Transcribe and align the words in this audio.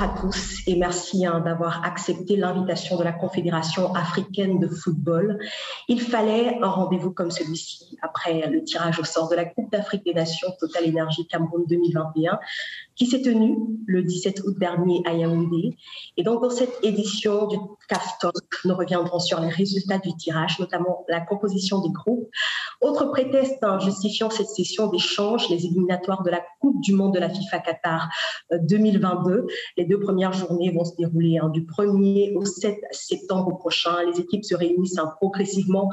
À 0.00 0.14
tous 0.20 0.60
et 0.68 0.76
merci 0.76 1.26
hein, 1.26 1.40
d'avoir 1.40 1.84
accepté 1.84 2.36
l'invitation 2.36 2.96
de 2.96 3.02
la 3.02 3.10
Confédération 3.10 3.92
africaine 3.96 4.60
de 4.60 4.68
football. 4.68 5.40
Il 5.88 6.00
fallait 6.00 6.56
un 6.62 6.68
rendez-vous 6.68 7.10
comme 7.10 7.32
celui-ci 7.32 7.98
après 8.00 8.48
le 8.48 8.62
tirage 8.62 9.00
au 9.00 9.04
sort 9.04 9.28
de 9.28 9.34
la 9.34 9.44
Coupe 9.44 9.72
d'Afrique 9.72 10.04
des 10.04 10.14
Nations 10.14 10.52
Total 10.60 10.84
Énergie 10.84 11.26
Cameroun 11.26 11.64
2021 11.66 12.38
qui 12.94 13.06
s'est 13.06 13.22
tenue 13.22 13.56
le 13.86 14.04
17 14.04 14.42
août 14.46 14.56
dernier 14.56 15.02
à 15.04 15.14
Yaoundé. 15.14 15.76
Et 16.16 16.22
donc 16.22 16.42
dans 16.42 16.50
cette 16.50 16.78
édition 16.84 17.48
du 17.48 17.56
Nous 18.64 18.74
reviendrons 18.74 19.18
sur 19.18 19.40
les 19.40 19.48
résultats 19.48 19.98
du 19.98 20.14
tirage, 20.16 20.58
notamment 20.58 21.04
la 21.08 21.20
composition 21.20 21.80
des 21.80 21.90
groupes. 21.90 22.28
Autre 22.80 23.06
prétexte 23.06 23.58
hein, 23.62 23.78
justifiant 23.78 24.30
cette 24.30 24.48
session 24.48 24.88
d'échange, 24.88 25.48
les 25.48 25.64
éliminatoires 25.64 26.22
de 26.22 26.30
la 26.30 26.42
Coupe 26.60 26.80
du 26.80 26.94
Monde 26.94 27.14
de 27.14 27.18
la 27.18 27.28
FIFA 27.28 27.58
Qatar 27.60 28.08
2022. 28.52 29.32
Euh, 29.32 29.46
les 29.76 29.84
deux 29.84 29.98
premières 29.98 30.32
journées 30.32 30.70
vont 30.70 30.84
se 30.84 30.94
dérouler 30.96 31.38
hein, 31.38 31.48
du 31.48 31.62
1er 31.62 32.34
au 32.36 32.44
7 32.44 32.76
septembre 32.90 33.56
prochain. 33.58 34.02
Les 34.04 34.20
équipes 34.20 34.44
se 34.44 34.54
réunissent 34.54 34.98
hein, 34.98 35.12
progressivement 35.16 35.90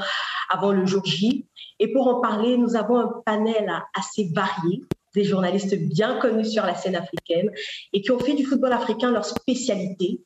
avant 0.50 0.72
le 0.72 0.86
jour 0.86 1.06
J. 1.06 1.48
Et 1.80 1.92
pour 1.92 2.08
en 2.08 2.22
parler, 2.22 2.58
nous 2.58 2.76
avons 2.76 2.98
un 2.98 3.12
panel 3.26 3.72
assez 3.94 4.32
varié 4.34 4.82
des 5.14 5.24
journalistes 5.24 5.76
bien 5.76 6.20
connus 6.20 6.52
sur 6.52 6.66
la 6.66 6.76
scène 6.76 6.96
africaine 6.96 7.50
et 7.94 8.02
qui 8.02 8.12
ont 8.12 8.20
fait 8.20 8.34
du 8.34 8.46
football 8.46 8.74
africain 8.74 9.12
leur 9.12 9.26
spécialité. 9.26 10.22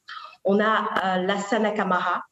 On 0.46 0.60
a 0.60 0.90
euh, 1.04 1.22
Lassana 1.24 1.72
Kamara 1.72 2.24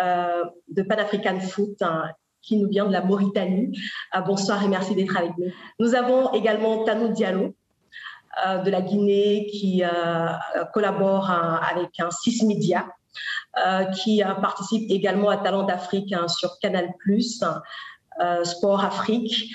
euh, 0.00 0.44
de 0.68 0.82
Pan 0.82 0.96
African 0.96 1.40
Foot, 1.40 1.80
hein, 1.82 2.10
qui 2.42 2.56
nous 2.56 2.68
vient 2.68 2.86
de 2.86 2.92
la 2.92 3.02
Mauritanie. 3.02 3.78
Euh, 4.14 4.20
bonsoir 4.20 4.62
et 4.62 4.68
merci 4.68 4.94
d'être 4.94 5.16
avec 5.16 5.36
nous. 5.38 5.50
Nous 5.78 5.94
avons 5.94 6.32
également 6.32 6.84
Tanou 6.84 7.08
Diallo 7.08 7.54
de 8.64 8.68
la 8.68 8.80
Guinée 8.80 9.46
qui 9.46 9.84
collabore 10.72 11.30
avec 11.30 12.00
un 12.00 12.10
CIS 12.10 12.44
Media. 12.44 12.84
qui 13.94 14.24
participe 14.42 14.90
également 14.90 15.28
à 15.28 15.36
Talent 15.36 15.62
d'Afrique 15.62 16.12
hein, 16.12 16.26
sur 16.26 16.58
Canal+, 16.58 16.92
Sport 18.42 18.84
Afrique. 18.84 19.54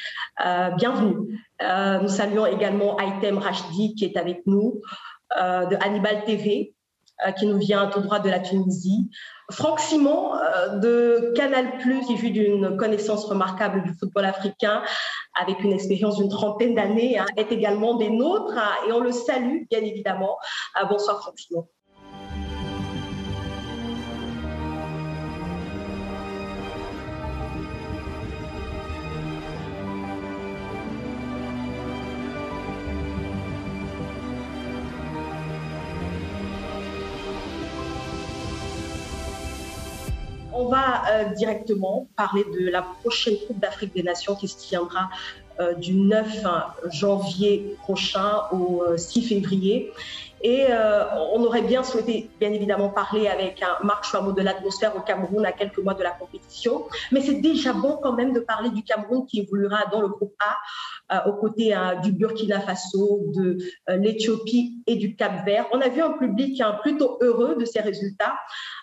bienvenue. 0.78 1.44
nous 1.60 2.08
saluons 2.08 2.46
également 2.46 2.98
Aitem 3.02 3.38
Rachdi 3.38 3.96
qui 3.96 4.06
est 4.06 4.16
avec 4.16 4.44
nous, 4.46 4.80
de 5.36 5.76
Hannibal 5.84 6.24
TV, 6.24 6.74
qui 7.38 7.46
nous 7.46 7.58
vient 7.58 7.88
tout 7.88 8.02
droit 8.02 8.20
de 8.20 8.30
la 8.30 8.40
Tunisie. 8.40 9.10
Franck 9.52 9.80
Simon 9.80 10.36
euh, 10.36 10.78
de 10.78 11.34
Canal+, 11.36 11.80
qui 12.06 12.16
vit 12.16 12.32
d'une 12.32 12.78
connaissance 12.78 13.26
remarquable 13.26 13.84
du 13.84 13.94
football 13.94 14.26
africain, 14.26 14.84
avec 15.40 15.64
une 15.64 15.74
expérience 15.74 16.18
d'une 16.18 16.30
trentaine 16.30 16.76
d'années, 16.76 17.18
hein, 17.18 17.26
est 17.36 17.52
également 17.52 17.96
des 17.96 18.10
nôtres 18.10 18.58
hein, 18.58 18.72
et 18.88 18.92
on 18.92 19.00
le 19.00 19.12
salue 19.12 19.64
bien 19.70 19.80
évidemment. 19.80 20.38
Euh, 20.80 20.86
bonsoir 20.86 21.22
Franck 21.22 21.40
Simon. 21.40 21.68
Euh, 41.10 41.34
directement 41.36 42.08
parler 42.16 42.44
de 42.60 42.70
la 42.70 42.82
prochaine 42.82 43.36
Coupe 43.48 43.60
d'Afrique 43.60 43.94
des 43.94 44.04
Nations 44.04 44.36
qui 44.36 44.48
se 44.48 44.58
tiendra 44.58 45.10
euh, 45.60 45.74
du 45.74 45.94
9 45.94 46.46
janvier 46.92 47.76
prochain 47.82 48.44
au 48.52 48.84
6 48.96 49.20
euh, 49.20 49.28
février. 49.28 49.92
Et 50.42 50.68
on 51.34 51.44
aurait 51.44 51.62
bien 51.62 51.84
souhaité, 51.84 52.30
bien 52.40 52.52
évidemment, 52.52 52.90
parler 52.90 53.28
avec 53.28 53.62
un 53.62 53.84
Marc 53.86 54.06
Chouamot 54.06 54.32
de 54.32 54.42
l'atmosphère 54.42 54.96
au 54.96 55.02
Cameroun 55.02 55.46
à 55.46 55.52
quelques 55.52 55.80
mois 55.80 55.94
de 55.94 56.04
la 56.04 56.12
compétition. 56.12 56.86
Mais 57.12 57.22
c'est 57.22 57.42
déjà 57.42 57.74
bon 57.74 58.00
quand 58.02 58.14
même 58.14 58.34
de 58.34 58.40
parler 58.40 58.70
du 58.70 58.84
Cameroun 58.84 59.26
qui 59.26 59.42
évoluera 59.42 59.86
dans 59.92 60.02
le 60.02 60.08
groupe 60.08 60.36
A, 61.10 61.28
aux 61.28 61.34
côtés 61.34 61.74
du 62.04 62.12
Burkina 62.14 62.60
Faso, 62.62 63.26
de 63.34 63.58
l'Éthiopie 63.90 64.82
et 64.88 64.96
du 64.96 65.16
Cap 65.16 65.46
Vert. 65.46 65.66
On 65.72 65.82
a 65.82 65.90
vu 65.90 66.02
un 66.02 66.12
public 66.12 66.62
hein, 66.62 66.80
plutôt 66.82 67.18
heureux 67.22 67.56
de 67.56 67.66
ces 67.66 67.82
résultats. 67.82 68.36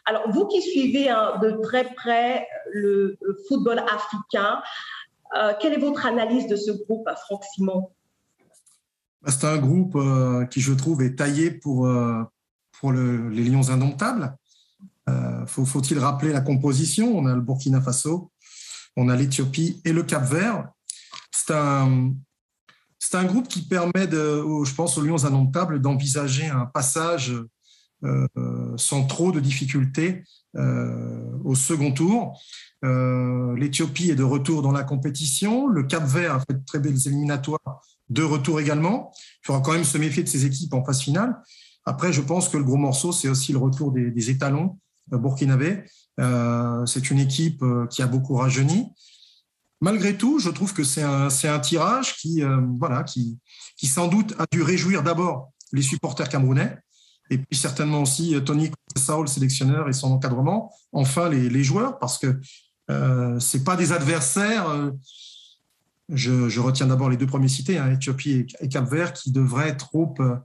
Alors, 0.05 0.31
vous 0.31 0.47
qui 0.47 0.63
suivez 0.63 1.09
hein, 1.09 1.39
de 1.43 1.51
très 1.63 1.85
près 1.85 2.47
le, 2.71 3.19
football 3.49 3.81
africain, 3.81 4.63
euh, 5.37 5.53
quelle 5.61 5.75
est 5.75 5.79
votre 5.79 6.07
analyse 6.07 6.47
de 6.47 6.57
ce 6.57 6.71
groupe, 6.71 7.09
Franck 7.27 7.45
Simon? 7.45 7.91
C'est 9.29 9.45
un 9.45 9.59
groupe 9.59 9.97
euh, 9.97 10.47
qui, 10.47 10.61
je 10.61 10.73
trouve, 10.73 11.03
est 11.03 11.17
taillé 11.17 11.51
pour, 11.51 11.87
euh, 11.87 12.23
pour 12.81 12.93
les 12.93 13.45
Lions 13.45 13.71
indomptables. 13.71 14.37
Faut-il 15.47 15.99
rappeler 16.01 16.33
la 16.33 16.41
composition? 16.41 17.17
On 17.17 17.27
a 17.27 17.35
le 17.35 17.41
Burkina 17.41 17.81
Faso, 17.81 18.33
on 18.97 19.09
a 19.09 19.15
l'Éthiopie 19.15 19.81
et 19.85 19.93
le 19.93 20.03
Cap 20.03 20.25
Vert. 20.25 20.69
C'est 21.31 21.55
un, 21.55 22.13
c'est 22.99 23.17
un 23.17 23.25
groupe 23.25 23.47
qui 23.47 23.63
permet, 23.63 24.09
de, 24.09 24.43
je 24.65 24.75
pense, 24.75 24.99
aux 24.99 25.03
Lions 25.03 25.25
indomptables 25.25 25.81
d'envisager 25.81 26.47
un 26.47 26.67
passage 26.67 27.33
euh, 28.05 28.27
sans 28.77 29.05
trop 29.05 29.33
de 29.33 29.41
difficultés 29.41 30.25
euh, 30.57 31.31
au 31.45 31.55
second 31.55 31.93
tour. 31.93 32.39
Euh, 32.85 33.57
L'Éthiopie 33.57 34.11
est 34.11 34.17
de 34.17 34.25
retour 34.25 34.61
dans 34.61 34.73
la 34.73 34.83
compétition. 34.83 35.67
Le 35.69 35.85
Cap 35.85 36.05
Vert 36.05 36.35
a 36.35 36.41
fait 36.41 36.55
de 36.55 36.65
très 36.67 36.79
belles 36.79 36.99
éliminatoires 37.07 37.81
de 38.09 38.23
retour 38.23 38.61
également. 38.61 39.13
Il 39.43 39.47
faudra 39.47 39.63
quand 39.63 39.73
même 39.73 39.85
se 39.85 39.99
méfier 39.99 40.23
de 40.23 40.29
ces 40.29 40.47
équipes 40.47 40.75
en 40.75 40.85
phase 40.85 41.01
finale. 41.01 41.37
Après, 41.85 42.13
je 42.13 42.21
pense 42.21 42.49
que 42.49 42.57
le 42.57 42.65
gros 42.65 42.77
morceau, 42.77 43.13
c'est 43.13 43.29
aussi 43.29 43.53
le 43.53 43.59
retour 43.59 43.93
des, 43.93 44.31
étalons 44.31 44.79
burkinabés. 45.09 45.85
c'est 46.87 47.11
une 47.11 47.21
équipe 47.21 47.63
qui 47.91 48.03
a 48.03 48.07
beaucoup 48.07 48.35
rajeuni. 48.35 48.89
Malgré 49.81 50.17
tout, 50.17 50.41
je 50.41 50.51
trouve 50.51 50.73
que 50.73 50.83
c'est 50.83 51.03
un, 51.03 51.61
tirage 51.61 52.17
qui, 52.17 52.43
voilà, 52.79 53.05
qui, 53.05 53.39
qui 53.77 53.87
sans 53.87 54.09
doute 54.09 54.35
a 54.39 54.47
dû 54.51 54.63
réjouir 54.63 55.03
d'abord 55.05 55.53
les 55.73 55.83
supporters 55.83 56.29
camerounais, 56.29 56.77
et 57.31 57.39
puis 57.39 57.57
certainement 57.57 58.03
aussi 58.03 58.35
euh, 58.35 58.41
Tony 58.41 58.71
Saul, 58.97 59.29
sélectionneur, 59.29 59.89
et 59.89 59.93
son 59.93 60.13
encadrement. 60.13 60.73
Enfin, 60.93 61.29
les, 61.29 61.65
joueurs, 61.65 61.99
parce 61.99 62.19
que 62.19 62.39
euh, 62.91 63.39
ce 63.41 63.59
pas 63.59 63.77
des 63.77 63.93
adversaires. 63.93 64.69
Euh, 64.69 64.91
je, 66.09 66.61
retiens 66.61 66.87
d'abord 66.87 67.11
les 67.11 67.17
deux 67.17 67.27
premiers 67.27 67.49
cités, 67.49 67.79
hein, 67.79 67.91
Éthiopie 67.93 68.47
et, 68.61 68.69
Cap-Vert, 68.69 69.13
qui 69.13 69.33
devraient 69.33 69.77
trop, 69.77 70.15
euh, 70.21 70.37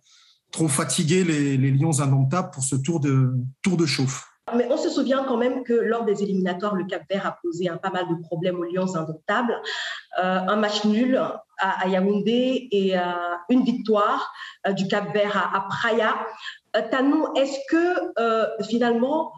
trop 0.52 0.68
fatiguer 0.68 1.24
les, 1.24 1.58
Lions 1.58 2.00
indomptables 2.00 2.52
pour 2.52 2.64
ce 2.64 2.76
tour 2.76 3.00
de, 3.00 3.34
tour 3.62 3.78
de 3.78 3.86
chauffe. 3.86 4.28
Mais 4.56 4.68
on 4.70 4.78
se 4.78 4.90
souvient 4.90 5.24
quand 5.24 5.38
même 5.38 5.64
que 5.64 5.74
lors 5.74 6.04
des 6.04 6.24
éliminatoires, 6.24 6.76
le 6.76 6.86
Cap 6.86 7.04
Vert 7.10 7.26
a 7.26 7.38
posé 7.42 7.70
un 7.70 7.78
pas 7.78 7.92
mal 7.92 8.06
de 8.10 8.16
problèmes 8.22 8.60
aux 8.60 8.64
Lions 8.64 8.96
indomptables. 8.96 9.56
un 10.18 10.56
match 10.58 10.84
nul 10.84 11.22
à, 11.58 11.88
Yaoundé 11.88 12.68
et 12.72 12.96
une 13.50 13.64
victoire 13.64 14.34
du 14.76 14.88
Cap 14.88 15.14
Vert 15.14 15.38
à, 15.38 15.58
à 15.58 15.62
Praia. 15.70 16.16
Euh, 16.76 16.82
Tanou, 16.90 17.28
est-ce 17.36 17.58
que 17.70 18.20
euh, 18.20 18.46
finalement, 18.70 19.34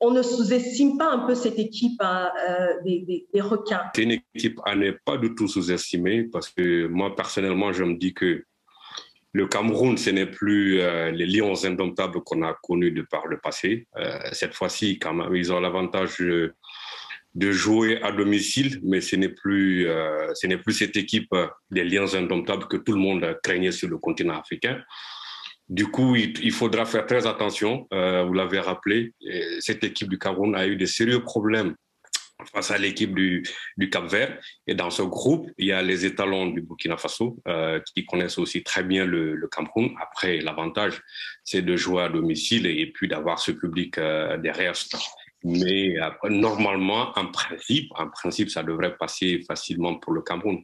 on 0.00 0.10
ne 0.10 0.22
sous-estime 0.22 0.98
pas 0.98 1.10
un 1.10 1.26
peu 1.26 1.34
cette 1.34 1.58
équipe 1.58 2.00
hein, 2.00 2.30
euh, 2.48 2.74
des, 2.84 3.40
requins 3.40 3.82
C'est 3.94 4.02
une 4.02 4.20
équipe 4.34 4.60
à 4.64 4.74
ne 4.74 4.90
pas 4.90 5.16
du 5.16 5.34
tout 5.34 5.48
sous-estimer 5.48 6.24
parce 6.24 6.48
que 6.50 6.86
moi, 6.86 7.14
personnellement, 7.16 7.72
je 7.72 7.84
me 7.84 7.96
dis 7.96 8.12
que 8.12 8.44
le 9.32 9.46
Cameroun, 9.46 9.98
ce 9.98 10.10
n'est 10.10 10.26
plus 10.26 10.78
les 11.12 11.26
lions 11.26 11.52
indomptables 11.62 12.22
qu'on 12.22 12.42
a 12.42 12.54
connus 12.62 12.90
de 12.92 13.02
par 13.02 13.26
le 13.26 13.38
passé. 13.38 13.86
cette 14.32 14.54
fois-ci, 14.54 14.98
ils 15.34 15.52
ont 15.52 15.60
l'avantage 15.60 16.16
de 16.20 17.52
jouer 17.52 18.00
à 18.02 18.12
domicile, 18.12 18.80
mais 18.82 19.02
ce 19.02 19.14
n'est 19.16 19.28
plus 19.28 19.86
cette 20.70 20.96
équipe 20.96 21.34
des 21.70 21.84
lions 21.84 22.14
indomptables 22.14 22.66
que 22.66 22.78
tout 22.78 22.92
le 22.92 22.98
monde 22.98 23.38
craignait 23.42 23.72
sur 23.72 23.90
le 23.90 23.98
continent 23.98 24.40
africain. 24.40 24.80
Du 25.68 25.86
coup, 25.88 26.14
il, 26.14 26.52
faudra 26.52 26.84
faire 26.84 27.06
très 27.06 27.26
attention. 27.26 27.88
Euh, 27.92 28.22
vous 28.24 28.34
l'avez 28.34 28.60
rappelé, 28.60 29.14
cette 29.58 29.82
équipe 29.82 30.08
du 30.08 30.18
Cameroun 30.18 30.54
a 30.54 30.66
eu 30.66 30.76
de 30.76 30.86
sérieux 30.86 31.22
problèmes 31.22 31.74
face 32.52 32.70
à 32.70 32.78
l'équipe 32.78 33.14
du, 33.14 33.42
Cap 33.90 34.06
Vert. 34.06 34.38
Et 34.66 34.74
dans 34.74 34.90
ce 34.90 35.02
groupe, 35.02 35.50
il 35.58 35.66
y 35.66 35.72
a 35.72 35.82
les 35.82 36.04
étalons 36.04 36.46
du 36.46 36.60
Burkina 36.60 36.96
Faso 36.96 37.38
euh, 37.48 37.80
qui 37.94 38.04
connaissent 38.04 38.38
aussi 38.38 38.62
très 38.62 38.82
bien 38.82 39.04
le, 39.04 39.48
Cameroun. 39.50 39.90
Après, 40.00 40.38
l'avantage, 40.38 41.02
c'est 41.44 41.62
de 41.62 41.76
jouer 41.76 42.02
à 42.02 42.08
domicile 42.08 42.66
et, 42.66 42.92
puis 42.92 43.08
d'avoir 43.08 43.38
ce 43.38 43.52
public 43.52 43.98
euh, 43.98 44.36
derrière. 44.38 44.74
Mais 45.44 45.94
normalement, 46.28 47.12
en 47.16 47.26
principe, 47.26 47.90
en 47.96 48.08
principe, 48.08 48.50
ça 48.50 48.62
devrait 48.62 48.96
passer 48.96 49.42
facilement 49.46 49.96
pour 49.96 50.12
le 50.12 50.22
Cameroun. 50.22 50.62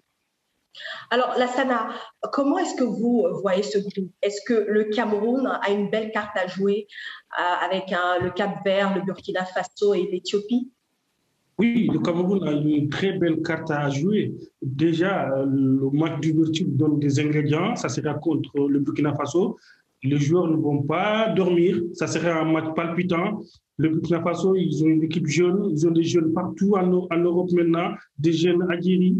Alors, 1.11 1.35
Lassana, 1.39 1.91
comment 2.33 2.59
est-ce 2.59 2.75
que 2.75 2.85
vous 2.85 3.27
voyez 3.43 3.63
ce 3.63 3.79
groupe? 3.79 4.11
Est-ce 4.23 4.41
que 4.47 4.67
le 4.69 4.85
Cameroun 4.85 5.47
a 5.47 5.71
une 5.71 5.91
belle 5.91 6.11
carte 6.11 6.37
à 6.37 6.47
jouer 6.47 6.87
euh, 7.39 7.67
avec 7.67 7.91
le 7.91 8.31
Cap 8.31 8.65
Vert, 8.65 8.95
le 8.95 9.03
Burkina 9.03 9.45
Faso 9.45 9.95
et 9.95 10.09
l'Éthiopie? 10.11 10.71
Oui, 11.59 11.89
le 11.93 11.99
Cameroun 11.99 12.49
a 12.49 12.53
une 12.53 12.89
très 12.89 13.13
belle 13.13 13.43
carte 13.43 13.71
à 13.71 13.89
jouer. 13.91 14.35
Déjà, 14.63 15.31
euh, 15.31 15.45
le 15.47 15.91
match 15.91 16.21
d'ouverture 16.21 16.67
donne 16.69 16.99
des 16.99 17.21
ingrédients. 17.21 17.77
Ça 17.77 17.89
sera 17.89 18.15
contre 18.15 18.69
le 18.69 18.79
Burkina 18.81 19.15
Faso. 19.15 19.59
Les 20.03 20.19
joueurs 20.19 20.49
ne 20.49 20.57
vont 20.57 20.83
pas 20.83 21.29
dormir. 21.29 21.81
Ça 21.93 22.07
serait 22.07 22.31
un 22.31 22.45
match 22.45 22.75
palpitant. 22.75 23.43
Le 23.77 23.91
Burkina 23.91 24.23
Faso, 24.23 24.55
ils 24.55 24.83
ont 24.83 24.89
une 24.89 25.05
équipe 25.05 25.27
jeune. 25.27 25.69
Ils 25.71 25.87
ont 25.87 25.93
des 25.93 26.03
jeunes 26.05 26.33
partout 26.33 26.75
en, 26.75 27.07
en 27.11 27.19
Europe 27.19 27.53
maintenant, 27.53 27.93
des 28.19 28.33
jeunes 28.33 28.63
aguerris 28.71 29.19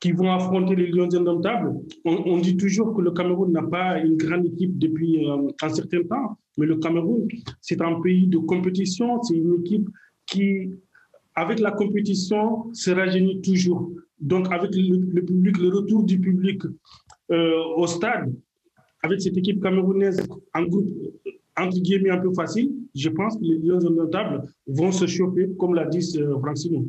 qui 0.00 0.12
vont 0.12 0.32
affronter 0.32 0.74
les 0.74 0.86
Lions 0.86 1.14
indomptables. 1.14 1.74
On, 2.04 2.38
dit 2.38 2.56
toujours 2.56 2.94
que 2.94 3.02
le 3.02 3.10
Cameroun 3.10 3.52
n'a 3.52 3.62
pas 3.62 3.98
une 4.00 4.16
grande 4.16 4.46
équipe 4.46 4.78
depuis 4.78 5.28
euh, 5.28 5.48
un 5.60 5.68
certain 5.68 6.02
temps, 6.04 6.38
mais 6.56 6.66
le 6.66 6.76
Cameroun, 6.76 7.28
c'est 7.60 7.80
un 7.82 8.00
pays 8.00 8.26
de 8.26 8.38
compétition, 8.38 9.22
c'est 9.22 9.36
une 9.36 9.60
équipe 9.60 9.88
qui, 10.26 10.70
avec 11.34 11.60
la 11.60 11.72
compétition, 11.72 12.72
se 12.72 12.90
rajeunit 12.90 13.42
toujours. 13.42 13.90
Donc, 14.18 14.50
avec 14.50 14.70
le, 14.74 15.20
public, 15.22 15.58
le 15.58 15.68
retour 15.68 16.04
du 16.04 16.18
public 16.18 16.62
euh, 17.30 17.62
au 17.76 17.86
stade, 17.86 18.32
avec 19.02 19.20
cette 19.20 19.36
équipe 19.36 19.62
camerounaise 19.62 20.26
en 20.54 20.62
groupe 20.64 20.88
entre 21.60 21.78
guillemets 21.78 22.10
un 22.10 22.18
peu 22.18 22.32
facile, 22.32 22.70
je 22.94 23.08
pense 23.08 23.36
que 23.36 23.42
les 23.42 23.58
Lions 23.58 23.84
indomptables 23.84 24.42
vont 24.66 24.92
se 24.92 25.06
chauffer, 25.06 25.50
comme 25.58 25.74
l'a 25.74 25.86
dit 25.86 26.18
euh. 26.18 26.36
Euh, 26.36 26.82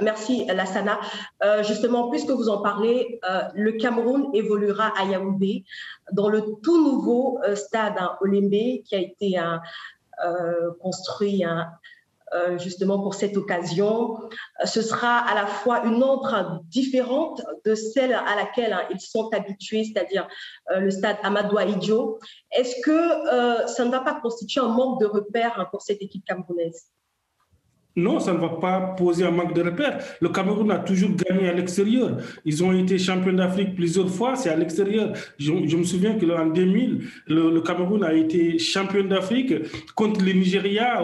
merci 0.00 0.44
Lassana. 0.46 1.00
Euh, 1.44 1.62
justement, 1.62 2.10
puisque 2.10 2.30
vous 2.30 2.48
en 2.48 2.62
parlez, 2.62 3.20
euh, 3.28 3.42
le 3.54 3.72
Cameroun 3.72 4.30
évoluera 4.34 4.92
à 4.98 5.04
Yaoundé 5.04 5.64
dans 6.12 6.28
le 6.28 6.42
tout 6.62 6.82
nouveau 6.82 7.40
stade 7.54 7.94
hein, 7.98 8.18
qui 8.20 8.94
a 8.94 8.98
été 8.98 9.40
construit 10.80 11.42
hein, 11.44 11.68
justement 12.58 13.00
pour 13.00 13.14
cette 13.14 13.36
occasion. 13.36 14.18
Ce 14.64 14.82
sera 14.82 15.18
à 15.18 15.34
la 15.34 15.46
fois 15.46 15.84
une 15.84 16.02
empreinte 16.02 16.64
différente 16.66 17.42
de 17.64 17.74
celle 17.74 18.14
à 18.14 18.36
laquelle 18.36 18.72
hein, 18.72 18.82
ils 18.90 19.00
sont 19.00 19.30
habitués, 19.32 19.84
c'est-à-dire 19.84 20.28
le 20.74 20.90
stade 20.90 21.16
Amadou 21.22 21.58
Ahidjo. 21.58 22.18
Est-ce 22.50 22.80
que 22.82 23.68
ça 23.68 23.84
ne 23.84 23.90
va 23.90 24.00
pas 24.00 24.20
constituer 24.20 24.60
un 24.60 24.68
manque 24.68 25.00
de 25.00 25.06
repères 25.06 25.68
pour 25.70 25.82
cette 25.82 26.00
équipe 26.02 26.24
camerounaise? 26.24 26.92
Non, 27.96 28.20
ça 28.20 28.32
ne 28.32 28.38
va 28.38 28.48
pas 28.48 28.80
poser 28.96 29.24
un 29.24 29.30
manque 29.30 29.54
de 29.54 29.62
repères. 29.62 29.98
Le 30.20 30.28
Cameroun 30.30 30.70
a 30.70 30.78
toujours 30.78 31.10
gagné 31.10 31.48
à 31.48 31.52
l'extérieur. 31.52 32.16
Ils 32.44 32.64
ont 32.64 32.72
été 32.72 32.98
champions 32.98 33.34
d'Afrique 33.34 33.74
plusieurs 33.74 34.08
fois, 34.08 34.34
c'est 34.34 34.48
à 34.48 34.56
l'extérieur. 34.56 35.12
Je, 35.38 35.52
me 35.52 35.84
souviens 35.84 36.18
qu'en 36.18 36.46
2000, 36.46 37.00
le, 37.26 37.60
Cameroun 37.60 38.02
a 38.02 38.14
été 38.14 38.58
champion 38.58 39.04
d'Afrique 39.04 39.52
contre 39.94 40.24
le 40.24 40.32
Nigeria 40.32 41.02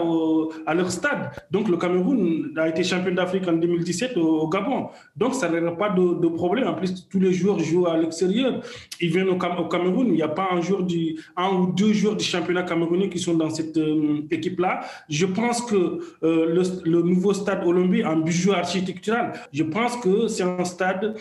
à 0.65 0.73
leur 0.73 0.91
stade. 0.91 1.29
Donc 1.51 1.69
le 1.69 1.77
Cameroun 1.77 2.53
a 2.57 2.67
été 2.69 2.83
champion 2.83 3.13
d'Afrique 3.13 3.47
en 3.47 3.53
2017 3.53 4.17
au, 4.17 4.49
Gabon. 4.49 4.87
Donc 5.15 5.35
ça 5.35 5.47
n'aura 5.49 5.77
pas 5.77 5.89
de, 5.89 6.27
problème. 6.27 6.67
En 6.67 6.73
plus, 6.73 7.07
tous 7.07 7.19
les 7.19 7.33
joueurs 7.33 7.59
jouent 7.59 7.87
à 7.87 7.97
l'extérieur. 7.97 8.61
Ils 8.99 9.11
viennent 9.11 9.29
au, 9.29 9.37
Cameroun. 9.37 10.07
Il 10.07 10.13
n'y 10.13 10.21
a 10.21 10.27
pas 10.27 10.47
un, 10.51 10.61
jour 10.61 10.81
du, 10.83 11.17
un 11.37 11.49
ou 11.49 11.73
deux 11.73 11.93
joueurs 11.93 12.15
du 12.15 12.23
championnat 12.25 12.63
camerounais 12.63 13.09
qui 13.09 13.19
sont 13.19 13.35
dans 13.35 13.49
cette 13.49 13.77
euh, 13.77 14.21
équipe-là. 14.31 14.81
Je 15.09 15.25
pense 15.25 15.61
que 15.61 15.99
euh, 16.23 16.53
le 16.53 16.63
le 16.85 17.01
nouveau 17.01 17.33
stade 17.33 17.65
Olympique 17.65 18.05
un 18.05 18.17
bijou 18.17 18.51
architectural. 18.53 19.33
Je 19.51 19.63
pense 19.63 19.97
que 19.97 20.27
c'est 20.27 20.43
un 20.43 20.65
stade 20.65 21.17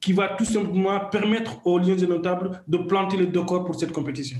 qui 0.00 0.12
va 0.12 0.28
tout 0.28 0.44
simplement 0.44 1.00
permettre 1.10 1.66
aux 1.66 1.78
Lions 1.78 2.06
Notables 2.08 2.62
de 2.68 2.78
planter 2.78 3.16
le 3.16 3.26
décor 3.26 3.64
pour 3.64 3.74
cette 3.74 3.92
compétition. 3.92 4.38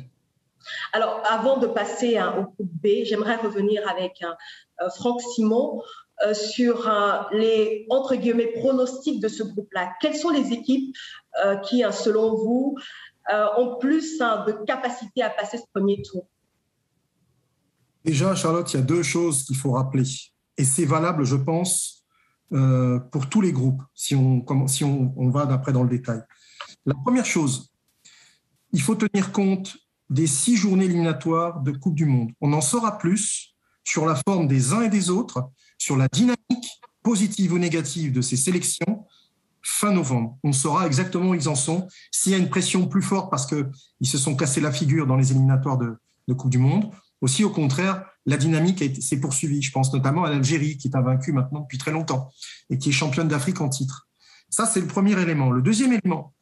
Alors, 0.92 1.22
avant 1.28 1.58
de 1.58 1.66
passer 1.66 2.18
au 2.20 2.42
groupe 2.42 2.70
B, 2.82 3.04
j'aimerais 3.04 3.36
revenir 3.36 3.88
avec 3.88 4.22
euh, 4.22 4.88
Franck 4.96 5.20
Simon 5.20 5.82
euh, 6.24 6.34
sur 6.34 6.88
euh, 6.88 7.20
les, 7.32 7.86
entre 7.90 8.14
guillemets, 8.16 8.52
pronostics 8.58 9.20
de 9.20 9.28
ce 9.28 9.42
groupe-là. 9.42 9.92
Quelles 10.00 10.16
sont 10.16 10.30
les 10.30 10.52
équipes 10.52 10.94
qui, 11.64 11.84
hein, 11.84 11.92
selon 11.92 12.34
vous, 12.34 12.76
ont 13.56 13.76
plus 13.76 14.20
hein, 14.20 14.44
de 14.46 14.52
capacité 14.64 15.22
à 15.22 15.30
passer 15.30 15.58
ce 15.58 15.64
premier 15.72 16.02
tour? 16.02 16.26
Déjà, 18.04 18.34
Charlotte, 18.34 18.72
il 18.72 18.76
y 18.76 18.80
a 18.80 18.82
deux 18.82 19.02
choses 19.02 19.44
qu'il 19.44 19.56
faut 19.56 19.72
rappeler. 19.72 20.04
Et 20.56 20.64
c'est 20.64 20.84
valable, 20.84 21.24
je 21.24 21.36
pense, 21.36 22.04
euh, 22.52 22.98
pour 22.98 23.28
tous 23.28 23.40
les 23.40 23.52
groupes, 23.52 23.82
si 23.94 24.14
on, 24.14 25.30
va 25.30 25.46
d'après 25.46 25.72
dans 25.72 25.82
le 25.82 25.88
détail. 25.88 26.22
La 26.86 26.94
première 26.94 27.26
chose, 27.26 27.70
il 28.72 28.80
faut 28.80 28.94
tenir 28.94 29.32
compte 29.32 29.76
des 30.10 30.26
six 30.26 30.56
journées 30.56 30.86
éliminatoires 30.86 31.60
de 31.60 31.72
Coupe 31.72 31.94
du 31.94 32.06
Monde. 32.06 32.30
On 32.40 32.52
en 32.52 32.60
saura 32.60 32.98
plus 32.98 33.54
sur 33.84 34.06
la 34.06 34.18
forme 34.26 34.48
des 34.48 34.72
uns 34.72 34.82
et 34.82 34.88
des 34.88 35.10
autres, 35.10 35.50
sur 35.76 35.96
la 35.96 36.08
dynamique 36.08 36.80
positive 37.02 37.52
ou 37.52 37.58
négative 37.58 38.12
de 38.12 38.20
ces 38.20 38.36
sélections 38.36 39.06
fin 39.62 39.92
novembre. 39.92 40.38
On 40.42 40.52
saura 40.52 40.86
exactement 40.86 41.30
où 41.30 41.34
ils 41.34 41.48
en 41.48 41.54
sont, 41.54 41.88
s'il 42.10 42.32
y 42.32 42.34
a 42.34 42.38
une 42.38 42.48
pression 42.48 42.88
plus 42.88 43.02
forte 43.02 43.30
parce 43.30 43.46
qu'ils 43.46 44.08
se 44.08 44.16
sont 44.16 44.34
cassés 44.34 44.60
la 44.60 44.72
figure 44.72 45.06
dans 45.06 45.16
les 45.16 45.30
éliminatoires 45.30 45.76
de 45.78 46.34
Coupe 46.34 46.50
du 46.50 46.58
Monde, 46.58 46.90
aussi, 47.20 47.44
au 47.44 47.50
contraire, 47.50 48.04
la 48.26 48.36
dynamique 48.36 49.02
s'est 49.02 49.20
poursuivie. 49.20 49.62
Je 49.62 49.72
pense 49.72 49.92
notamment 49.92 50.24
à 50.24 50.30
l'Algérie, 50.30 50.76
qui 50.76 50.88
est 50.88 50.96
invaincue 50.96 51.32
maintenant 51.32 51.60
depuis 51.60 51.78
très 51.78 51.90
longtemps 51.90 52.30
et 52.70 52.78
qui 52.78 52.90
est 52.90 52.92
championne 52.92 53.28
d'Afrique 53.28 53.60
en 53.60 53.68
titre. 53.68 54.08
Ça, 54.50 54.66
c'est 54.66 54.80
le 54.80 54.86
premier 54.86 55.20
élément. 55.20 55.50
Le 55.50 55.62
deuxième 55.62 55.92
élément, 55.92 56.32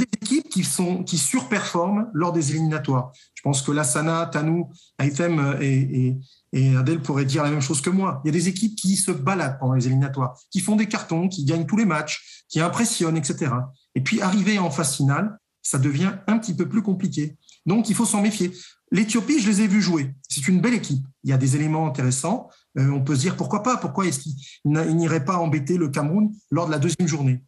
des 0.00 0.04
équipes 0.04 0.48
qui, 0.48 0.64
sont, 0.64 1.02
qui 1.04 1.18
surperforment 1.18 2.10
lors 2.12 2.32
des 2.32 2.50
éliminatoires. 2.50 3.12
Je 3.34 3.42
pense 3.42 3.62
que 3.62 3.70
Lassana, 3.70 4.26
Tanou, 4.26 4.70
Aïtem 4.98 5.58
et, 5.60 6.16
et, 6.52 6.76
Adèle 6.76 7.00
pourraient 7.00 7.24
dire 7.24 7.42
la 7.42 7.50
même 7.50 7.60
chose 7.60 7.80
que 7.80 7.90
moi. 7.90 8.20
Il 8.24 8.28
y 8.28 8.30
a 8.30 8.32
des 8.32 8.48
équipes 8.48 8.76
qui 8.76 8.96
se 8.96 9.10
baladent 9.10 9.58
pendant 9.58 9.74
les 9.74 9.86
éliminatoires, 9.86 10.38
qui 10.50 10.60
font 10.60 10.76
des 10.76 10.86
cartons, 10.86 11.28
qui 11.28 11.44
gagnent 11.44 11.66
tous 11.66 11.76
les 11.76 11.84
matchs, 11.84 12.44
qui 12.48 12.60
impressionnent, 12.60 13.16
etc. 13.16 13.52
Et 13.94 14.00
puis, 14.00 14.20
arriver 14.20 14.58
en 14.58 14.70
phase 14.70 14.96
finale, 14.96 15.38
ça 15.62 15.78
devient 15.78 16.12
un 16.26 16.38
petit 16.38 16.54
peu 16.54 16.68
plus 16.68 16.82
compliqué. 16.82 17.36
Donc, 17.66 17.88
il 17.88 17.94
faut 17.94 18.06
s'en 18.06 18.22
méfier. 18.22 18.52
L'Éthiopie, 18.92 19.40
je 19.40 19.48
les 19.48 19.62
ai 19.62 19.66
vus 19.68 19.82
jouer. 19.82 20.14
C'est 20.28 20.48
une 20.48 20.60
belle 20.60 20.74
équipe. 20.74 21.06
Il 21.22 21.30
y 21.30 21.32
a 21.32 21.38
des 21.38 21.54
éléments 21.56 21.86
intéressants. 21.86 22.48
Euh, 22.78 22.90
on 22.90 23.02
peut 23.02 23.14
se 23.14 23.20
dire 23.20 23.36
pourquoi 23.36 23.62
pas 23.62 23.76
Pourquoi 23.76 24.06
est-ce 24.06 24.20
qu'il 24.20 24.34
n'irait 24.64 25.24
pas 25.24 25.36
embêter 25.36 25.76
le 25.76 25.88
Cameroun 25.88 26.32
lors 26.50 26.66
de 26.66 26.72
la 26.72 26.78
deuxième 26.78 27.06
journée 27.06 27.42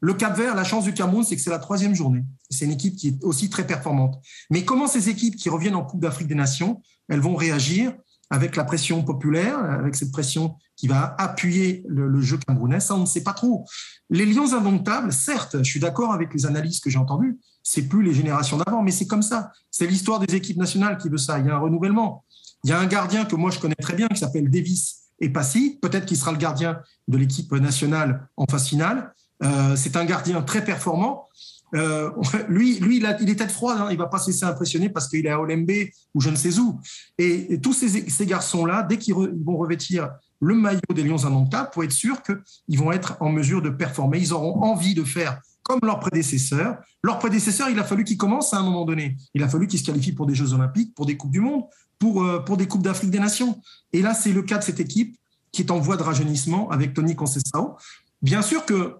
Le 0.00 0.14
Cap 0.14 0.36
Vert, 0.36 0.54
la 0.54 0.64
chance 0.64 0.84
du 0.84 0.94
Cameroun, 0.94 1.24
c'est 1.24 1.34
que 1.34 1.42
c'est 1.42 1.50
la 1.50 1.58
troisième 1.58 1.94
journée. 1.94 2.24
C'est 2.50 2.66
une 2.66 2.72
équipe 2.72 2.96
qui 2.96 3.08
est 3.08 3.24
aussi 3.24 3.50
très 3.50 3.66
performante. 3.66 4.22
Mais 4.50 4.64
comment 4.64 4.86
ces 4.86 5.08
équipes 5.08 5.36
qui 5.36 5.48
reviennent 5.48 5.74
en 5.74 5.84
Coupe 5.84 6.00
d'Afrique 6.00 6.28
des 6.28 6.34
Nations, 6.36 6.80
elles 7.08 7.20
vont 7.20 7.34
réagir 7.34 7.92
avec 8.30 8.56
la 8.56 8.64
pression 8.64 9.02
populaire, 9.04 9.58
avec 9.58 9.94
cette 9.94 10.10
pression 10.10 10.56
qui 10.76 10.88
va 10.88 11.14
appuyer 11.18 11.84
le, 11.86 12.20
jeu 12.20 12.38
camerounais, 12.38 12.80
ça 12.80 12.94
on 12.94 13.00
ne 13.00 13.06
sait 13.06 13.22
pas 13.22 13.32
trop. 13.32 13.64
Les 14.10 14.26
Lions 14.26 14.54
indomptables, 14.54 15.12
certes, 15.12 15.58
je 15.58 15.70
suis 15.70 15.80
d'accord 15.80 16.12
avec 16.12 16.34
les 16.34 16.46
analyses 16.46 16.80
que 16.80 16.90
j'ai 16.90 16.98
entendues, 16.98 17.38
c'est 17.64 17.88
plus 17.88 18.02
les 18.02 18.12
générations 18.12 18.58
d'avant, 18.58 18.82
mais 18.82 18.92
c'est 18.92 19.06
comme 19.06 19.22
ça. 19.22 19.50
C'est 19.70 19.86
l'histoire 19.86 20.20
des 20.20 20.36
équipes 20.36 20.58
nationales 20.58 20.98
qui 20.98 21.08
veut 21.08 21.18
ça. 21.18 21.38
Il 21.40 21.46
y 21.46 21.50
a 21.50 21.56
un 21.56 21.58
renouvellement. 21.58 22.24
Il 22.62 22.70
y 22.70 22.72
a 22.72 22.78
un 22.78 22.86
gardien 22.86 23.24
que 23.24 23.34
moi 23.34 23.50
je 23.50 23.58
connais 23.58 23.74
très 23.74 23.94
bien 23.94 24.06
qui 24.08 24.18
s'appelle 24.18 24.48
Davis 24.50 25.08
et 25.18 25.30
Passy. 25.30 25.78
Peut-être 25.80 26.04
qu'il 26.04 26.18
sera 26.18 26.30
le 26.30 26.38
gardien 26.38 26.80
de 27.08 27.16
l'équipe 27.16 27.50
nationale 27.52 28.28
en 28.36 28.44
phase 28.46 28.68
finale. 28.68 29.12
Euh, 29.42 29.76
c'est 29.76 29.96
un 29.96 30.04
gardien 30.04 30.42
très 30.42 30.62
performant. 30.62 31.26
Euh, 31.74 32.10
lui, 32.48 32.78
lui 32.78 32.98
il, 32.98 33.04
est 33.06 33.34
tête 33.34 33.50
froide, 33.50 33.78
hein. 33.80 33.88
il 33.90 33.98
va 33.98 34.06
pas 34.06 34.18
se 34.18 34.28
laisser 34.28 34.44
impressionner 34.44 34.90
parce 34.90 35.08
qu'il 35.08 35.26
est 35.26 35.30
à 35.30 35.40
Olembe 35.40 35.70
ou 36.14 36.20
je 36.20 36.28
ne 36.30 36.36
sais 36.36 36.58
où. 36.58 36.78
Et, 37.18 37.58
tous 37.60 37.72
ces, 37.72 38.26
garçons-là, 38.26 38.82
dès 38.82 38.98
qu'ils 38.98 39.14
vont 39.14 39.56
revêtir 39.56 40.10
le 40.40 40.54
maillot 40.54 40.80
des 40.94 41.02
Lions 41.02 41.24
indomptables, 41.24 41.70
pour 41.70 41.82
être 41.82 41.92
sûr 41.92 42.22
qu'ils 42.22 42.78
vont 42.78 42.92
être 42.92 43.16
en 43.20 43.30
mesure 43.30 43.62
de 43.62 43.70
performer, 43.70 44.18
ils 44.18 44.32
auront 44.32 44.62
envie 44.62 44.94
de 44.94 45.02
faire 45.02 45.40
comme 45.64 45.80
leurs 45.82 45.98
prédécesseurs. 45.98 46.76
Leurs 47.02 47.18
prédécesseurs, 47.18 47.68
il 47.70 47.78
a 47.80 47.84
fallu 47.84 48.04
qu'ils 48.04 48.18
commencent 48.18 48.54
à 48.54 48.58
un 48.58 48.62
moment 48.62 48.84
donné. 48.84 49.16
Il 49.34 49.42
a 49.42 49.48
fallu 49.48 49.66
qu'ils 49.66 49.80
se 49.80 49.84
qualifient 49.84 50.12
pour 50.12 50.26
des 50.26 50.34
Jeux 50.34 50.52
olympiques, 50.52 50.94
pour 50.94 51.06
des 51.06 51.16
Coupes 51.16 51.32
du 51.32 51.40
Monde, 51.40 51.64
pour, 51.98 52.22
euh, 52.22 52.38
pour 52.40 52.56
des 52.56 52.68
Coupes 52.68 52.82
d'Afrique 52.82 53.10
des 53.10 53.18
Nations. 53.18 53.60
Et 53.92 54.02
là, 54.02 54.14
c'est 54.14 54.32
le 54.32 54.42
cas 54.42 54.58
de 54.58 54.62
cette 54.62 54.78
équipe 54.78 55.16
qui 55.50 55.62
est 55.62 55.70
en 55.70 55.78
voie 55.78 55.96
de 55.96 56.02
rajeunissement 56.02 56.70
avec 56.70 56.94
Tony 56.94 57.16
Conceição. 57.16 57.76
Bien 58.22 58.42
sûr 58.42 58.64
que 58.64 58.96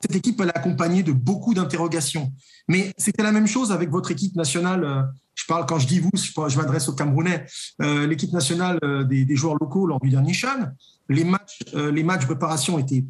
cette 0.00 0.16
équipe, 0.16 0.40
elle 0.40 0.48
est 0.48 0.56
accompagnée 0.56 1.02
de 1.02 1.12
beaucoup 1.12 1.52
d'interrogations. 1.52 2.32
Mais 2.68 2.92
c'était 2.96 3.22
la 3.22 3.32
même 3.32 3.46
chose 3.46 3.72
avec 3.72 3.90
votre 3.90 4.10
équipe 4.10 4.36
nationale. 4.36 4.84
Euh, 4.84 5.02
je 5.34 5.44
parle 5.46 5.66
quand 5.66 5.78
je 5.78 5.86
dis 5.86 6.00
vous, 6.00 6.10
je, 6.14 6.56
m'adresse 6.56 6.88
aux 6.88 6.94
Camerounais. 6.94 7.44
Euh, 7.82 8.06
l'équipe 8.06 8.32
nationale 8.32 8.78
des, 9.06 9.36
joueurs 9.36 9.56
locaux 9.60 9.86
lors 9.86 10.00
du 10.00 10.08
dernier 10.08 10.32
Chan, 10.32 10.70
les 11.10 11.24
matchs, 11.24 11.58
les 11.74 12.02
matchs 12.02 12.24
préparation 12.24 12.78
étaient 12.78 13.04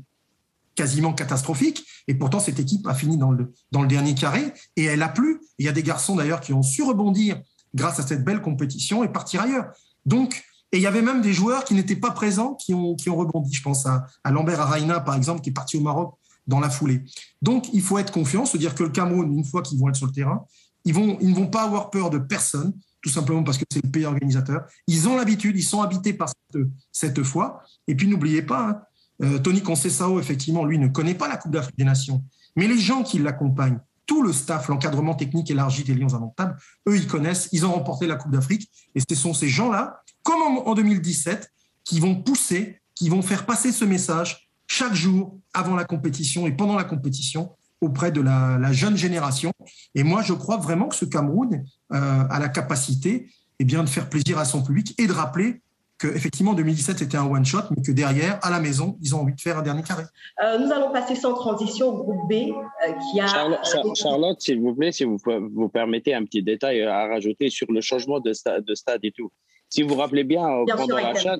quasiment 0.77 1.13
catastrophiques. 1.13 1.85
Et 2.07 2.15
pourtant, 2.15 2.39
cette 2.39 2.61
équipe 2.61 2.87
a 2.87 2.95
fini 2.95 3.17
dans 3.17 3.33
le, 3.33 3.53
dans 3.73 3.83
le 3.83 3.89
dernier 3.89 4.15
carré 4.15 4.53
et 4.77 4.85
elle 4.85 5.03
a 5.03 5.09
plu. 5.09 5.41
Il 5.59 5.67
y 5.67 5.69
a 5.69 5.73
des 5.73 5.83
garçons 5.83 6.15
d'ailleurs 6.15 6.41
qui 6.41 6.53
ont 6.53 6.63
su 6.63 6.83
rebondir 6.83 7.41
grâce 7.75 7.99
à 7.99 8.07
cette 8.07 8.25
belle 8.25 8.41
compétition 8.41 9.03
et 9.03 9.09
partir 9.09 9.43
ailleurs. 9.43 9.73
Donc, 10.05 10.45
et 10.73 10.79
il 10.79 10.83
y 10.83 10.87
avait 10.87 11.03
même 11.03 11.23
des 11.23 11.33
joueurs 11.33 11.65
qui 11.65 11.75
n'étaient 11.75 11.97
pas 11.97 12.11
présents 12.11 12.55
qui 12.55 12.75
ont, 12.75 12.95
qui 12.97 13.09
ont 13.11 13.17
rebondi. 13.17 13.53
Je 13.53 13.63
pense 13.63 13.87
à, 13.87 14.07
à 14.25 14.31
Lambert 14.31 14.61
Araina, 14.61 15.01
par 15.01 15.15
exemple, 15.15 15.41
qui 15.41 15.51
est 15.51 15.53
parti 15.53 15.77
au 15.77 15.81
Maroc 15.81 16.15
dans 16.47 16.61
la 16.61 16.71
foulée. 16.71 17.03
Donc, 17.43 17.69
il 17.73 17.83
faut 17.83 17.99
être 17.99 18.13
confiant, 18.13 18.47
se 18.47 18.57
dire 18.57 18.75
que 18.75 18.83
le 18.83 18.91
Cameroun, 18.91 19.33
une 19.33 19.45
fois 19.45 19.63
qu'ils 19.63 19.79
vont 19.79 19.89
être 19.89 19.97
sur 19.97 20.07
le 20.07 20.13
terrain, 20.13 20.45
ils, 20.85 20.95
vont, 20.95 21.19
ils 21.21 21.31
ne 21.31 21.35
vont 21.35 21.49
pas 21.49 21.63
avoir 21.63 21.91
peur 21.91 22.11
de 22.11 22.19
personne, 22.19 22.73
tout 23.03 23.11
simplement 23.11 23.43
parce 23.43 23.59
que 23.59 23.65
c'est 23.71 23.85
le 23.85 23.91
pays 23.91 24.05
organisateur. 24.05 24.67
Ils 24.87 25.09
ont 25.09 25.17
l'habitude, 25.17 25.57
ils 25.57 25.63
sont 25.63 25.83
habités 25.83 26.13
par 26.13 26.29
cette, 26.29 26.63
cette 26.93 27.23
foi. 27.23 27.63
Et 27.87 27.95
puis, 27.95 28.07
n'oubliez 28.07 28.43
pas, 28.43 28.69
hein, 28.69 28.83
euh, 29.23 29.39
Tony 29.39 29.63
Concessao, 29.63 30.21
effectivement, 30.21 30.65
lui, 30.65 30.79
ne 30.79 30.89
connaît 30.89 31.15
pas 31.15 31.29
la 31.29 31.37
Coupe 31.37 31.53
d'Afrique 31.53 31.79
des 31.79 31.85
Nations. 31.85 32.23
Mais 32.57 32.67
les 32.67 32.79
gens 32.79 33.03
qui 33.03 33.19
l'accompagnent, 33.19 33.79
tout 34.07 34.23
le 34.23 34.33
staff, 34.33 34.69
l'encadrement 34.69 35.15
technique 35.15 35.51
élargi 35.51 35.85
des 35.85 35.95
Lions 35.95 36.15
Indomptables, 36.15 36.57
eux, 36.89 36.97
ils 36.97 37.07
connaissent, 37.07 37.49
ils 37.53 37.67
ont 37.67 37.73
remporté 37.73 38.07
la 38.07 38.17
Coupe 38.17 38.33
d'Afrique. 38.33 38.71
Et 38.95 39.01
ce 39.01 39.15
sont 39.15 39.35
ces 39.35 39.49
gens-là, 39.49 40.03
comme 40.23 40.41
en 40.65 40.75
2017, 40.75 41.51
qui 41.85 42.01
vont 42.01 42.15
pousser, 42.15 42.81
qui 42.95 43.09
vont 43.09 43.23
faire 43.23 43.47
passer 43.47 43.73
ce 43.73 43.85
message 43.85 44.49
chaque 44.67 44.95
jour 44.95 45.39
avant 45.55 45.77
la 45.77 45.85
compétition 45.85 46.47
et 46.47 46.53
pendant 46.53 46.77
la 46.77 46.85
compétition 46.85 47.53
auprès 47.81 48.11
de 48.11 48.21
la, 48.21 48.73
jeune 48.73 48.97
génération. 48.97 49.53
Et 49.95 50.03
moi, 50.03 50.23
je 50.23 50.33
crois 50.33 50.57
vraiment 50.57 50.89
que 50.89 50.97
ce 50.97 51.05
Cameroun 51.05 51.65
euh, 51.93 52.25
a 52.29 52.39
la 52.39 52.49
capacité 52.49 53.31
eh 53.59 53.65
bien, 53.65 53.85
de 53.85 53.89
faire 53.89 54.09
plaisir 54.09 54.39
à 54.39 54.45
son 54.45 54.63
public 54.63 54.95
et 54.99 55.07
de 55.07 55.13
rappeler 55.13 55.63
qu'effectivement 55.99 56.55
2017 56.55 56.99
c'était 56.99 57.17
un 57.17 57.27
one-shot, 57.27 57.63
mais 57.71 57.83
que 57.83 57.93
derrière, 57.93 58.39
à 58.43 58.51
la 58.51 58.61
maison, 58.61 58.99
ils 59.01 59.15
ont 59.15 59.21
envie 59.21 59.35
de 59.35 59.41
faire 59.41 59.59
un 59.59 59.63
dernier 59.63 59.83
carré. 59.83 60.05
Euh, 60.43 60.59
nous 60.59 60.71
allons 60.73 60.93
passer 60.93 61.15
sans 61.15 61.35
transition 61.35 61.89
au 61.89 61.97
groupe 62.03 62.29
B 62.29 62.33
euh, 62.33 62.93
qui 63.11 63.21
a... 63.21 63.27
Charlotte, 63.27 64.41
s'il 64.41 64.61
vous 64.61 64.75
plaît, 64.75 64.93
si 64.93 65.05
vous 65.05 65.19
vous 65.25 65.69
permettez 65.69 66.15
un 66.15 66.25
petit 66.25 66.43
détail 66.43 66.83
à 66.83 67.07
rajouter 67.07 67.51
sur 67.51 67.71
le 67.71 67.81
changement 67.81 68.21
de, 68.21 68.33
de 68.61 68.75
stade 68.75 69.01
et 69.05 69.13
tout. 69.13 69.31
Si 69.69 69.83
vous 69.83 69.91
vous 69.91 70.01
rappelez 70.01 70.25
bien, 70.25 70.47
pendant 70.67 70.97
la 70.97 71.15
Chan, 71.15 71.39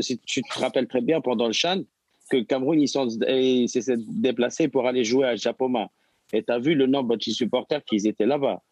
si 0.00 0.18
tu 0.18 0.42
te 0.42 0.58
rappelles 0.58 0.86
très 0.86 1.00
bien 1.00 1.20
pendant 1.20 1.46
le 1.46 1.52
Chan, 1.52 1.80
que 2.30 2.38
Cameroun, 2.42 2.80
ils 2.80 3.68
s'est 3.68 3.94
déplacé 3.96 4.68
pour 4.68 4.86
aller 4.86 5.04
jouer 5.04 5.26
à 5.26 5.36
Japoma. 5.36 5.88
Et 6.32 6.42
tu 6.42 6.52
as 6.52 6.58
vu 6.58 6.74
le 6.74 6.86
nombre 6.86 7.16
de 7.16 7.22
supporters 7.22 7.84
qui 7.84 7.96
étaient 7.96 8.26
là-bas. 8.26 8.62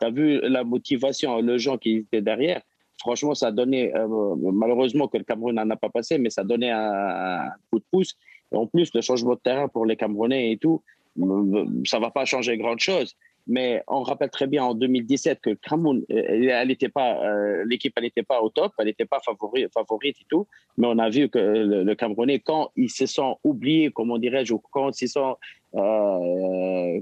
Tu 0.00 0.06
as 0.06 0.10
vu 0.10 0.40
la 0.42 0.64
motivation, 0.64 1.40
le 1.40 1.58
gens 1.58 1.76
qui 1.76 1.96
étaient 1.96 2.22
derrière. 2.22 2.62
Franchement, 3.00 3.34
ça 3.34 3.50
donné, 3.50 3.94
euh, 3.96 4.06
malheureusement 4.52 5.08
que 5.08 5.16
le 5.16 5.24
Cameroun 5.24 5.54
n'en 5.54 5.70
a 5.70 5.76
pas 5.76 5.88
passé, 5.88 6.18
mais 6.18 6.28
ça 6.28 6.42
a 6.42 6.44
donné 6.44 6.70
un, 6.70 7.48
coup 7.70 7.78
de 7.78 7.84
pouce. 7.90 8.14
En 8.52 8.66
plus, 8.66 8.92
le 8.94 9.00
changement 9.00 9.34
de 9.34 9.40
terrain 9.40 9.68
pour 9.68 9.86
les 9.86 9.96
Camerounais 9.96 10.52
et 10.52 10.58
tout, 10.58 10.82
ça 11.16 11.96
ne 11.96 12.00
va 12.00 12.10
pas 12.10 12.26
changer 12.26 12.58
grand-chose. 12.58 13.16
Mais 13.46 13.82
on 13.88 14.02
rappelle 14.02 14.28
très 14.28 14.46
bien 14.46 14.64
en 14.64 14.74
2017 14.74 15.40
que 15.40 15.50
Cameroun, 15.54 16.04
euh, 16.10 16.22
elle 16.28 16.76
pas, 16.92 17.24
euh, 17.24 17.64
l'équipe, 17.66 17.98
n'était 17.98 18.22
pas 18.22 18.42
au 18.42 18.50
top, 18.50 18.74
elle 18.78 18.84
n'était 18.84 19.06
pas 19.06 19.18
favorite, 19.24 19.72
favorite 19.72 20.16
et 20.20 20.26
tout. 20.28 20.46
Mais 20.76 20.86
on 20.86 20.98
a 20.98 21.08
vu 21.08 21.30
que 21.30 21.38
le, 21.38 21.94
Camerounais, 21.94 22.40
quand 22.40 22.70
ils 22.76 22.90
se 22.90 23.06
sont 23.06 23.38
oubliés, 23.42 23.90
comment 23.90 24.18
dirais-je, 24.18 24.54
quand 24.70 25.00
ils 25.00 25.08
sont, 25.08 25.36
euh, 25.74 27.00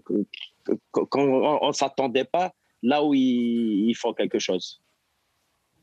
quand 0.92 1.20
on, 1.20 1.66
ne 1.66 1.72
s'attendait 1.72 2.24
pas, 2.24 2.52
là 2.84 3.04
où 3.04 3.14
ils 3.14 3.94
font 3.94 4.12
quelque 4.12 4.38
chose. 4.38 4.80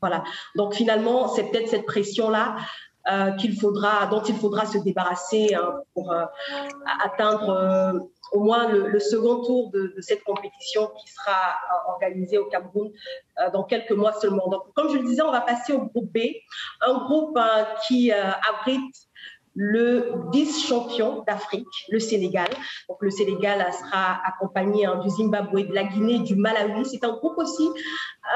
Voilà. 0.00 0.24
Donc 0.54 0.74
finalement, 0.74 1.28
c'est 1.28 1.50
peut-être 1.50 1.68
cette 1.68 1.86
pression-là 1.86 2.56
euh, 3.10 3.32
faudra, 3.60 4.06
dont 4.06 4.22
il 4.22 4.34
faudra 4.34 4.66
se 4.66 4.78
débarrasser 4.78 5.54
hein, 5.54 5.80
pour 5.94 6.10
euh, 6.10 6.24
atteindre 7.04 7.50
euh, 7.50 7.92
au 8.32 8.40
moins 8.40 8.68
le, 8.68 8.98
second 8.98 9.44
tour 9.44 9.70
de, 9.70 9.94
cette 10.00 10.24
compétition 10.24 10.90
qui 11.00 11.12
sera 11.12 11.54
organisée 11.86 12.38
au 12.38 12.46
Cameroun 12.46 12.90
dans 13.52 13.62
quelques 13.62 13.92
mois 13.92 14.12
seulement. 14.14 14.48
Donc, 14.48 14.62
comme 14.74 14.90
je 14.90 14.96
le 14.96 15.04
disais, 15.04 15.22
on 15.22 15.30
va 15.30 15.40
passer 15.40 15.72
au 15.72 15.82
groupe 15.82 16.12
B, 16.12 16.18
un 16.80 16.94
groupe 17.04 17.38
qui 17.86 18.10
abrite 18.10 19.05
le 19.56 20.12
vice-champion 20.32 21.24
d'Afrique, 21.26 21.66
le 21.88 21.98
Sénégal. 21.98 22.48
Donc 22.90 22.98
le 23.00 23.10
Sénégal 23.10 23.66
sera 23.72 24.20
accompagné 24.26 24.84
hein, 24.84 25.00
du 25.02 25.08
Zimbabwe, 25.08 25.66
de 25.66 25.72
la 25.74 25.84
Guinée, 25.84 26.18
du 26.18 26.36
Malawi. 26.36 26.84
C'est 26.84 27.02
un 27.04 27.14
groupe 27.14 27.38
aussi 27.38 27.66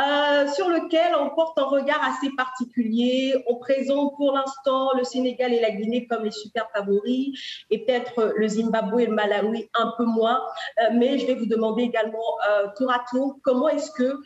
euh, 0.02 0.48
sur 0.48 0.70
lequel 0.70 1.14
on 1.20 1.28
porte 1.30 1.58
un 1.58 1.64
regard 1.64 2.00
assez 2.02 2.30
particulier. 2.36 3.34
On 3.48 3.56
présente 3.56 4.16
pour 4.16 4.32
l'instant 4.32 4.96
le 4.96 5.04
Sénégal 5.04 5.52
et 5.52 5.60
la 5.60 5.70
Guinée 5.72 6.06
comme 6.06 6.24
les 6.24 6.30
super 6.30 6.66
favoris 6.74 7.38
et 7.68 7.84
peut-être 7.84 8.32
le 8.34 8.48
Zimbabwe 8.48 9.00
et 9.00 9.06
le 9.06 9.14
Malawi 9.14 9.68
un 9.74 9.92
peu 9.98 10.06
moins. 10.06 10.40
Euh, 10.82 10.88
mais 10.94 11.18
je 11.18 11.26
vais 11.26 11.34
vous 11.34 11.46
demander 11.46 11.82
également 11.82 12.18
euh, 12.48 12.66
tour 12.78 12.90
à 12.90 13.04
tour 13.10 13.36
comment 13.42 13.68
est-ce 13.68 13.90
que 13.90 14.16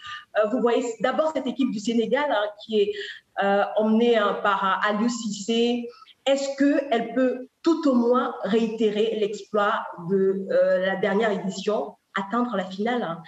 vous 0.50 0.60
voyez 0.60 0.84
d'abord 1.00 1.30
cette 1.34 1.46
équipe 1.46 1.70
du 1.70 1.78
Sénégal 1.78 2.24
hein, 2.28 2.48
qui 2.64 2.80
est 2.80 2.92
emmenée 3.76 4.16
hein, 4.16 4.38
par 4.42 4.80
Aliou 4.84 5.08
Cissé, 5.08 5.88
est-ce 6.26 6.56
qu'elle 6.56 7.14
peut 7.14 7.48
tout 7.62 7.88
au 7.88 7.94
moins 7.94 8.34
réitérer 8.44 9.16
l'exploit 9.18 9.86
de 10.08 10.46
euh, 10.50 10.86
la 10.86 10.96
dernière 10.96 11.30
édition, 11.32 11.96
atteindre 12.14 12.56
la 12.56 12.64
finale 12.64 13.02
hein, 13.02 13.22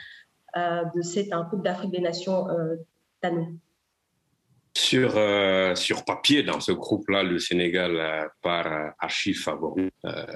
euh, 0.56 0.84
de 0.94 1.02
cette 1.02 1.30
Coupe 1.50 1.62
d'Afrique 1.62 1.90
des 1.90 2.00
Nations 2.00 2.48
euh, 2.50 2.76
sur, 4.76 5.18
sur 5.76 6.04
papier, 6.04 6.42
dans 6.42 6.60
ce 6.60 6.70
groupe-là, 6.70 7.22
le 7.22 7.38
Sénégal 7.38 8.30
par 8.42 8.94
archi 9.00 9.34
favori. 9.34 9.88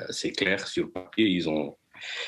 c'est 0.08 0.32
clair, 0.32 0.66
sur 0.66 0.90
papier, 0.90 1.28
ils 1.28 1.48
ont, 1.48 1.76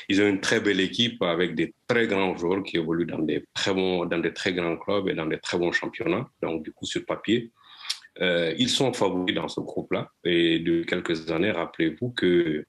ils 0.07 0.21
ont 0.21 0.27
une 0.27 0.39
très 0.39 0.61
belle 0.61 0.79
équipe 0.79 1.21
avec 1.21 1.55
des 1.55 1.73
très 1.87 2.07
grands 2.07 2.37
joueurs 2.37 2.63
qui 2.63 2.77
évoluent 2.77 3.07
dans 3.07 3.19
des 3.19 3.43
très, 3.53 3.73
bons, 3.73 4.05
dans 4.05 4.19
des 4.19 4.31
très 4.31 4.53
grands 4.53 4.77
clubs 4.77 5.09
et 5.09 5.15
dans 5.15 5.25
des 5.25 5.39
très 5.39 5.57
bons 5.57 5.73
championnats. 5.73 6.29
Donc, 6.41 6.63
du 6.63 6.71
coup, 6.71 6.85
sur 6.85 7.03
papier, 7.05 7.51
euh, 8.21 8.53
ils 8.57 8.69
sont 8.69 8.93
favoris 8.93 9.35
dans 9.35 9.47
ce 9.47 9.59
groupe-là. 9.59 10.09
Et 10.23 10.59
depuis 10.59 10.85
quelques 10.85 11.31
années, 11.31 11.51
rappelez-vous 11.51 12.11
que 12.11 12.65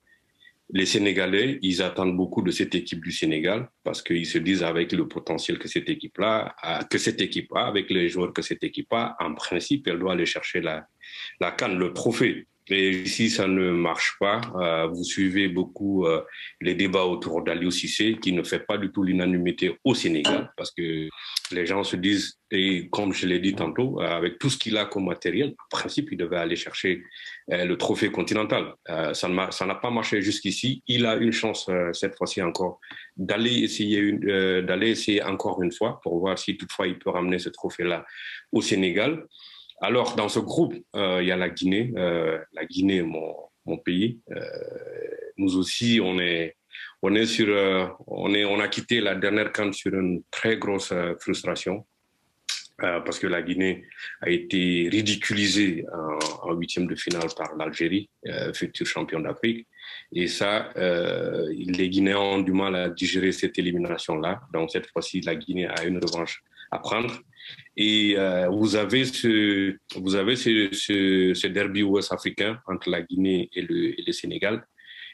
les 0.70 0.86
Sénégalais, 0.86 1.58
ils 1.62 1.82
attendent 1.82 2.16
beaucoup 2.16 2.40
de 2.42 2.50
cette 2.50 2.74
équipe 2.74 3.02
du 3.04 3.12
Sénégal 3.12 3.68
parce 3.82 4.02
qu'ils 4.02 4.26
se 4.26 4.38
disent 4.38 4.62
avec 4.62 4.92
le 4.92 5.06
potentiel 5.06 5.58
que 5.58 5.68
cette 5.68 5.90
équipe-là, 5.90 6.56
que 6.90 6.98
cette 6.98 7.20
équipe 7.20 7.52
a, 7.54 7.66
avec 7.66 7.90
les 7.90 8.08
joueurs 8.08 8.32
que 8.32 8.42
cette 8.42 8.64
équipe 8.64 8.92
a, 8.92 9.14
en 9.20 9.34
principe, 9.34 9.86
elle 9.86 9.98
doit 9.98 10.12
aller 10.12 10.26
chercher 10.26 10.62
la 10.62 11.50
canne, 11.52 11.78
le 11.78 11.92
trophée. 11.92 12.46
Et 12.70 13.04
si 13.04 13.28
ça 13.28 13.46
ne 13.46 13.72
marche 13.72 14.16
pas, 14.18 14.40
euh, 14.56 14.86
vous 14.86 15.04
suivez 15.04 15.48
beaucoup 15.48 16.06
euh, 16.06 16.22
les 16.62 16.74
débats 16.74 17.04
autour 17.04 17.42
d'Aliou 17.42 17.70
Cissé, 17.70 18.16
qui 18.20 18.32
ne 18.32 18.42
fait 18.42 18.60
pas 18.60 18.78
du 18.78 18.90
tout 18.90 19.02
l'unanimité 19.02 19.78
au 19.84 19.94
Sénégal, 19.94 20.50
parce 20.56 20.70
que 20.70 21.08
les 21.52 21.66
gens 21.66 21.84
se 21.84 21.96
disent, 21.96 22.38
et 22.50 22.88
comme 22.88 23.12
je 23.12 23.26
l'ai 23.26 23.38
dit 23.38 23.54
tantôt, 23.54 24.00
euh, 24.00 24.06
avec 24.06 24.38
tout 24.38 24.48
ce 24.48 24.56
qu'il 24.56 24.78
a 24.78 24.86
comme 24.86 25.04
matériel, 25.04 25.54
en 25.58 25.76
principe, 25.76 26.08
il 26.10 26.16
devait 26.16 26.38
aller 26.38 26.56
chercher 26.56 27.02
le 27.48 27.74
trophée 27.74 28.10
continental. 28.10 28.72
ça 29.12 29.28
n'a 29.28 29.74
pas 29.74 29.90
marché 29.90 30.22
jusqu'ici. 30.22 30.82
Il 30.86 31.04
a 31.04 31.16
une 31.16 31.32
chance 31.32 31.68
cette 31.92 32.16
fois-ci 32.16 32.40
encore 32.40 32.80
d'aller 33.18 33.58
essayer, 33.58 34.12
d'aller 34.62 34.90
essayer 34.90 35.22
encore 35.22 35.62
une 35.62 35.72
fois 35.72 36.00
pour 36.02 36.18
voir 36.20 36.38
si 36.38 36.56
toutefois 36.56 36.86
il 36.86 36.98
peut 36.98 37.10
ramener 37.10 37.38
ce 37.38 37.50
trophée-là 37.50 38.06
au 38.50 38.62
Sénégal. 38.62 39.26
Alors, 39.84 40.16
dans 40.16 40.30
ce 40.30 40.38
groupe, 40.38 40.74
euh, 40.96 41.18
il 41.20 41.28
y 41.28 41.30
a 41.30 41.36
la 41.36 41.50
Guinée. 41.50 41.92
Euh, 41.98 42.38
la 42.54 42.64
Guinée, 42.64 43.02
mon, 43.02 43.34
mon 43.66 43.76
pays. 43.76 44.18
Euh, 44.30 44.40
nous 45.36 45.58
aussi, 45.58 46.00
on 46.02 46.18
est, 46.18 46.56
on 47.02 47.14
est 47.14 47.26
sur, 47.26 47.48
on 48.06 48.32
est, 48.32 48.46
on 48.46 48.60
a 48.60 48.68
quitté 48.68 49.02
la 49.02 49.14
dernière 49.14 49.52
canne 49.52 49.74
sur 49.74 49.92
une 49.92 50.22
très 50.30 50.56
grosse 50.56 50.92
frustration. 51.20 51.84
parce 52.78 53.18
que 53.18 53.28
la 53.28 53.42
Guinée 53.42 53.84
a 54.22 54.30
été 54.30 54.88
ridiculisée 54.90 55.84
en, 56.42 56.52
huitième 56.54 56.86
de 56.86 56.96
finale 56.96 57.28
par 57.36 57.54
l'Algérie, 57.56 58.08
futur 58.54 58.86
champion 58.86 59.20
d'Afrique. 59.20 59.68
Et 60.12 60.28
ça, 60.28 60.72
les 60.76 61.88
Guinéens 61.90 62.18
ont 62.18 62.42
du 62.48 62.52
mal 62.52 62.74
à 62.74 62.88
digérer 62.88 63.32
cette 63.32 63.58
élimination-là. 63.58 64.40
Donc 64.52 64.70
cette 64.70 64.88
fois-ci, 64.90 65.20
la 65.20 65.34
Guinée 65.36 65.66
a 65.66 65.84
une 65.84 65.98
revanche 65.98 66.42
à 66.74 66.78
prendre. 66.78 67.14
Et 67.76 68.14
euh, 68.16 68.48
vous 68.48 68.76
avez 68.76 69.04
ce, 69.04 69.76
vous 69.96 70.14
avez 70.14 70.36
ce, 70.36 70.68
ce, 70.72 71.46
derby 71.46 71.82
ouest-africain 71.82 72.58
entre 72.66 72.90
la 72.90 73.02
Guinée 73.02 73.50
et 73.54 73.62
le, 73.62 73.98
et 73.98 74.04
le, 74.06 74.12
Sénégal. 74.12 74.66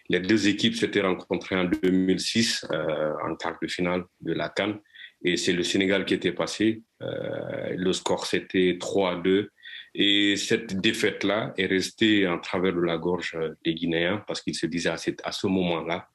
Les 0.08 0.20
deux 0.20 0.48
équipes 0.48 0.74
s'étaient 0.74 1.00
rencontrées 1.00 1.56
en 1.56 1.64
2006 1.64 2.66
euh, 2.70 3.12
en 3.24 3.34
quart 3.36 3.58
de 3.62 3.68
finale 3.68 4.04
de 4.20 4.32
la 4.32 4.48
Cannes. 4.48 4.78
Et 5.22 5.36
c'est 5.36 5.52
le 5.52 5.62
Sénégal 5.62 6.04
qui 6.04 6.14
était 6.14 6.32
passé. 6.32 6.82
Euh, 7.02 7.74
le 7.76 7.92
score, 7.92 8.26
c'était 8.26 8.76
3 8.80 9.12
à 9.12 9.16
2. 9.16 9.50
Et 9.94 10.36
cette 10.36 10.80
défaite-là 10.80 11.52
est 11.58 11.66
restée 11.66 12.26
en 12.26 12.38
travers 12.38 12.72
de 12.72 12.80
la 12.80 12.96
gorge 12.96 13.36
des 13.64 13.74
Guinéens 13.74 14.22
parce 14.26 14.40
qu'ils 14.40 14.54
se 14.54 14.66
disaient 14.66 14.90
à, 15.24 15.32
ce 15.32 15.46
moment-là, 15.48 16.08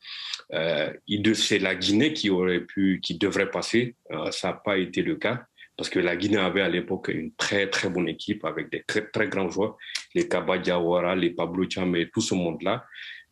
euh, 0.54 0.94
c'est 1.34 1.60
la 1.60 1.76
Guinée 1.76 2.14
qui 2.14 2.30
aurait 2.30 2.62
pu, 2.62 3.00
qui 3.04 3.18
devrait 3.18 3.52
passer. 3.52 3.96
Euh, 4.12 4.32
ça 4.32 4.50
n'a 4.50 4.54
pas 4.54 4.78
été 4.78 5.02
le 5.02 5.16
cas 5.16 5.44
parce 5.78 5.90
que 5.90 6.00
la 6.00 6.16
Guinée 6.16 6.38
avait 6.38 6.62
à 6.62 6.70
l'époque 6.70 7.10
une 7.10 7.34
très 7.34 7.70
très 7.70 7.90
bonne 7.90 8.08
équipe 8.08 8.46
avec 8.46 8.72
des 8.72 8.84
très, 8.84 9.08
très 9.08 9.28
grands 9.28 9.50
joueurs, 9.50 9.78
les 10.14 10.28
Kaba 10.28 10.58
Diawara, 10.58 11.16
les 11.16 11.32
Pablo 11.32 11.70
Cham 11.70 11.96
et 11.96 12.10
tout 12.10 12.22
ce 12.22 12.34
monde-là. 12.34 12.86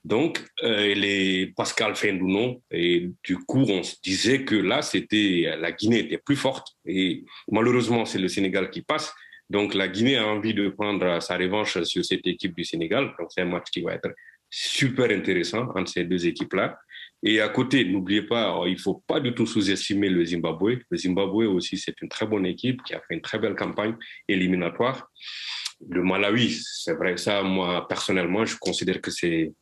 Donc, 0.04 0.44
euh, 0.64 0.94
les 0.94 1.54
Pascal 1.56 1.96
Fendounon, 1.96 2.62
et 2.72 3.10
du 3.24 3.38
coup, 3.38 3.64
on 3.70 3.84
se 3.84 3.96
disait 4.04 4.44
que 4.44 4.56
là, 4.56 4.82
c'était 4.82 5.56
la 5.58 5.72
Guinée 5.72 6.00
était 6.00 6.18
plus 6.18 6.36
forte. 6.36 6.68
Et 6.86 7.24
malheureusement, 7.50 8.04
c'est 8.04 8.20
le 8.20 8.28
Sénégal 8.28 8.70
qui 8.70 8.82
passe. 8.82 9.14
Donc, 9.54 9.76
la 9.76 9.88
Guinée 9.88 10.18
a 10.18 10.26
envie 10.26 10.56
de 10.56 10.68
prendre 10.70 11.22
sa 11.22 11.38
revanche 11.38 11.82
sur 11.84 12.04
cette 12.04 12.26
équipe 12.26 12.56
du 12.56 12.66
Sénégal. 12.66 13.14
Donc, 13.20 13.28
c'est 13.30 13.42
un 13.42 13.46
match 13.46 13.70
qui 13.72 13.82
va 13.82 13.94
être 13.94 14.10
super 14.50 15.12
intéressant 15.12 15.68
entre 15.76 15.92
ces 15.92 16.06
deux 16.06 16.26
équipes-là. 16.26 16.76
Et 17.22 17.40
à 17.40 17.50
côté, 17.50 17.86
n'oubliez 17.86 18.24
pas, 18.24 18.60
il 18.66 18.74
ne 18.74 18.80
faut 18.80 19.04
pas 19.08 19.20
du 19.20 19.32
tout 19.36 19.46
sous-estimer 19.46 20.10
le 20.10 20.26
Zimbabwe. 20.26 20.80
Le 20.90 20.98
Zimbabwe 20.98 21.46
aussi, 21.46 21.78
c'est 21.78 22.02
une 22.02 22.10
très 22.10 22.26
bonne 22.26 22.48
équipe 22.48 22.82
qui 22.84 22.96
a 22.96 23.02
fait 23.08 23.14
une 23.14 23.22
très 23.22 23.38
belle 23.38 23.56
campagne 23.56 23.96
éliminatoire. 24.28 25.12
Le 25.88 26.02
Malawi, 26.02 26.60
c'est 26.64 26.96
vrai, 26.96 27.16
ça, 27.18 27.44
moi, 27.44 27.88
personnellement, 27.88 28.46
je 28.46 28.58
considère 28.58 29.00
que 29.02 29.12
c'est 29.12 29.54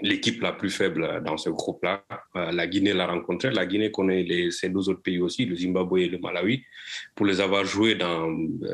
l'équipe 0.00 0.40
la 0.42 0.52
plus 0.52 0.70
faible 0.70 1.22
dans 1.24 1.36
ce 1.36 1.50
groupe-là. 1.50 2.04
Euh, 2.36 2.52
la 2.52 2.66
Guinée 2.66 2.92
l'a 2.92 3.06
rencontré. 3.06 3.50
La 3.50 3.66
Guinée 3.66 3.90
connaît 3.90 4.22
les, 4.22 4.50
ces 4.50 4.68
deux 4.68 4.88
autres 4.88 5.02
pays 5.02 5.18
aussi, 5.20 5.44
le 5.46 5.56
Zimbabwe 5.56 5.98
et 5.98 6.08
le 6.08 6.18
Malawi, 6.18 6.64
pour 7.14 7.26
les 7.26 7.40
avoir 7.40 7.64
joués 7.64 7.94
dans, 7.94 8.28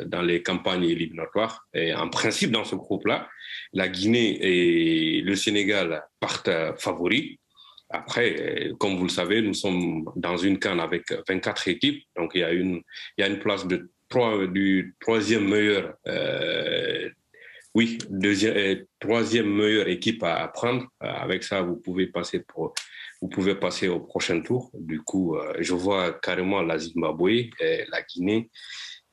dans 0.06 0.22
les 0.22 0.42
campagnes 0.42 0.84
éliminatoires. 0.84 1.66
Et 1.74 1.94
en 1.94 2.08
principe, 2.08 2.50
dans 2.50 2.64
ce 2.64 2.74
groupe-là, 2.74 3.28
la 3.72 3.88
Guinée 3.88 4.38
et 4.40 5.20
le 5.22 5.34
Sénégal 5.34 6.02
partent 6.18 6.50
favoris. 6.78 7.36
Après, 7.88 8.70
comme 8.78 8.96
vous 8.96 9.04
le 9.04 9.10
savez, 9.10 9.42
nous 9.42 9.54
sommes 9.54 10.04
dans 10.14 10.36
une 10.36 10.58
canne 10.58 10.78
avec 10.78 11.12
24 11.28 11.66
équipes, 11.68 12.04
donc 12.16 12.32
il 12.34 12.42
y 12.42 12.44
a 12.44 12.52
une, 12.52 12.82
il 13.18 13.20
y 13.20 13.24
a 13.24 13.26
une 13.26 13.40
place 13.40 13.66
de 13.66 13.90
trois, 14.10 14.46
du 14.46 14.94
troisième 15.00 15.48
meilleur 15.48 15.94
euh, 16.06 17.08
oui, 17.74 17.98
deuxième, 18.08 18.56
euh, 18.56 18.88
troisième 18.98 19.48
meilleure 19.48 19.88
équipe 19.88 20.22
à 20.24 20.46
prendre. 20.48 20.82
Euh, 21.02 21.06
avec 21.06 21.44
ça, 21.44 21.62
vous 21.62 21.76
pouvez 21.76 22.08
passer 22.08 22.42
au 23.88 24.00
prochain 24.00 24.40
tour. 24.40 24.70
Du 24.74 25.02
coup, 25.02 25.36
euh, 25.36 25.54
je 25.60 25.74
vois 25.74 26.12
carrément 26.12 26.62
la 26.62 26.78
Zimbabwe, 26.78 27.50
la 27.60 28.02
Guinée 28.02 28.50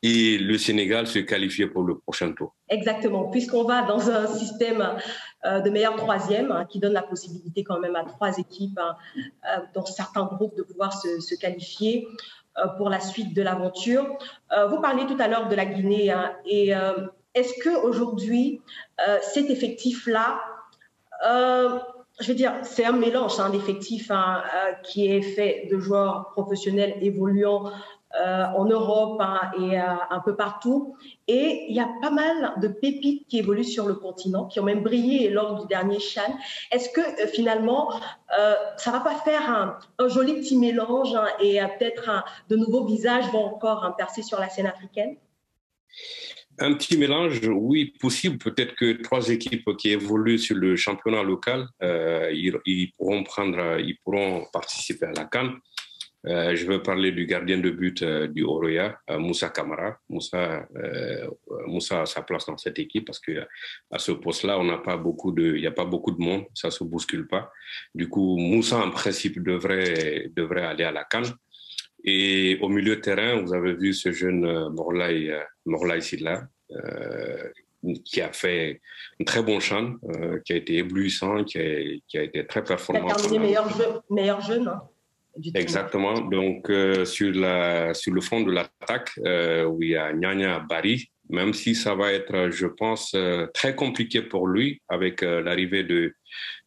et 0.01 0.37
le 0.37 0.57
Sénégal 0.57 1.07
se 1.07 1.19
qualifier 1.19 1.67
pour 1.67 1.83
le 1.83 1.99
prochain 1.99 2.31
tour. 2.31 2.55
Exactement, 2.69 3.29
puisqu'on 3.29 3.63
va 3.63 3.83
dans 3.83 4.09
un 4.09 4.27
système 4.27 4.95
de 5.43 5.69
meilleur 5.71 5.95
troisième 5.95 6.51
hein, 6.51 6.65
qui 6.69 6.79
donne 6.79 6.93
la 6.93 7.01
possibilité 7.01 7.63
quand 7.63 7.79
même 7.79 7.95
à 7.95 8.03
trois 8.03 8.37
équipes 8.37 8.79
hein, 8.79 8.95
dans 9.73 9.85
certains 9.85 10.25
groupes 10.25 10.55
de 10.55 10.61
pouvoir 10.61 10.93
se, 10.93 11.19
se 11.19 11.33
qualifier 11.33 12.07
pour 12.77 12.89
la 12.89 12.99
suite 12.99 13.35
de 13.35 13.41
l'aventure. 13.41 14.17
vous 14.69 14.79
parliez 14.81 15.07
tout 15.07 15.17
à 15.19 15.27
l'heure 15.27 15.47
de 15.47 15.55
la 15.55 15.65
Guinée 15.65 16.11
hein, 16.11 16.31
et 16.45 16.73
est-ce 17.37 17.53
qu'aujourd'hui, 17.63 18.61
euh, 19.07 19.19
cet 19.21 19.51
effectif-là, 19.51 20.41
euh, 21.25 21.77
je 22.19 22.27
veux 22.29 22.33
dire, 22.33 22.53
c'est 22.63 22.83
un 22.83 22.93
mélange 22.93 23.39
hein, 23.39 23.51
d'effectifs 23.51 24.09
hein, 24.09 24.41
euh, 24.55 24.71
qui 24.83 25.07
est 25.07 25.21
fait 25.21 25.67
de 25.71 25.77
joueurs 25.77 26.31
professionnels 26.31 26.95
évoluant 27.01 27.71
en 28.55 28.65
Europe 28.65 29.21
hein, 29.21 29.51
et 29.59 29.77
un 29.77 30.19
peu 30.25 30.35
partout. 30.35 30.95
Et 31.27 31.65
il 31.69 31.75
y 31.75 31.79
a 31.79 31.87
pas 32.01 32.09
mal 32.09 32.53
de 32.59 32.67
pépites 32.67 33.27
qui 33.27 33.37
évoluent 33.37 33.65
sur 33.65 33.85
le 33.85 33.93
continent, 33.93 34.45
qui 34.45 34.59
ont 34.59 34.63
même 34.63 34.81
brillé 34.81 35.29
lors 35.29 35.59
du 35.59 35.67
dernier 35.67 35.99
Chan. 35.99 36.35
Est-ce 36.71 36.89
que 36.89 37.01
finalement, 37.27 37.91
ça 38.77 38.91
va 38.91 39.01
pas 39.01 39.13
faire 39.15 39.47
un, 39.51 39.77
un 39.99 40.07
joli 40.07 40.33
petit 40.35 40.57
mélange 40.57 41.15
et 41.41 41.59
peut-être 41.77 42.23
de 42.49 42.55
nouveaux 42.55 42.85
visages 42.85 43.29
vont 43.31 43.43
encore 43.43 43.93
percer 43.97 44.23
sur 44.23 44.39
la 44.39 44.49
scène 44.49 44.67
africaine? 44.67 45.17
Un 46.59 46.73
petit 46.73 46.97
mélange, 46.97 47.39
oui, 47.47 47.93
possible. 47.99 48.37
Peut-être 48.37 48.75
que 48.75 49.01
trois 49.01 49.29
équipes 49.29 49.69
qui 49.77 49.91
évoluent 49.91 50.39
sur 50.39 50.55
le 50.55 50.75
championnat 50.75 51.23
local, 51.23 51.67
euh, 51.83 52.31
ils, 52.33 52.91
pourront 52.97 53.23
prendre, 53.23 53.79
ils 53.79 53.97
pourront 54.03 54.45
participer 54.51 55.05
à 55.05 55.11
la 55.11 55.25
Cannes. 55.25 55.57
Euh, 56.25 56.55
je 56.55 56.65
veux 56.65 56.81
parler 56.81 57.11
du 57.11 57.25
gardien 57.25 57.59
de 57.59 57.69
but 57.69 58.01
euh, 58.01 58.27
du 58.27 58.43
Oroya, 58.43 58.99
Moussa 59.17 59.49
Kamara. 59.49 59.97
Moussa, 60.09 60.67
Moussa 61.67 62.01
a 62.01 62.05
sa 62.05 62.23
place 62.23 62.47
dans 62.47 62.57
cette 62.57 62.79
équipe 62.79 63.05
parce 63.05 63.19
que 63.19 63.45
à 63.91 63.99
ce 63.99 64.11
poste-là, 64.11 64.59
on 64.59 64.63
n'a 64.63 64.79
pas 64.79 64.97
beaucoup 64.97 65.31
de, 65.31 65.55
il 65.55 65.61
n'y 65.61 65.67
a 65.67 65.71
pas 65.71 65.85
beaucoup 65.85 66.11
de 66.11 66.19
monde, 66.19 66.45
ça 66.53 66.71
se 66.71 66.83
bouscule 66.83 67.27
pas. 67.27 67.51
Du 67.93 68.09
coup, 68.09 68.35
Moussa 68.37 68.77
en 68.83 68.89
principe 68.89 69.41
devrait 69.43 70.31
devrait 70.35 70.63
aller 70.63 70.83
à 70.83 70.91
la 70.91 71.03
Cannes. 71.03 71.33
Et 72.09 72.57
au 72.61 72.69
milieu 72.69 72.95
de 72.95 73.01
terrain, 73.01 73.41
vous 73.41 73.53
avez 73.53 73.73
vu 73.73 73.93
ce 73.93 74.13
jeune 74.13 74.45
euh, 74.45 74.69
Morlaï, 74.69 75.29
euh, 75.29 75.41
Morlaï 75.65 76.01
Sidla, 76.01 76.47
euh, 76.71 77.43
qui 78.05 78.21
a 78.21 78.31
fait 78.31 78.79
un 79.19 79.25
très 79.25 79.43
bon 79.43 79.59
chant, 79.59 79.95
qui 80.45 80.53
a 80.53 80.55
été 80.55 80.77
éblouissant, 80.77 81.43
qui 81.43 81.59
a, 81.59 81.99
qui 82.07 82.17
a 82.17 82.23
été 82.23 82.47
très 82.47 82.63
performant. 82.63 83.09
Il 83.29 83.35
a 83.35 83.39
meilleur, 83.39 83.69
jeu, 83.69 83.85
meilleur 84.09 84.41
jeune. 84.41 84.67
Hein, 84.69 84.81
Exactement. 85.53 86.19
Donc, 86.21 86.71
sur, 87.05 87.33
la, 87.33 87.93
sur 87.93 88.13
le 88.13 88.21
front 88.21 88.41
de 88.41 88.51
l'attaque, 88.51 89.11
où 89.69 89.83
il 89.83 89.89
y 89.89 89.95
a 89.95 90.11
Nyanya 90.11 90.59
Bari, 90.67 91.11
même 91.29 91.53
si 91.53 91.75
ça 91.75 91.93
va 91.93 92.11
être, 92.11 92.49
je 92.49 92.65
pense, 92.65 93.15
très 93.53 93.75
compliqué 93.75 94.23
pour 94.23 94.47
lui 94.47 94.81
avec 94.89 95.21
l'arrivée 95.21 95.83
de 95.83 96.13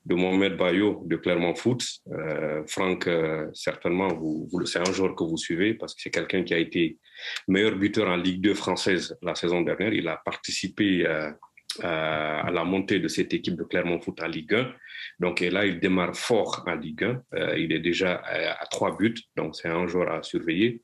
de 0.07 0.15
Mohamed 0.15 0.57
Bayo 0.57 1.03
de 1.07 1.17
Clermont 1.17 1.55
Foot. 1.55 1.85
Euh, 2.13 2.63
Franck, 2.67 3.07
euh, 3.07 3.49
certainement, 3.53 4.09
vous, 4.09 4.49
vous, 4.51 4.67
c'est 4.67 4.79
un 4.79 4.93
joueur 4.93 5.15
que 5.15 5.25
vous 5.25 5.37
suivez 5.37 5.75
parce 5.75 5.95
que 5.95 6.01
c'est 6.03 6.11
quelqu'un 6.11 6.43
qui 6.43 6.55
a 6.55 6.59
été 6.59 6.99
meilleur 7.49 7.77
buteur 7.77 8.09
en 8.09 8.17
Ligue 8.17 8.41
2 8.41 8.55
française 8.55 9.17
la 9.23 9.35
saison 9.35 9.61
dernière. 9.61 9.93
Il 9.93 10.09
a 10.09 10.17
participé 10.25 11.07
euh, 11.07 11.31
à 11.85 12.51
la 12.51 12.65
montée 12.65 12.99
de 12.99 13.09
cette 13.09 13.33
équipe 13.33 13.57
de 13.57 13.63
Clermont 13.65 14.01
Foot 14.01 14.21
en 14.23 14.27
Ligue 14.27 14.55
1. 14.55 14.73
Donc 15.21 15.41
là, 15.41 15.67
il 15.67 15.79
démarre 15.79 16.17
fort 16.17 16.65
en 16.67 16.75
Ligue 16.75 17.05
1. 17.05 17.23
Euh, 17.35 17.59
il 17.59 17.73
est 17.73 17.79
déjà 17.79 18.23
à, 18.25 18.67
trois 18.67 18.97
buts, 18.97 19.15
donc 19.37 19.55
c'est 19.55 19.69
un 19.69 19.87
joueur 19.87 20.11
à 20.11 20.23
surveiller. 20.23 20.83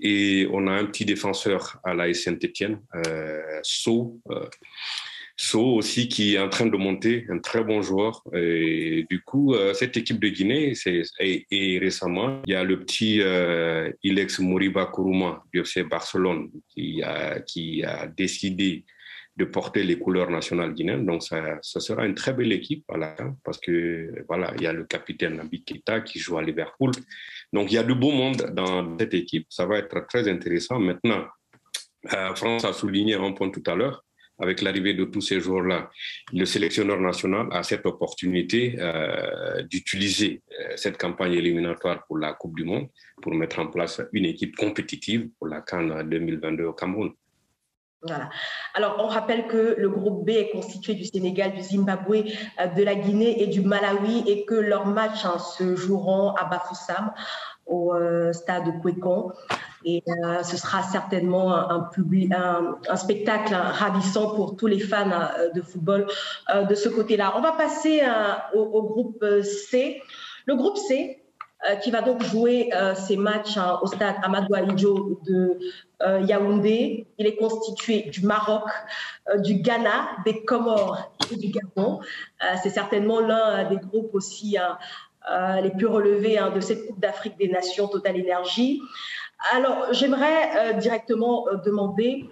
Et 0.00 0.48
on 0.50 0.66
a 0.66 0.72
un 0.72 0.86
petit 0.86 1.04
défenseur 1.04 1.78
à 1.84 1.94
la 1.94 2.12
Saint-Etienne, 2.12 2.80
Sceaux. 3.62 4.20
Aussi 5.54 6.08
qui 6.08 6.34
est 6.34 6.38
en 6.38 6.48
train 6.48 6.66
de 6.66 6.76
monter, 6.76 7.26
un 7.28 7.38
très 7.38 7.64
bon 7.64 7.82
joueur. 7.82 8.22
Et 8.32 9.06
du 9.10 9.22
coup, 9.22 9.54
euh, 9.54 9.74
cette 9.74 9.96
équipe 9.96 10.20
de 10.20 10.28
Guinée, 10.28 10.74
c'est, 10.74 11.02
et, 11.20 11.78
récemment, 11.78 12.42
il 12.46 12.52
y 12.52 12.56
a 12.56 12.64
le 12.64 12.80
petit 12.80 13.20
euh, 13.20 13.90
Ilex 14.02 14.38
Moriba 14.38 14.86
Kourouma 14.86 15.44
du 15.52 15.60
FC 15.60 15.82
Barcelone 15.84 16.50
qui 16.68 17.02
a, 17.02 17.40
qui 17.40 17.84
a 17.84 18.06
décidé 18.06 18.84
de 19.36 19.44
porter 19.44 19.82
les 19.82 19.98
couleurs 19.98 20.30
nationales 20.30 20.74
guinéennes. 20.74 21.06
Donc, 21.06 21.24
ça, 21.24 21.58
ça 21.60 21.80
sera 21.80 22.06
une 22.06 22.14
très 22.14 22.32
belle 22.32 22.52
équipe 22.52 22.84
voilà, 22.88 23.16
parce 23.42 23.58
que 23.58 24.24
voilà, 24.28 24.52
il 24.56 24.62
y 24.62 24.66
a 24.66 24.72
le 24.72 24.84
capitaine 24.84 25.36
Nabi 25.36 25.64
Keita 25.64 26.02
qui 26.02 26.20
joue 26.20 26.38
à 26.38 26.42
Liverpool. 26.42 26.92
Donc, 27.52 27.72
il 27.72 27.74
y 27.74 27.78
a 27.78 27.82
du 27.82 27.96
beau 27.96 28.12
monde 28.12 28.52
dans 28.52 28.96
cette 28.98 29.14
équipe. 29.14 29.46
Ça 29.50 29.66
va 29.66 29.78
être 29.78 30.06
très 30.06 30.28
intéressant. 30.28 30.78
Maintenant, 30.78 31.26
euh, 32.12 32.34
France 32.36 32.64
a 32.64 32.72
souligné 32.72 33.14
un 33.14 33.32
point 33.32 33.50
tout 33.50 33.62
à 33.66 33.74
l'heure 33.74 34.04
avec 34.38 34.62
l'arrivée 34.62 34.94
de 34.94 35.04
tous 35.04 35.20
ces 35.20 35.40
joueurs-là, 35.40 35.90
le 36.32 36.44
sélectionneur 36.44 37.00
national 37.00 37.48
a 37.52 37.62
cette 37.62 37.86
opportunité 37.86 38.76
euh, 38.78 39.62
d'utiliser 39.62 40.42
euh, 40.60 40.72
cette 40.76 40.98
campagne 40.98 41.32
éliminatoire 41.32 42.04
pour 42.06 42.18
la 42.18 42.32
Coupe 42.32 42.56
du 42.56 42.64
Monde 42.64 42.88
pour 43.22 43.32
mettre 43.34 43.60
en 43.60 43.68
place 43.68 44.00
une 44.12 44.24
équipe 44.24 44.56
compétitive 44.56 45.28
pour 45.38 45.48
la 45.48 45.60
Cannes 45.60 46.08
2022 46.08 46.64
au 46.64 46.72
Cameroun. 46.72 47.12
Voilà. 48.02 48.28
Alors, 48.74 48.96
on 48.98 49.06
rappelle 49.06 49.46
que 49.46 49.76
le 49.78 49.88
groupe 49.88 50.26
B 50.26 50.30
est 50.30 50.50
constitué 50.50 50.94
du 50.94 51.04
Sénégal, 51.04 51.52
du 51.52 51.62
Zimbabwe, 51.62 52.24
euh, 52.60 52.66
de 52.66 52.82
la 52.82 52.96
Guinée 52.96 53.42
et 53.42 53.46
du 53.46 53.62
Malawi 53.62 54.24
et 54.26 54.44
que 54.44 54.54
leurs 54.54 54.86
matchs 54.86 55.24
hein, 55.24 55.38
se 55.38 55.76
joueront 55.76 56.34
à 56.34 56.44
Bafoussam 56.44 57.12
au 57.66 57.94
stade 58.32 58.66
de 58.66 58.72
Kwekon. 58.82 59.32
Et 59.84 60.02
euh, 60.08 60.42
ce 60.42 60.56
sera 60.56 60.82
certainement 60.82 61.54
un, 61.54 61.90
spectacle 62.96 63.54
ravissant 63.54 64.34
pour 64.34 64.56
tous 64.56 64.66
les 64.66 64.78
fans 64.78 65.10
euh, 65.10 65.50
de 65.50 65.60
football 65.60 66.06
euh, 66.54 66.64
de 66.64 66.74
ce 66.74 66.88
côté-là. 66.88 67.34
On 67.36 67.40
va 67.40 67.52
passer 67.52 68.02
au, 68.54 68.82
groupe 68.82 69.24
C. 69.42 70.02
Le 70.46 70.56
groupe 70.56 70.76
C, 70.76 71.20
qui 71.82 71.90
va 71.90 72.02
donc 72.02 72.22
jouer 72.22 72.70
ses 72.94 73.16
matchs 73.16 73.56
hein, 73.56 73.78
au 73.80 73.86
stade 73.86 74.16
Amadou 74.22 74.54
Alidjo 74.54 75.20
de 75.26 75.58
Yaoundé. 76.26 77.06
Il 77.16 77.26
est 77.26 77.36
constitué 77.36 78.02
du 78.10 78.26
Maroc, 78.26 78.68
du 79.38 79.54
Ghana, 79.54 80.08
des 80.26 80.44
Comores 80.44 81.10
et 81.32 81.36
du 81.36 81.48
Gabon. 81.48 82.00
C'est 82.62 82.68
certainement 82.68 83.20
l'un 83.20 83.64
des 83.70 83.78
groupes 83.78 84.14
aussi 84.14 84.58
hein, 84.58 84.76
les 85.62 85.70
plus 85.70 85.86
relevés 85.86 86.36
hein, 86.36 86.50
de 86.50 86.60
cette 86.60 86.86
Coupe 86.86 87.00
d'Afrique 87.00 87.38
des 87.38 87.48
Nations 87.48 87.88
Total 87.88 88.16
Énergie. 88.18 88.82
Alors, 89.52 89.92
j'aimerais 89.92 90.50
euh, 90.56 90.72
directement 90.74 91.46
euh, 91.48 91.56
demander 91.64 92.24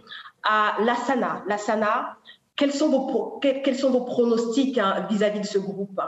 à 0.43 0.77
Lassana. 0.85 1.45
Lassana, 1.49 2.17
quels 2.57 2.73
sont 2.73 2.89
vos, 2.89 3.41
quels 3.41 3.77
sont 3.77 3.91
vos 3.91 4.05
pronostics 4.05 4.79
hein, 4.79 5.07
vis-à-vis 5.11 5.41
de 5.41 5.47
ce 5.47 5.59
groupe 5.59 6.01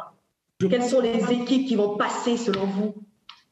Quelles 0.58 0.84
sont 0.84 1.00
les 1.00 1.32
équipes 1.32 1.66
qui 1.66 1.76
vont 1.76 1.96
passer 1.96 2.36
selon 2.36 2.66
vous? 2.66 2.94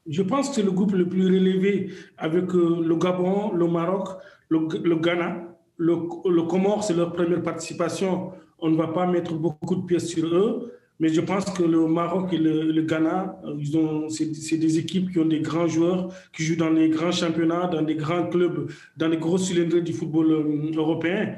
Je 0.07 0.21
pense 0.21 0.49
que 0.49 0.55
c'est 0.55 0.63
le 0.63 0.71
groupe 0.71 0.93
le 0.93 1.07
plus 1.07 1.25
relevé 1.25 1.93
avec 2.17 2.53
euh, 2.53 2.81
le 2.83 2.95
Gabon, 2.95 3.53
le 3.53 3.67
Maroc, 3.67 4.09
le, 4.49 4.95
Ghana. 4.95 5.49
Le, 5.77 5.93
le 6.25 6.43
Comore, 6.43 6.83
c'est 6.83 6.93
leur 6.93 7.13
première 7.13 7.41
participation. 7.41 8.31
On 8.59 8.69
ne 8.69 8.77
va 8.77 8.87
pas 8.87 9.05
mettre 9.07 9.33
beaucoup 9.33 9.75
de 9.75 9.85
pièces 9.85 10.07
sur 10.07 10.27
eux. 10.27 10.73
Mais 10.99 11.09
je 11.09 11.21
pense 11.21 11.45
que 11.45 11.63
le 11.63 11.87
Maroc 11.87 12.31
et 12.33 12.37
le, 12.37 12.81
Ghana, 12.83 13.39
euh, 13.45 14.09
c'est, 14.09 14.57
des 14.57 14.77
équipes 14.77 15.11
qui 15.11 15.19
ont 15.19 15.25
des 15.25 15.41
grands 15.41 15.67
joueurs, 15.67 16.13
qui 16.31 16.43
jouent 16.43 16.55
dans 16.55 16.69
les 16.69 16.89
grands 16.89 17.11
championnats, 17.11 17.67
dans 17.67 17.81
des 17.81 17.95
grands 17.95 18.27
clubs, 18.27 18.71
dans 18.95 19.07
les 19.07 19.17
gros 19.17 19.37
cylindres 19.37 19.81
du 19.81 19.91
football 19.91 20.31
euh, 20.31 20.71
européen. 20.75 21.35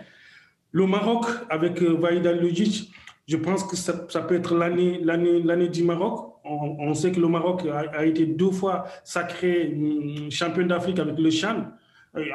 Le 0.71 0.85
Maroc, 0.85 1.25
avec 1.49 1.81
euh, 1.81 1.95
Vaïda 1.97 2.33
Lujic, 2.33 2.91
je 3.27 3.37
pense 3.37 3.63
que 3.63 3.75
ça, 3.75 3.93
peut 3.93 4.35
être 4.35 4.55
l'année, 4.55 4.99
l'année, 5.03 5.69
du 5.69 5.83
Maroc. 5.83 6.33
On, 6.43 6.93
sait 6.93 7.11
que 7.11 7.19
le 7.19 7.27
Maroc 7.27 7.63
a, 7.65 8.05
été 8.05 8.27
deux 8.27 8.51
fois 8.51 8.85
sacré 9.03 9.73
hum, 9.73 10.29
champion 10.29 10.67
d'Afrique 10.67 10.99
avec 10.99 11.17
le 11.17 11.31
Chan 11.31 11.71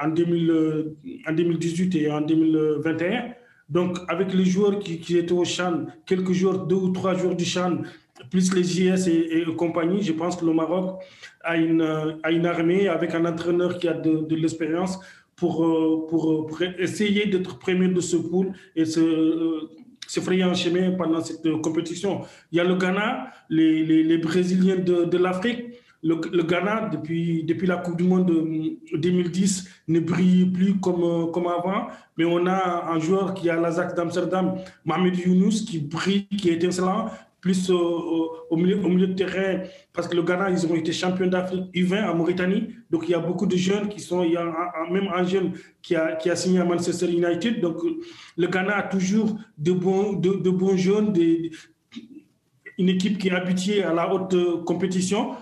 en 0.02 0.08
2018 0.08 1.94
et 1.94 2.10
en 2.10 2.22
2021. 2.22 3.34
Donc, 3.70 3.98
avec 4.08 4.34
les 4.34 4.44
joueurs 4.44 4.80
qui, 4.80 5.16
étaient 5.16 5.32
au 5.32 5.44
Chan, 5.44 5.86
quelques 6.04 6.32
jours, 6.32 6.58
deux 6.66 6.76
ou 6.76 6.90
trois 6.90 7.14
jours 7.14 7.36
du 7.36 7.44
Chan, 7.44 7.78
plus 8.30 8.52
les 8.52 8.64
JS 8.64 9.06
et, 9.08 9.44
compagnie, 9.56 10.02
je 10.02 10.12
pense 10.12 10.36
que 10.36 10.44
le 10.44 10.52
Maroc 10.52 11.00
a 11.42 11.56
une, 11.56 12.18
une 12.28 12.46
armée 12.46 12.88
avec 12.88 13.14
un 13.14 13.24
entraîneur 13.24 13.78
qui 13.78 13.88
a 13.88 13.94
de, 13.94 14.34
l'expérience 14.34 14.98
pour, 15.36 15.64
euh, 15.64 16.06
pour, 16.08 16.60
essayer 16.78 17.26
d'être 17.26 17.58
premier 17.58 17.88
de 17.88 18.00
ce 18.00 18.16
pool 18.16 18.52
et 18.74 18.84
se, 18.84 19.00
euh, 19.00 19.70
frayer 20.20 20.42
un 20.42 20.54
chemin 20.54 20.90
pendant 20.90 21.22
cette 21.22 21.48
compétition. 21.62 22.22
Il 22.50 22.58
y 22.58 22.60
a 22.60 22.64
le 22.64 22.74
Ghana, 22.74 23.30
les, 23.48 24.18
Brésiliens 24.18 24.76
de 24.76 25.16
l'Afrique. 25.16 25.79
Le, 26.02 26.42
Ghana, 26.42 26.88
depuis, 26.90 27.44
depuis 27.44 27.66
la 27.66 27.76
Coupe 27.76 27.96
du 27.96 28.04
Monde 28.04 28.26
de 28.26 28.96
2010, 28.96 29.68
ne 29.88 30.00
brille 30.00 30.46
plus 30.46 30.80
comme, 30.80 31.30
comme 31.30 31.46
avant. 31.46 31.88
Mais 32.16 32.24
on 32.24 32.46
a 32.46 32.90
un 32.90 32.98
joueur 32.98 33.34
qui 33.34 33.50
à 33.50 33.56
l'Azac 33.56 33.94
d'Amsterdam, 33.94 34.56
Mohamed 34.84 35.16
Younous, 35.18 35.64
qui 35.66 35.78
brille, 35.78 36.26
qui 36.26 36.48
est 36.48 36.64
excellent 36.64 37.10
plus 37.40 37.70
au, 37.70 38.56
milieu, 38.56 38.78
au, 38.84 38.88
milieu, 38.88 39.06
de 39.06 39.14
terrain, 39.14 39.62
parce 39.92 40.08
que 40.08 40.14
le 40.14 40.22
Ghana, 40.22 40.50
ils 40.50 40.66
ont 40.66 40.74
été 40.74 40.92
champions 40.92 41.26
d'Afrique 41.26 41.74
U20 41.74 42.10
en 42.10 42.14
Mauritanie. 42.14 42.74
Donc, 42.90 43.04
il 43.08 43.12
y 43.12 43.14
a 43.14 43.18
beaucoup 43.18 43.46
de 43.46 43.56
jeunes 43.56 43.88
qui 43.88 44.00
sont. 44.00 44.22
Il 44.22 44.32
y 44.32 44.36
a 44.36 44.44
même 44.90 45.08
un 45.08 45.24
jeune 45.24 45.52
qui 45.80 45.96
a, 45.96 46.16
qui 46.16 46.28
a 46.28 46.36
signé 46.36 46.60
à 46.60 46.64
Manchester 46.64 47.10
United. 47.10 47.60
Donc, 47.60 47.78
le 48.36 48.46
Ghana 48.46 48.76
a 48.76 48.82
toujours 48.82 49.38
de 49.56 49.72
bons, 49.72 50.12
de, 50.14 50.50
bons 50.50 50.76
jeunes, 50.76 51.14
une 52.78 52.88
équipe 52.88 53.18
qui 53.18 53.28
est 53.28 53.32
habituée 53.32 53.82
à 53.82 53.94
la 53.94 54.12
haute 54.12 54.64
compétition. 54.64 55.34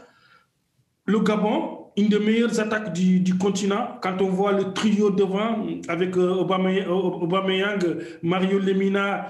Le 1.09 1.21
Gabon, 1.21 1.87
une 1.97 2.09
des 2.09 2.18
meilleures 2.18 2.61
attaques 2.61 2.92
du, 2.92 3.38
continent. 3.38 3.99
Quand 4.03 4.21
on 4.21 4.29
voit 4.29 4.53
le 4.53 4.75
trio 4.75 5.11
devant 5.11 5.66
avec 5.88 6.14
euh, 6.18 6.35
Aubameyang, 6.35 7.83
Mario 8.23 8.59
Lemina 8.59 9.29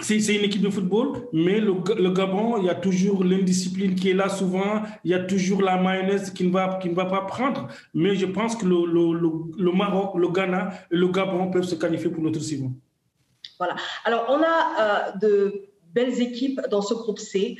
c'est 0.00 0.16
une 0.16 0.44
équipe 0.44 0.62
de 0.62 0.70
football, 0.70 1.28
mais 1.32 1.60
le, 1.60 1.74
Gabon, 2.10 2.56
il 2.58 2.64
y 2.64 2.70
a 2.70 2.74
toujours 2.74 3.22
l'indiscipline 3.22 3.94
qui 3.94 4.10
est 4.10 4.14
là 4.14 4.28
souvent, 4.28 4.82
il 5.04 5.12
y 5.12 5.14
a 5.14 5.20
toujours 5.20 5.62
la 5.62 5.76
mayonnaise 5.76 6.32
qui 6.32 6.44
ne 6.44 6.50
va, 6.50 6.66
pas 6.68 7.20
prendre. 7.20 7.68
Mais 7.94 8.16
je 8.16 8.26
pense 8.26 8.56
que 8.56 8.66
le, 8.66 9.72
Maroc, 9.72 10.16
le 10.16 10.28
Ghana 10.28 10.70
et 10.90 10.96
le 10.96 11.08
Gabon 11.08 11.50
peuvent 11.50 11.64
se 11.64 11.76
qualifier 11.76 12.10
pour 12.10 12.24
notre 12.24 12.40
saison. 12.40 12.72
Voilà. 13.58 13.76
Alors, 14.04 14.24
on 14.28 14.42
a 14.42 14.80
euh, 14.80 15.18
de 15.20 15.68
belles 15.92 16.20
équipes 16.20 16.60
dans 16.70 16.82
ce 16.82 16.94
groupe 16.94 17.18
C, 17.18 17.56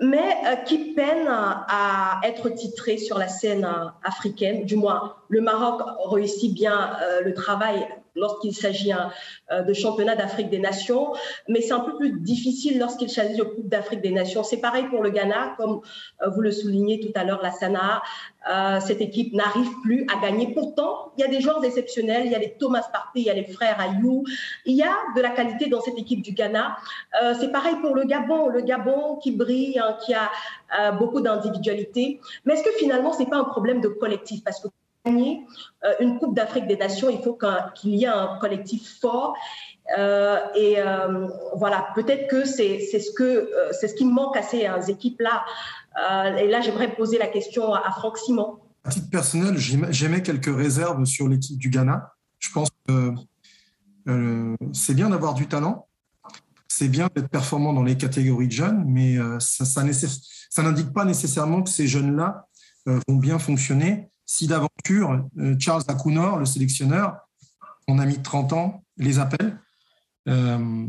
mais 0.00 0.34
euh, 0.46 0.56
qui 0.56 0.94
peinent 0.94 1.28
à 1.28 2.20
être 2.24 2.48
titrées 2.48 2.98
sur 2.98 3.18
la 3.18 3.28
scène 3.28 3.64
euh, 3.64 3.86
africaine. 4.02 4.64
Du 4.64 4.76
moins, 4.76 5.14
le 5.28 5.40
Maroc 5.40 5.82
réussit 6.06 6.52
bien 6.52 6.96
le 7.24 7.32
travail 7.34 7.86
lorsqu'il 8.14 8.54
s'agit 8.54 8.92
hein, 8.92 9.10
euh, 9.50 9.62
de 9.62 9.72
championnat 9.72 10.16
d'Afrique 10.16 10.50
des 10.50 10.58
Nations, 10.58 11.12
mais 11.48 11.60
c'est 11.60 11.72
un 11.72 11.80
peu 11.80 11.96
plus 11.96 12.20
difficile 12.20 12.78
lorsqu'il 12.78 13.10
s'agit 13.10 13.36
de 13.36 13.42
Coupe 13.42 13.68
d'Afrique 13.68 14.00
des 14.00 14.10
Nations. 14.10 14.42
C'est 14.42 14.60
pareil 14.60 14.84
pour 14.88 15.02
le 15.02 15.10
Ghana, 15.10 15.54
comme 15.56 15.80
euh, 16.22 16.28
vous 16.30 16.40
le 16.40 16.52
soulignez 16.52 17.00
tout 17.00 17.12
à 17.14 17.24
l'heure, 17.24 17.40
la 17.42 17.50
Sana. 17.50 18.02
Euh, 18.50 18.78
cette 18.80 19.00
équipe 19.00 19.32
n'arrive 19.32 19.70
plus 19.82 20.06
à 20.14 20.20
gagner. 20.20 20.52
Pourtant, 20.52 21.12
il 21.16 21.22
y 21.22 21.24
a 21.24 21.28
des 21.28 21.40
joueurs 21.40 21.64
exceptionnels. 21.64 22.26
Il 22.26 22.32
y 22.32 22.34
a 22.34 22.38
les 22.38 22.54
Thomas 22.58 22.86
Partey, 22.92 23.20
il 23.20 23.24
y 23.24 23.30
a 23.30 23.34
les 23.34 23.44
frères 23.44 23.80
Ayou. 23.80 24.24
Il 24.66 24.76
y 24.76 24.82
a 24.82 24.94
de 25.16 25.20
la 25.22 25.30
qualité 25.30 25.68
dans 25.68 25.80
cette 25.80 25.98
équipe 25.98 26.20
du 26.22 26.32
Ghana. 26.32 26.76
c'est 27.40 27.50
pareil 27.50 27.76
pour 27.80 27.94
le 27.94 28.04
Gabon. 28.04 28.48
Le 28.48 28.60
Gabon 28.60 29.16
qui 29.16 29.30
brille, 29.30 29.78
hein, 29.78 29.96
qui 30.04 30.12
a 30.12 30.30
beaucoup 30.92 31.22
d'individualité. 31.22 32.20
Mais 32.44 32.52
est-ce 32.52 32.64
que 32.64 32.72
finalement, 32.72 33.12
c'est 33.14 33.30
pas 33.30 33.38
un 33.38 33.44
problème 33.44 33.80
de 33.80 33.88
collectif? 33.88 34.44
Parce 34.44 34.60
que 34.60 34.68
gagner 35.04 35.46
euh, 35.84 35.92
une 36.00 36.18
Coupe 36.18 36.34
d'Afrique 36.34 36.66
des 36.66 36.76
Nations, 36.76 37.10
il 37.10 37.22
faut 37.22 37.38
qu'il 37.74 37.94
y 37.94 38.04
ait 38.04 38.08
un 38.08 38.38
collectif 38.40 38.98
fort. 39.00 39.36
Euh, 39.98 40.38
et 40.54 40.78
euh, 40.78 41.28
voilà, 41.56 41.88
peut-être 41.94 42.28
que 42.28 42.44
c'est 42.44 42.80
ce 42.80 42.98
ce 43.08 43.94
qui 43.94 44.04
manque 44.06 44.36
à 44.36 44.42
ces 44.42 44.66
équipes-là. 44.88 45.44
et 46.38 46.48
là, 46.48 46.60
j'aimerais 46.60 46.94
poser 46.94 47.18
la 47.18 47.26
question 47.26 47.74
à, 47.74 47.90
Franck 47.92 48.18
Simon. 48.18 48.58
À 48.84 48.90
titre 48.90 49.10
personnel, 49.10 49.56
j'aimais 49.58 50.22
quelques 50.22 50.54
réserves 50.54 51.04
sur 51.04 51.28
l'équipe 51.28 51.58
du 51.58 51.70
Ghana. 51.70 52.12
Je 52.38 52.50
pense 52.52 52.68
que 52.86 53.12
c'est 54.72 54.94
bien 54.94 55.10
d'avoir 55.10 55.34
du 55.34 55.46
talent, 55.46 55.86
c'est 56.68 56.88
bien 56.88 57.08
d'être 57.14 57.28
performant 57.28 57.72
dans 57.72 57.82
les 57.82 57.96
catégories 57.96 58.48
de 58.48 58.52
jeunes, 58.52 58.84
mais 58.86 59.16
ça 59.38 59.82
n'indique 60.62 60.92
pas 60.92 61.04
nécessairement 61.04 61.62
que 61.62 61.70
ces 61.70 61.86
jeunes-là 61.86 62.46
vont 62.86 63.16
bien 63.16 63.38
fonctionner 63.38 64.10
si 64.34 64.48
d'aventure 64.48 65.28
euh, 65.38 65.54
Charles 65.60 65.84
Akounor, 65.86 66.38
le 66.38 66.44
sélectionneur, 66.44 67.16
mon 67.86 67.98
ami 68.00 68.18
de 68.18 68.22
30 68.22 68.52
ans, 68.52 68.84
les 68.96 69.20
appelle. 69.20 69.60
Euh, 70.28 70.86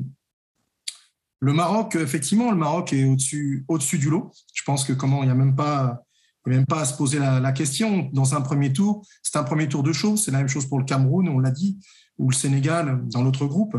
le 1.39 1.53
Maroc, 1.53 1.95
effectivement, 1.95 2.49
le 2.49 2.57
Maroc 2.57 2.91
est 2.93 3.03
au-dessus 3.03 3.65
au 3.67 3.77
du 3.77 4.09
lot. 4.09 4.31
Je 4.53 4.63
pense 4.63 4.83
que 4.83 4.93
comment 4.93 5.21
il 5.21 5.27
n'y 5.27 5.31
a 5.31 5.35
même 5.35 5.55
pas 5.55 6.01
même 6.47 6.67
pas 6.67 6.81
à 6.81 6.85
se 6.85 6.95
poser 6.95 7.17
la, 7.17 7.51
question. 7.53 8.07
Dans 8.13 8.35
un 8.35 8.41
premier 8.41 8.71
tour, 8.71 9.03
c'est 9.23 9.35
un 9.35 9.43
premier 9.43 9.67
tour 9.67 9.81
de 9.81 9.91
show. 9.91 10.15
C'est 10.15 10.29
la 10.29 10.37
même 10.37 10.47
chose 10.47 10.67
pour 10.67 10.77
le 10.77 10.85
Cameroun, 10.85 11.27
on 11.27 11.39
l'a 11.39 11.49
dit, 11.49 11.79
ou 12.19 12.29
le 12.29 12.35
Sénégal 12.35 13.01
dans 13.09 13.23
l'autre 13.23 13.47
groupe. 13.47 13.75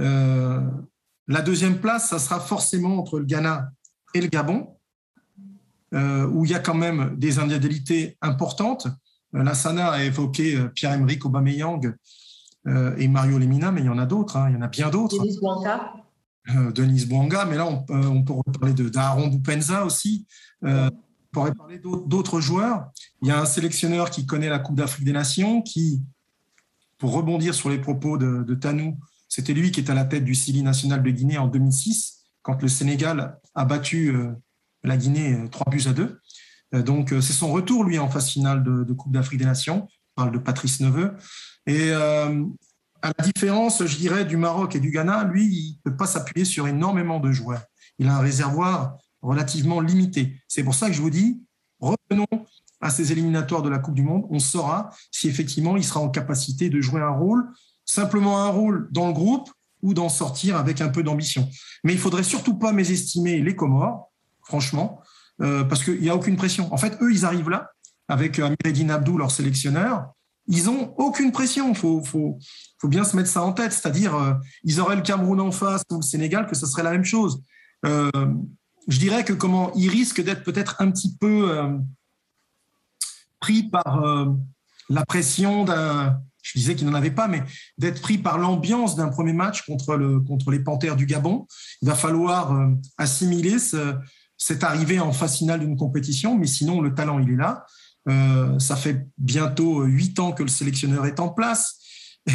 Euh, 0.00 0.60
la 1.26 1.42
deuxième 1.42 1.80
place, 1.80 2.10
ça 2.10 2.20
sera 2.20 2.38
forcément 2.38 3.00
entre 3.00 3.18
le 3.18 3.24
Ghana 3.24 3.70
et 4.14 4.20
le 4.20 4.28
Gabon. 4.28 4.77
Euh, 5.94 6.26
où 6.26 6.44
il 6.44 6.50
y 6.50 6.54
a 6.54 6.58
quand 6.58 6.74
même 6.74 7.14
des 7.16 7.38
individualités 7.38 8.18
importantes. 8.20 8.88
Euh, 9.34 9.42
la 9.42 9.54
Sana 9.54 9.90
a 9.90 10.04
évoqué 10.04 10.54
euh, 10.54 10.68
Pierre-Emerick 10.68 11.24
Aubameyang 11.24 11.94
et 12.98 13.08
Mario 13.08 13.38
Lemina, 13.38 13.72
mais 13.72 13.80
il 13.80 13.86
y 13.86 13.88
en 13.88 13.96
a 13.96 14.04
d'autres, 14.04 14.36
hein, 14.36 14.50
il 14.50 14.54
y 14.54 14.58
en 14.58 14.60
a 14.60 14.68
bien 14.68 14.90
d'autres. 14.90 15.16
Denis 15.16 15.38
Bouanga. 15.40 15.94
Denis 16.74 17.06
Bouanga, 17.06 17.46
mais 17.46 17.56
là, 17.56 17.66
on, 17.66 17.82
on 17.88 18.22
pourrait 18.24 18.42
parler 18.60 18.74
d'Aaron 18.74 19.28
Boupenza 19.28 19.86
aussi. 19.86 20.26
on 20.60 20.90
pourrait 21.32 21.54
parler 21.54 21.78
d'autres 21.78 22.42
joueurs. 22.42 22.90
Il 23.22 23.28
y 23.28 23.30
a 23.30 23.40
un 23.40 23.46
sélectionneur 23.46 24.10
qui 24.10 24.26
connaît 24.26 24.50
la 24.50 24.58
Coupe 24.58 24.76
d'Afrique 24.76 25.06
des 25.06 25.12
Nations, 25.12 25.62
qui, 25.62 26.02
pour 26.98 27.14
rebondir 27.14 27.54
sur 27.54 27.70
les 27.70 27.78
propos 27.78 28.18
de, 28.18 28.42
de 28.42 28.54
Tanou, 28.54 28.98
c'était 29.30 29.54
lui 29.54 29.70
qui 29.70 29.80
est 29.80 29.88
à 29.88 29.94
la 29.94 30.04
tête 30.04 30.24
du 30.24 30.34
Sili 30.34 30.62
national 30.62 31.02
de 31.02 31.10
Guinée 31.10 31.38
en 31.38 31.48
2006, 31.48 32.18
quand 32.42 32.60
le 32.60 32.68
Sénégal 32.68 33.38
a 33.54 33.64
battu 33.64 34.14
la 34.88 34.96
Guinée 34.96 35.38
3 35.50 35.66
euh, 35.66 35.70
buts 35.70 35.84
à 35.86 35.92
2. 35.92 36.20
Euh, 36.74 36.82
donc, 36.82 37.12
euh, 37.12 37.20
c'est 37.20 37.32
son 37.32 37.52
retour, 37.52 37.84
lui, 37.84 37.98
en 37.98 38.08
phase 38.08 38.28
finale 38.28 38.64
de, 38.64 38.92
Coupe 38.92 39.12
d'Afrique 39.12 39.38
des 39.38 39.44
Nations. 39.44 39.86
On 40.16 40.22
parle 40.22 40.32
de 40.32 40.38
Patrice 40.38 40.80
Neveu. 40.80 41.14
Et 41.66 41.92
à 41.92 43.12
la 43.16 43.24
différence, 43.24 43.84
je 43.84 43.96
dirais, 43.96 44.24
du 44.24 44.36
Maroc 44.36 44.74
et 44.74 44.80
du 44.80 44.90
Ghana, 44.90 45.24
lui, 45.24 45.44
il 45.44 45.80
ne 45.84 45.90
peut 45.90 45.96
pas 45.96 46.06
s'appuyer 46.06 46.44
sur 46.44 46.66
énormément 46.66 47.20
de 47.20 47.30
joueurs. 47.30 47.62
Il 47.98 48.08
a 48.08 48.16
un 48.16 48.20
réservoir 48.20 48.96
relativement 49.20 49.80
limité. 49.80 50.40
C'est 50.48 50.64
pour 50.64 50.74
ça 50.74 50.88
que 50.88 50.94
je 50.94 51.02
vous 51.02 51.10
dis, 51.10 51.42
revenons 51.78 52.26
à 52.80 52.90
ces 52.90 53.12
éliminatoires 53.12 53.62
de 53.62 53.68
la 53.68 53.78
Coupe 53.78 53.94
du 53.94 54.02
Monde. 54.02 54.24
On 54.30 54.38
saura 54.38 54.90
si 55.12 55.28
effectivement 55.28 55.76
il 55.76 55.84
sera 55.84 56.00
en 56.00 56.08
capacité 56.08 56.70
de 56.70 56.80
jouer 56.80 57.02
un 57.02 57.10
rôle, 57.10 57.48
simplement 57.84 58.42
un 58.42 58.48
rôle 58.48 58.88
dans 58.90 59.08
le 59.08 59.12
groupe 59.12 59.50
ou 59.82 59.94
d'en 59.94 60.08
sortir 60.08 60.56
avec 60.56 60.80
un 60.80 60.88
peu 60.88 61.02
d'ambition. 61.02 61.48
Mais 61.84 61.92
il 61.92 61.98
faudrait 61.98 62.22
surtout 62.22 62.58
pas 62.58 62.72
mésestimer 62.72 63.40
les 63.40 63.54
Comores, 63.54 64.07
franchement, 64.48 65.02
euh, 65.42 65.62
parce 65.62 65.84
qu'il 65.84 66.00
n'y 66.00 66.08
a 66.08 66.16
aucune 66.16 66.36
pression. 66.36 66.72
En 66.72 66.78
fait, 66.78 66.96
eux, 67.02 67.12
ils 67.12 67.24
arrivent 67.24 67.50
là, 67.50 67.70
avec 68.08 68.38
Amireddin 68.38 68.88
Abdou, 68.88 69.18
leur 69.18 69.30
sélectionneur, 69.30 70.12
ils 70.46 70.64
n'ont 70.64 70.94
aucune 70.96 71.30
pression. 71.30 71.70
Il 71.70 71.76
faut, 71.76 72.38
bien 72.84 73.04
se 73.04 73.14
mettre 73.14 73.28
ça 73.28 73.42
en 73.42 73.52
tête. 73.52 73.72
C'est-à-dire, 73.72 74.14
euh, 74.14 74.32
ils 74.64 74.80
auraient 74.80 74.96
le 74.96 75.02
Cameroun 75.02 75.40
en 75.40 75.52
face 75.52 75.82
ou 75.90 75.96
le 75.96 76.02
Sénégal, 76.02 76.46
que 76.46 76.56
ce 76.56 76.66
serait 76.66 76.82
la 76.82 76.92
même 76.92 77.04
chose. 77.04 77.42
Euh, 77.84 78.10
je 78.88 78.98
dirais 78.98 79.22
que 79.22 79.34
comment 79.34 79.70
ils 79.74 79.90
risquent 79.90 80.24
d'être 80.24 80.42
peut-être 80.42 80.76
un 80.80 80.90
petit 80.90 81.14
peu 81.14 81.78
pris 83.38 83.64
par 83.64 84.02
la 84.88 85.04
pression 85.04 85.64
d'un. 85.64 86.18
Je 86.40 86.58
disais 86.58 86.74
qu'ils 86.74 86.86
n'en 86.86 86.94
avaient 86.94 87.10
pas, 87.10 87.28
mais 87.28 87.42
d'être 87.76 88.00
pris 88.00 88.16
par 88.16 88.38
l'ambiance 88.38 88.96
d'un 88.96 89.08
premier 89.08 89.34
match 89.34 89.66
contre, 89.66 89.98
contre 90.26 90.50
les 90.50 90.60
Panthères 90.60 90.96
du 90.96 91.04
Gabon. 91.04 91.46
Il 91.82 91.88
va 91.88 91.94
falloir 91.94 92.56
assimiler 92.96 93.58
ce, 93.58 93.98
c'est 94.38 94.62
arrivé 94.62 95.00
en 95.00 95.12
phase 95.12 95.36
finale 95.36 95.60
d'une 95.60 95.76
compétition, 95.76 96.38
mais 96.38 96.46
sinon, 96.46 96.80
le 96.80 96.94
talent, 96.94 97.18
il 97.18 97.32
est 97.32 97.36
là. 97.36 97.66
Euh, 98.08 98.58
ça 98.60 98.76
fait 98.76 99.06
bientôt 99.18 99.82
huit 99.82 100.18
ans 100.20 100.32
que 100.32 100.44
le 100.44 100.48
sélectionneur 100.48 101.04
est 101.06 101.20
en 101.20 101.28
place. 101.28 101.74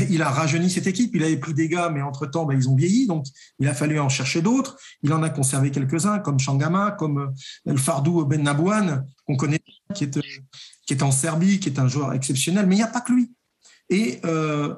Il 0.09 0.21
a 0.21 0.29
rajeuni 0.29 0.69
cette 0.69 0.85
équipe. 0.85 1.15
Il 1.15 1.23
avait 1.23 1.37
pris 1.37 1.53
des 1.53 1.69
gars, 1.69 1.89
mais 1.89 2.01
entre-temps, 2.01 2.45
ben, 2.45 2.57
ils 2.57 2.67
ont 2.67 2.75
vieilli. 2.75 3.07
Donc, 3.07 3.25
il 3.59 3.67
a 3.67 3.73
fallu 3.73 3.99
en 3.99 4.09
chercher 4.09 4.41
d'autres. 4.41 4.77
Il 5.01 5.13
en 5.13 5.23
a 5.23 5.29
conservé 5.29 5.71
quelques-uns, 5.71 6.19
comme 6.19 6.39
Shangama, 6.39 6.91
comme 6.91 7.19
euh, 7.19 7.71
El 7.71 7.77
Fardou 7.77 8.25
Ben 8.25 8.43
Nabouane, 8.43 9.05
qu'on 9.25 9.37
connaît, 9.37 9.61
qui 9.95 10.03
est, 10.03 10.19
qui 10.85 10.93
est 10.93 11.03
en 11.03 11.11
Serbie, 11.11 11.59
qui 11.59 11.69
est 11.69 11.79
un 11.79 11.87
joueur 11.87 12.13
exceptionnel. 12.13 12.65
Mais 12.65 12.75
il 12.75 12.79
n'y 12.79 12.83
a 12.83 12.87
pas 12.87 13.01
que 13.01 13.13
lui. 13.13 13.31
Et 13.89 14.19
euh, 14.25 14.75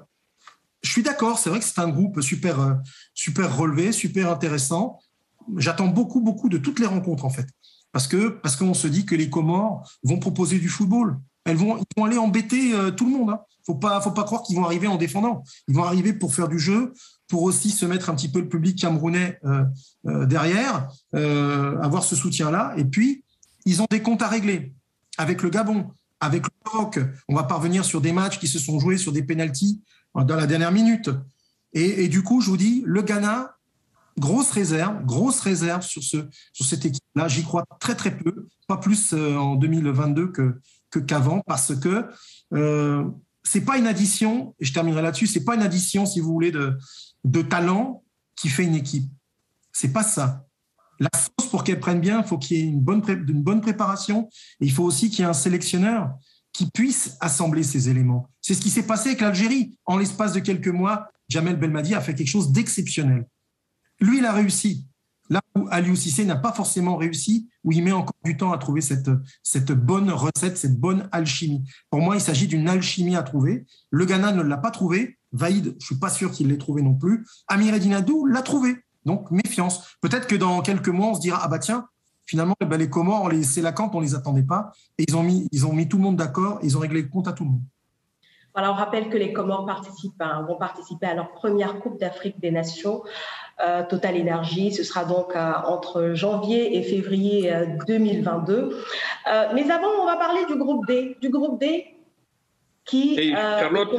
je 0.84 0.92
suis 0.92 1.04
d'accord, 1.04 1.40
c'est 1.40 1.50
vrai 1.50 1.60
que 1.60 1.66
c'est 1.66 1.80
un 1.80 1.90
groupe 1.90 2.22
super, 2.22 2.80
super 3.16 3.58
relevé, 3.58 3.92
super 3.92 4.30
intéressant 4.30 5.00
j'attends 5.58 5.88
beaucoup, 5.88 6.22
beaucoup 6.22 6.50
de 6.50 6.58
toutes 6.58 6.80
les 6.80 6.86
rencontres, 6.86 7.26
en 7.26 7.30
fait. 7.30 7.48
Parce 7.92 8.08
que 8.08 8.28
parce 8.30 8.56
qu'on 8.56 8.74
se 8.74 8.88
dit 8.88 9.06
que 9.06 9.16
les 9.16 9.30
Comores 9.30 9.90
vont 10.04 10.20
proposer 10.20 10.60
du 10.60 10.70
football. 10.70 11.18
Elles 11.46 11.58
vont, 11.58 11.78
ils 11.78 11.84
vont 11.98 12.06
aller 12.06 12.18
embêter 12.18 12.74
euh, 12.74 12.92
tout 12.92 13.06
le 13.06 13.12
monde. 13.12 13.30
Hein. 13.30 13.40
faut 13.66 13.76
pas, 13.76 14.02
faut 14.02 14.12
pas 14.12 14.24
croire 14.24 14.42
qu'ils 14.44 14.56
vont 14.56 14.66
arriver 14.66 14.88
en 14.88 14.98
défendant. 14.98 15.44
Ils 15.68 15.76
vont 15.76 15.84
arriver 15.84 16.12
pour 16.14 16.34
faire 16.34 16.48
du 16.48 16.60
jeu, 16.60 16.94
pour 17.28 17.44
aussi 17.44 17.70
se 17.70 17.86
mettre 17.86 18.10
un 18.10 18.16
petit 18.16 18.30
peu 18.30 18.40
le 18.40 18.50
public 18.50 18.78
camerounais 18.78 19.40
derrière, 20.04 20.88
avoir 21.14 22.04
ce 22.04 22.16
soutien-là. 22.16 22.74
Et 22.78 22.86
puis, 22.86 23.24
ils 23.66 23.82
ont 23.82 23.88
des 23.90 24.02
comptes 24.02 24.22
à 24.22 24.28
régler 24.28 24.74
avec 25.18 25.42
le 25.42 25.50
Gabon, 25.50 25.92
avec 26.20 26.44
le 26.44 26.52
Maroc. 26.66 27.00
On 27.28 27.36
va 27.36 27.44
parvenir 27.44 27.84
sur 27.84 28.02
des 28.02 28.12
matchs 28.12 28.40
qui 28.40 28.48
se 28.48 28.60
sont 28.60 28.80
joués 28.80 28.98
sur 28.98 29.12
des 29.12 29.24
pénalties 29.24 29.82
dans 30.14 30.36
la 30.36 30.48
dernière 30.48 30.72
minute. 30.72 31.10
Et, 31.74 32.08
du 32.08 32.24
coup, 32.24 32.40
je 32.40 32.50
vous 32.50 32.58
dis, 32.58 32.84
le 32.86 33.02
Ghana, 33.02 33.55
grosse 34.18 34.52
réserve, 34.52 35.04
grosse 35.06 35.40
réserve 35.40 35.84
sur, 35.84 36.04
ce, 36.04 36.18
sur 36.54 36.66
cette 36.66 36.86
équipe-là. 36.86 37.28
J'y 37.28 37.44
crois 37.44 37.66
très 37.80 37.96
très 37.96 38.16
peu, 38.18 38.48
pas 38.68 38.78
plus 38.78 39.14
euh, 39.14 39.36
en 39.36 39.56
2022 39.56 40.28
que 40.32 40.60
qu'avant, 41.00 41.42
parce 41.46 41.76
que 41.76 42.06
euh, 42.54 43.04
c'est 43.44 43.62
pas 43.62 43.78
une 43.78 43.88
addition. 43.88 44.56
Et 44.60 44.66
je 44.66 44.74
terminerai 44.74 45.02
là-dessus. 45.02 45.28
C'est 45.28 45.44
pas 45.44 45.56
une 45.56 45.62
addition, 45.62 46.06
si 46.06 46.20
vous 46.20 46.32
voulez, 46.32 46.52
de, 46.52 46.78
de 47.24 47.42
talent 47.42 48.04
qui 48.36 48.50
fait 48.50 48.64
une 48.64 48.76
équipe. 48.76 49.10
C'est 49.72 49.92
pas 49.92 50.04
ça. 50.04 50.46
La 51.00 51.10
sauce, 51.14 51.50
pour 51.50 51.64
qu'elle 51.64 51.80
prenne 51.80 52.00
bien, 52.00 52.22
il 52.22 52.28
faut 52.28 52.38
qu'il 52.38 52.58
y 52.58 52.62
ait 52.62 52.64
une 52.64 52.82
bonne, 52.82 53.04
une 53.28 53.44
bonne 53.44 53.62
préparation. 53.62 54.30
Et 54.62 54.66
il 54.66 54.72
faut 54.72 54.84
aussi 54.84 55.10
qu'il 55.10 55.20
y 55.20 55.22
ait 55.24 55.30
un 55.30 55.34
sélectionneur 55.34 56.14
qui 56.54 56.70
puisse 56.72 57.18
assembler 57.20 57.64
ces 57.64 57.90
éléments. 57.90 58.30
C'est 58.42 58.54
ce 58.54 58.62
qui 58.62 58.70
s'est 58.70 58.88
passé 58.88 59.10
avec 59.10 59.22
l'Algérie. 59.22 59.78
En 59.86 59.98
l'espace 59.98 60.32
de 60.32 60.40
quelques 60.40 60.70
mois, 60.70 61.10
Jamel 61.28 61.58
Belmadi 61.58 61.94
a 61.94 62.02
fait 62.02 62.16
quelque 62.16 62.30
chose 62.30 62.52
d'exceptionnel. 62.52 63.26
Lui, 64.00 64.20
il 64.20 64.26
a 64.26 64.34
réussi. 64.34 64.88
Là 65.30 65.42
où 65.56 65.68
Aliou 65.72 65.96
n'a 66.26 66.36
pas 66.36 66.52
forcément 66.52 66.98
réussi, 66.98 67.50
où 67.64 67.72
il 67.72 67.84
met 67.84 67.92
encore 67.92 68.16
du 68.24 68.38
temps 68.38 68.52
à 68.52 68.58
trouver 68.58 68.82
cette, 68.82 69.10
bonne 69.72 70.12
recette, 70.12 70.58
cette 70.58 70.80
bonne 70.80 71.10
alchimie. 71.12 71.64
Pour 71.90 72.02
moi, 72.02 72.16
il 72.16 72.22
s'agit 72.22 72.48
d'une 72.48 72.70
alchimie 72.70 73.16
à 73.16 73.24
trouver. 73.24 73.66
Le 73.90 74.06
Ghana 74.06 74.32
ne 74.34 74.44
l'a 74.44 74.58
pas 74.58 74.72
trouvé. 74.72 75.18
Vaïd, 75.32 75.66
je 75.66 75.70
ne 75.70 75.80
suis 75.80 76.00
pas 76.00 76.10
sûr 76.10 76.32
qu'il 76.32 76.50
l'ait 76.50 76.58
trouvé 76.58 76.84
non 76.84 76.94
plus. 76.94 77.26
Amir 77.48 77.74
Edinadou 77.74 78.26
l'a 78.26 78.44
trouvé. 78.44 78.76
Donc, 79.06 79.32
méfiance. 79.32 79.98
Peut-être 80.02 80.28
que 80.28 80.36
dans 80.36 80.62
quelques 80.62 80.90
mois, 80.90 81.08
on 81.08 81.16
se 81.16 81.22
dira, 81.22 81.40
ah 81.42 81.48
bah 81.48 81.60
tiens, 81.60 81.88
finalement, 82.26 82.56
les 82.78 82.90
Comores, 82.90 83.32
c'est 83.44 83.62
la 83.62 83.72
camp, 83.72 83.90
on 83.94 84.02
ne 84.02 84.06
les 84.06 84.16
attendait 84.16 84.44
pas. 84.44 84.72
Et 84.98 85.06
ils 85.08 85.16
ont 85.16 85.24
mis, 85.24 85.48
ils 85.52 85.66
ont 85.66 85.74
mis 85.74 85.88
tout 85.88 85.98
le 85.98 86.04
monde 86.04 86.18
d'accord, 86.18 86.60
ils 86.62 86.78
ont 86.78 86.80
réglé 86.80 87.02
le 87.02 87.08
compte 87.08 87.28
à 87.28 87.34
tout 87.34 87.44
le 87.44 87.52
monde. 87.52 87.64
Voilà, 88.56 88.72
on 88.72 88.76
rappelle 88.76 89.10
que 89.10 89.18
les 89.18 89.34
Comores 89.34 89.66
participent, 89.66 90.22
hein, 90.22 90.46
vont 90.48 90.56
participer 90.56 91.08
à 91.08 91.14
leur 91.14 91.32
première 91.34 91.78
Coupe 91.80 92.00
d'Afrique 92.00 92.40
des 92.40 92.52
Nations. 92.52 93.04
Euh, 93.62 93.84
Total 93.84 94.16
Énergie, 94.16 94.72
ce 94.72 94.84
sera 94.84 95.04
donc 95.04 95.36
euh, 95.36 95.52
entre 95.66 96.14
janvier 96.14 96.78
et 96.78 96.84
février 96.84 97.54
2022. 97.86 98.54
Euh, 98.54 99.44
mais 99.54 99.70
avant, 99.70 99.90
on 100.02 100.06
va 100.06 100.16
parler 100.16 100.46
du 100.46 100.56
groupe 100.56 100.86
D. 100.88 101.18
Du 101.22 101.30
groupe 101.30 101.60
D 101.60 101.86
qui. 102.86 103.34
Charlotte, 103.34 103.94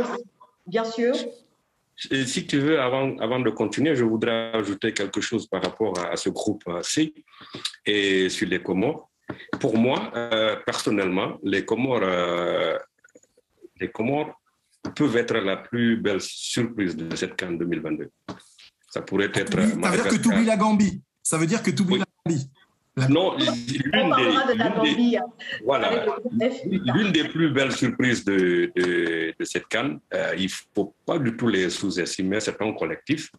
bien 0.67 0.85
sûr. 0.85 1.15
Si 1.97 2.47
tu 2.47 2.59
veux, 2.59 2.81
avant, 2.81 3.17
avant 3.19 3.41
de 3.41 3.51
continuer, 3.51 3.95
je 3.95 4.05
voudrais 4.05 4.53
ajouter 4.53 4.93
quelque 4.93 5.21
chose 5.21 5.47
par 5.47 5.63
rapport 5.63 5.99
à, 5.99 6.17
ce 6.17 6.31
groupe 6.31 6.65
C 6.83 7.15
et 7.85 8.31
sur 8.31 8.49
les 8.49 8.63
Comores. 8.63 9.11
Pour 9.61 9.77
moi, 9.77 10.11
personnellement, 10.67 11.39
les 11.43 11.65
Comores, 11.65 12.03
les 13.81 13.91
Comores 13.91 14.39
peuvent 14.95 15.17
être 15.17 15.37
la 15.39 15.57
plus 15.57 15.97
belle 15.97 16.21
surprise 16.21 16.97
de 16.97 17.15
cette 17.17 17.37
CAN 17.37 17.53
2022. 17.53 18.11
Ça 18.91 19.03
pourrait 19.03 19.31
être. 19.35 19.61
Ça 19.61 19.91
veut 19.91 19.97
dire 19.97 20.09
que 20.09 20.17
tu 20.17 20.29
oublies 20.29 20.45
la 20.45 20.57
Gambie. 20.57 21.03
Ça 21.23 21.39
veut 21.39 21.47
dire 21.47 21.63
que 21.63 21.71
tu 21.71 21.83
oublies 21.83 21.99
la 21.99 22.07
Gambie. 22.25 22.51
Non, 23.11 23.37
l'une 23.37 24.11
des, 24.83 25.19
voilà, 25.63 26.07
l'une 26.65 27.13
des 27.13 27.25
plus 27.25 27.51
belles 27.51 27.73
surprises 27.73 28.25
de, 28.25 28.73
de, 28.75 29.45
cette 29.45 29.69
canne, 29.69 30.01
euh, 30.15 30.33
il 30.39 30.45
ne 30.45 30.51
faut 30.75 30.95
pas 31.05 31.19
du 31.19 31.37
tout 31.37 31.47
les 31.47 31.69
sous-estimer, 31.69 32.41
c'est 32.41 32.59
un 32.63 32.73
collectif. 32.73 33.31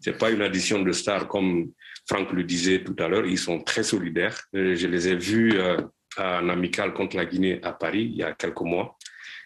Ce 0.00 0.10
n'est 0.10 0.16
pas 0.16 0.30
une 0.30 0.42
addition 0.42 0.82
de 0.82 0.90
stars 0.90 1.28
comme 1.28 1.70
Franck 2.08 2.32
le 2.32 2.42
disait 2.42 2.82
tout 2.82 2.96
à 2.98 3.06
l'heure, 3.06 3.24
ils 3.26 3.38
sont 3.38 3.60
très 3.60 3.84
solidaires. 3.84 4.40
Euh, 4.56 4.74
je 4.74 4.88
les 4.88 5.06
ai 5.06 5.14
vus 5.14 5.52
euh, 5.54 5.76
en 6.18 6.48
amical 6.48 6.92
contre 6.92 7.16
la 7.16 7.26
Guinée 7.26 7.60
à 7.62 7.72
Paris 7.72 8.08
il 8.10 8.16
y 8.16 8.24
a 8.24 8.32
quelques 8.32 8.60
mois. 8.60 8.98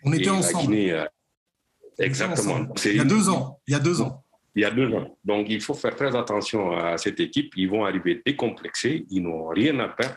On 0.04 0.12
était 0.14 0.30
ensemble. 0.30 0.74
Exactement. 2.00 2.66
Il 2.84 2.96
y 2.96 3.00
a 3.00 3.04
deux 3.04 3.28
ans. 3.28 3.60
Il 3.66 3.72
y 3.72 3.76
a 3.76 3.80
deux 3.80 4.00
ans. 4.00 4.24
Il 4.54 4.62
y 4.62 4.64
a 4.64 4.70
deux 4.70 4.92
ans. 4.94 5.16
Donc, 5.24 5.46
il 5.48 5.60
faut 5.60 5.74
faire 5.74 5.94
très 5.94 6.14
attention 6.16 6.72
à 6.72 6.98
cette 6.98 7.20
équipe. 7.20 7.52
Ils 7.56 7.68
vont 7.68 7.84
arriver 7.84 8.20
décomplexés. 8.24 9.06
Ils 9.10 9.22
n'ont 9.22 9.48
rien 9.48 9.78
à 9.78 9.88
perdre. 9.88 10.16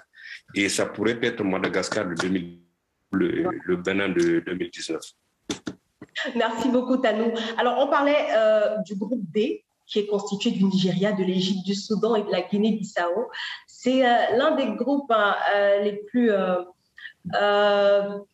Et 0.55 0.69
ça 0.69 0.85
pourrait 0.87 1.19
être 1.21 1.43
Madagascar 1.43 2.07
de 2.07 2.15
2000, 2.15 2.59
le, 3.11 3.49
le 3.63 3.75
Bénin 3.77 4.09
de 4.09 4.39
2019. 4.45 5.01
Merci 6.35 6.69
beaucoup, 6.69 6.97
Tanou. 6.97 7.31
Alors, 7.57 7.77
on 7.79 7.87
parlait 7.87 8.27
euh, 8.35 8.77
du 8.85 8.95
groupe 8.95 9.21
D, 9.31 9.63
qui 9.85 9.99
est 9.99 10.07
constitué 10.07 10.51
du 10.51 10.63
Nigeria, 10.63 11.11
de 11.11 11.23
l'Égypte, 11.23 11.65
du 11.65 11.75
Soudan 11.75 12.15
et 12.15 12.23
de 12.23 12.31
la 12.31 12.41
Guinée-Bissau. 12.41 13.29
C'est 13.67 14.05
euh, 14.05 14.37
l'un 14.37 14.55
des 14.55 14.75
groupes 14.75 15.11
hein, 15.11 15.35
euh, 15.55 15.81
les 15.81 15.93
plus 15.93 16.31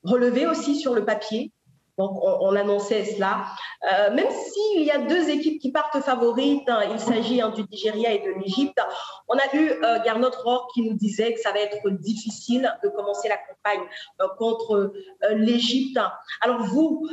relevés 0.04 0.48
aussi 0.48 0.76
sur 0.76 0.94
le 0.94 1.06
papier. 1.06 1.52
Donc, 2.00 2.18
on, 2.24 2.56
annonçait 2.56 3.04
cela. 3.04 3.44
Euh, 3.84 4.14
même 4.14 4.30
s'il 4.32 4.84
y 4.84 4.90
a 4.90 5.00
deux 5.00 5.30
équipes 5.30 5.60
qui 5.60 5.70
partent 5.70 6.00
favorites, 6.00 6.68
hein, 6.70 6.84
il 6.90 6.98
s'agit 6.98 7.42
hein, 7.42 7.50
du 7.50 7.64
Nigeria 7.70 8.14
et 8.14 8.20
de 8.20 8.40
l'Égypte, 8.40 8.80
on 9.28 9.36
a 9.36 9.54
eu 9.54 9.70
euh, 9.70 10.02
Garnot 10.06 10.32
Rohr 10.46 10.70
qui 10.74 10.82
nous 10.82 10.94
disait 10.94 11.34
que 11.34 11.42
ça 11.42 11.52
va 11.52 11.60
être 11.60 11.90
difficile 11.90 12.74
de 12.86 12.88
commencer 12.88 13.28
la 13.28 13.36
campagne 13.36 13.86
euh, 14.22 14.28
contre 14.38 14.94
euh, 15.26 15.36
l'Égypte. 15.36 16.00
Alors, 16.40 16.64
vous, 16.64 17.06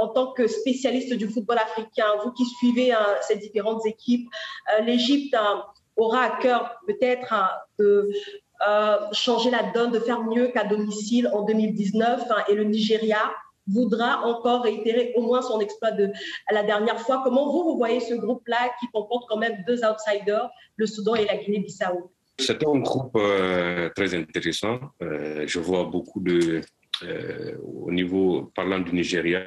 en 0.00 0.08
tant 0.08 0.32
que 0.32 0.48
spécialiste 0.48 1.14
du 1.14 1.26
football 1.26 1.56
africain, 1.56 2.08
vous 2.22 2.32
qui 2.32 2.44
suivez 2.44 2.92
hein, 2.92 3.06
ces 3.22 3.36
différentes 3.36 3.86
équipes, 3.86 4.28
l'Égypte 4.82 5.34
aura 5.96 6.24
à 6.24 6.30
cœur 6.42 6.76
peut-être 6.86 7.34
de 7.78 8.10
changer 9.12 9.50
la 9.50 9.62
donne, 9.62 9.92
de 9.92 9.98
faire 9.98 10.22
mieux 10.22 10.48
qu'à 10.48 10.64
domicile 10.64 11.30
en 11.32 11.42
2019 11.42 12.22
et 12.48 12.54
le 12.54 12.64
Nigeria 12.64 13.18
voudra 13.66 14.24
encore 14.24 14.62
réitérer 14.62 15.12
au 15.16 15.22
moins 15.22 15.42
son 15.42 15.60
exploit 15.60 15.92
de 15.92 16.10
la 16.50 16.62
dernière 16.62 17.00
fois. 17.00 17.22
Comment 17.24 17.50
vous, 17.50 17.64
vous 17.64 17.76
voyez 17.76 18.00
ce 18.00 18.14
groupe-là 18.14 18.70
qui 18.80 18.86
comporte 18.92 19.28
quand 19.28 19.38
même 19.38 19.64
deux 19.66 19.80
outsiders, 19.84 20.50
le 20.76 20.86
Soudan 20.86 21.14
et 21.14 21.24
la 21.24 21.36
Guinée-Bissau? 21.36 22.10
C'est 22.38 22.64
un 22.66 22.78
groupe 22.78 23.16
euh, 23.16 23.88
très 23.94 24.14
intéressant. 24.14 24.80
Euh, 25.02 25.44
je 25.46 25.58
vois 25.60 25.84
beaucoup 25.84 26.20
de... 26.20 26.60
Euh, 27.02 27.56
au 27.62 27.90
niveau, 27.90 28.52
parlant 28.54 28.78
du 28.78 28.92
Nigeria, 28.92 29.46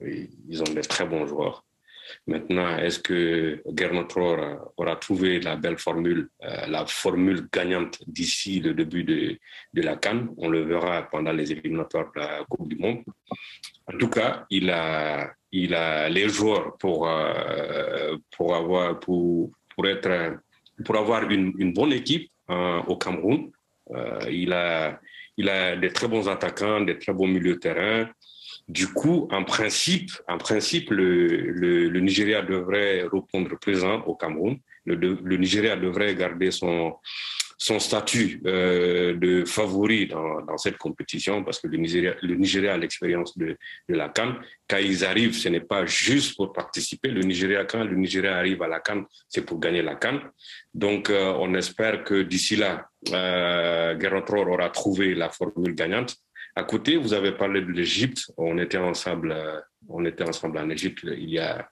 ils 0.00 0.60
ont 0.60 0.72
des 0.72 0.82
très 0.82 1.04
bons 1.04 1.26
joueurs. 1.26 1.64
Maintenant, 2.26 2.76
est-ce 2.78 2.98
que 3.00 3.62
Gernot 3.76 4.08
aura 4.76 4.96
trouvé 4.96 5.40
la 5.40 5.56
belle 5.56 5.78
formule, 5.78 6.28
euh, 6.42 6.66
la 6.66 6.86
formule 6.86 7.48
gagnante 7.52 7.98
d'ici 8.06 8.60
le 8.60 8.74
début 8.74 9.04
de, 9.04 9.38
de 9.74 9.82
la 9.82 9.96
Cannes? 9.96 10.28
On 10.36 10.48
le 10.48 10.62
verra 10.62 11.02
pendant 11.02 11.32
les 11.32 11.52
éliminatoires 11.52 12.10
de 12.14 12.20
la 12.20 12.44
Coupe 12.48 12.68
du 12.68 12.76
Monde. 12.76 13.02
En 13.92 13.96
tout 13.98 14.08
cas, 14.08 14.46
il 14.50 14.70
a, 14.70 15.32
il 15.52 15.74
a 15.74 16.08
les 16.08 16.28
joueurs 16.28 16.76
pour, 16.78 17.08
euh, 17.08 18.16
pour, 18.36 18.54
avoir, 18.54 18.98
pour, 19.00 19.50
pour, 19.74 19.86
être, 19.86 20.38
pour 20.84 20.96
avoir 20.96 21.30
une, 21.30 21.52
une 21.58 21.72
bonne 21.72 21.92
équipe 21.92 22.30
euh, 22.50 22.80
au 22.86 22.96
Cameroun. 22.96 23.50
il, 24.30 24.52
a, 24.52 25.00
il 25.36 25.48
a 25.48 25.76
des 25.76 25.90
très 25.90 26.08
bons 26.08 26.28
attaquants, 26.28 26.80
des 26.82 26.98
très 26.98 27.12
bons 27.12 27.28
milieux 27.28 27.54
de 27.54 27.58
terrain. 27.58 28.10
Du 28.68 28.86
coup, 28.88 29.28
en 29.32 29.44
principe, 29.44 30.10
en 30.28 30.36
principe 30.36 30.90
le, 30.90 31.26
le, 31.26 32.00
Nigeria 32.00 32.42
devrait 32.42 33.02
répondre 33.02 33.58
présent 33.58 34.02
au 34.02 34.14
Cameroun. 34.14 34.58
Le, 34.84 34.94
le 34.94 35.36
Nigeria 35.36 35.74
devrait 35.74 36.14
garder 36.14 36.50
son, 36.50 36.94
son 37.60 37.80
statut 37.80 38.40
euh, 38.46 39.14
de 39.14 39.44
favori 39.44 40.06
dans, 40.06 40.42
dans, 40.42 40.56
cette 40.56 40.78
compétition 40.78 41.42
parce 41.42 41.60
que 41.60 41.66
le 41.66 41.76
Nigeria, 41.76 42.14
le 42.22 42.36
Nigeria 42.36 42.74
a 42.74 42.76
l'expérience 42.76 43.36
de, 43.36 43.56
de, 43.88 43.94
la 43.94 44.08
Cannes. 44.10 44.36
Quand 44.68 44.78
ils 44.78 45.04
arrivent, 45.04 45.34
ce 45.34 45.48
n'est 45.48 45.60
pas 45.60 45.84
juste 45.84 46.36
pour 46.36 46.52
participer. 46.52 47.08
Le 47.08 47.22
Nigeria, 47.22 47.64
quand 47.64 47.82
le 47.82 47.96
Nigeria 47.96 48.36
arrive 48.36 48.62
à 48.62 48.68
la 48.68 48.78
Cannes, 48.78 49.04
c'est 49.28 49.44
pour 49.44 49.58
gagner 49.58 49.82
la 49.82 49.96
Cannes. 49.96 50.20
Donc, 50.72 51.10
euh, 51.10 51.34
on 51.40 51.52
espère 51.54 52.04
que 52.04 52.22
d'ici 52.22 52.54
là, 52.54 52.86
euh, 53.12 53.98
aura 54.30 54.70
trouvé 54.70 55.14
la 55.14 55.28
formule 55.28 55.74
gagnante 55.74 56.16
à 56.58 56.64
côté, 56.64 56.96
vous 56.96 57.12
avez 57.12 57.30
parlé 57.30 57.60
de 57.60 57.70
l'Égypte. 57.70 58.32
On 58.36 58.58
était 58.58 58.78
ensemble, 58.78 59.30
euh, 59.30 59.60
on 59.88 60.04
était 60.04 60.28
ensemble 60.28 60.58
en 60.58 60.68
Égypte 60.70 61.00
il 61.04 61.30
y 61.30 61.38
a 61.38 61.68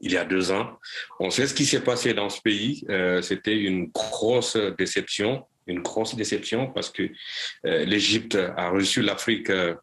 il 0.00 0.12
y 0.12 0.16
a 0.16 0.24
deux 0.24 0.52
ans. 0.52 0.78
On 1.18 1.30
sait 1.30 1.46
ce 1.46 1.54
qui 1.54 1.64
s'est 1.64 1.82
passé 1.82 2.14
dans 2.14 2.28
ce 2.28 2.40
pays. 2.40 2.84
Euh, 2.90 3.22
c'était 3.22 3.56
une 3.56 3.86
grosse 3.86 4.56
déception 4.78 5.44
une 5.66 5.80
grosse 5.80 6.14
déception 6.14 6.70
parce 6.72 6.90
que 6.90 7.10
euh, 7.66 7.84
l'Égypte 7.84 8.36
a 8.56 8.70
reçu 8.70 9.02
l'Afrique 9.02 9.50
euh, 9.50 9.74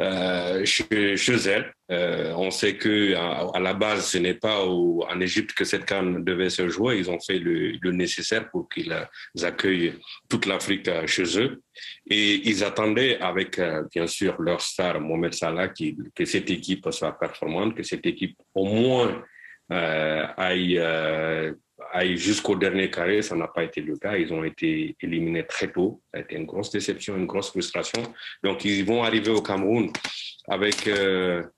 euh 0.00 0.64
chez, 0.64 1.16
chez, 1.16 1.36
elle. 1.48 1.72
Euh, 1.90 2.32
on 2.36 2.50
sait 2.50 2.76
que 2.76 3.14
à, 3.14 3.60
la 3.60 3.74
base, 3.74 4.06
ce 4.06 4.18
n'est 4.18 4.34
pas 4.34 4.64
en 4.64 5.20
Égypte 5.20 5.52
que 5.52 5.64
cette 5.64 5.84
canne 5.84 6.24
devait 6.24 6.50
se 6.50 6.68
jouer. 6.68 6.98
Ils 6.98 7.10
ont 7.10 7.20
fait 7.20 7.38
le, 7.38 7.72
le 7.80 7.92
nécessaire 7.92 8.50
pour 8.50 8.68
qu'ils 8.68 8.94
accueillent 9.42 9.94
toute 10.28 10.46
l'Afrique 10.46 10.88
chez 11.06 11.38
eux. 11.38 11.62
Et 12.08 12.48
ils 12.48 12.64
attendaient 12.64 13.18
avec, 13.18 13.60
bien 13.92 14.06
sûr, 14.06 14.40
leur 14.40 14.60
star 14.62 15.00
Mohamed 15.00 15.34
Salah 15.34 15.68
qui, 15.68 15.96
que 16.14 16.24
cette 16.24 16.50
équipe 16.50 16.86
soit 16.90 17.18
performante, 17.18 17.74
que 17.76 17.82
cette 17.82 18.06
équipe 18.06 18.38
au 18.54 18.64
moins 18.64 19.22
aille, 19.68 20.80
jusqu'au 22.14 22.56
dernier 22.56 22.90
carré. 22.90 23.22
Ça 23.22 23.36
n'a 23.36 23.48
pas 23.48 23.64
été 23.64 23.80
le 23.80 23.96
cas. 23.96 24.16
Ils 24.16 24.32
ont 24.32 24.44
été 24.44 24.96
éliminés 25.00 25.46
très 25.46 25.70
tôt. 25.70 26.02
Ça 26.12 26.20
a 26.20 26.22
été 26.22 26.36
une 26.36 26.46
grosse 26.46 26.70
déception, 26.70 27.16
une 27.16 27.26
grosse 27.26 27.50
frustration. 27.50 28.02
Donc, 28.42 28.64
ils 28.64 28.84
vont 28.84 29.02
arriver 29.02 29.30
au 29.30 29.42
Cameroun 29.42 29.90
avec, 30.48 30.90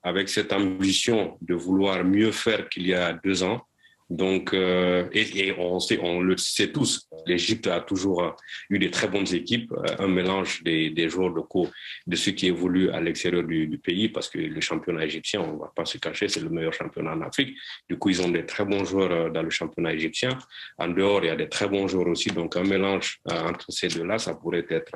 avec 0.03 0.29
cette 0.29 0.53
ambition 0.53 1.38
de 1.40 1.55
vouloir 1.55 2.05
mieux 2.05 2.33
faire 2.33 2.68
qu'il 2.68 2.87
y 2.87 2.94
a 2.94 3.12
deux 3.12 3.42
ans. 3.42 3.61
Donc, 4.09 4.55
euh, 4.55 5.09
et, 5.12 5.53
on, 5.59 5.81
sait, 5.81 5.99
on 6.01 6.21
le 6.21 6.37
sait 6.37 6.71
tous, 6.71 7.09
l'Égypte 7.27 7.66
a 7.66 7.81
toujours 7.81 8.37
eu 8.71 8.79
des 8.79 8.90
très 8.90 9.09
bonnes 9.09 9.33
équipes, 9.35 9.73
euh, 9.73 9.97
un 9.99 10.07
mélange 10.07 10.62
des, 10.62 10.90
des 10.90 11.09
joueurs 11.09 11.31
locaux, 11.31 11.69
de 12.07 12.14
ceux 12.14 12.31
qui 12.31 12.47
évoluent 12.47 12.90
à 12.90 13.01
l'extérieur 13.01 13.42
du, 13.42 13.66
du, 13.66 13.79
pays, 13.79 14.09
parce 14.09 14.29
que 14.29 14.38
le 14.38 14.61
championnat 14.61 15.05
égyptien, 15.07 15.40
on 15.40 15.55
ne 15.55 15.59
va 15.59 15.73
pas 15.75 15.85
se 15.85 15.99
cacher, 15.99 16.29
c'est 16.29 16.40
le 16.40 16.51
meilleur 16.51 16.73
championnat 16.73 17.14
en 17.14 17.23
Afrique. 17.23 17.57
Du 17.88 17.99
coup, 17.99 18.11
ils 18.11 18.23
ont 18.23 18.29
des 18.29 18.47
très 18.47 18.64
bons 18.64 18.85
joueurs 18.85 19.11
euh, 19.11 19.31
dans 19.31 19.42
le 19.42 19.51
championnat 19.51 19.92
égyptien. 19.92 20.38
En 20.79 20.88
dehors, 20.88 21.25
il 21.25 21.27
y 21.27 21.31
a 21.31 21.37
des 21.37 21.49
très 21.49 21.69
bons 21.69 21.88
joueurs 21.88 22.07
aussi. 22.07 22.31
Donc, 22.31 22.57
un 22.57 22.64
mélange 22.64 23.19
entre 23.29 23.73
ces 23.73 23.88
deux-là, 23.88 24.19
ça 24.19 24.35
pourrait 24.35 24.66
être 24.71 24.92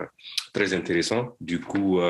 très 0.52 0.72
intéressant. 0.72 1.36
Du 1.40 1.60
coup, 1.60 2.00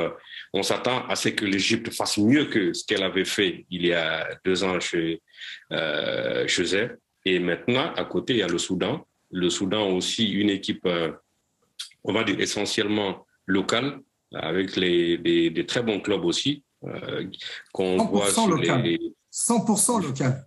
on 0.53 0.63
s'attend 0.63 1.05
à 1.07 1.15
ce 1.15 1.29
que 1.29 1.45
l'Égypte 1.45 1.91
fasse 1.91 2.17
mieux 2.17 2.45
que 2.45 2.73
ce 2.73 2.85
qu'elle 2.85 3.03
avait 3.03 3.25
fait 3.25 3.65
il 3.69 3.85
y 3.85 3.93
a 3.93 4.29
deux 4.45 4.63
ans 4.63 4.79
chez 4.79 5.21
euh, 5.71 6.47
Et 7.25 7.39
maintenant, 7.39 7.93
à 7.95 8.05
côté, 8.05 8.33
il 8.33 8.39
y 8.39 8.43
a 8.43 8.47
le 8.47 8.57
Soudan. 8.57 9.05
Le 9.31 9.49
Soudan 9.49 9.89
aussi, 9.89 10.31
une 10.31 10.49
équipe, 10.49 10.85
euh, 10.85 11.11
on 12.03 12.13
va 12.13 12.23
dire 12.23 12.39
essentiellement 12.39 13.25
locale, 13.45 13.99
avec 14.33 14.75
les, 14.75 15.17
des, 15.17 15.65
très 15.65 15.83
bons 15.83 15.99
clubs 15.99 16.23
aussi, 16.25 16.63
euh, 16.83 17.25
qu'on 17.73 17.97
voit 18.05 18.31
sur 18.31 18.47
local. 18.47 18.83
les... 18.83 19.13
100% 19.31 20.03
local. 20.03 20.45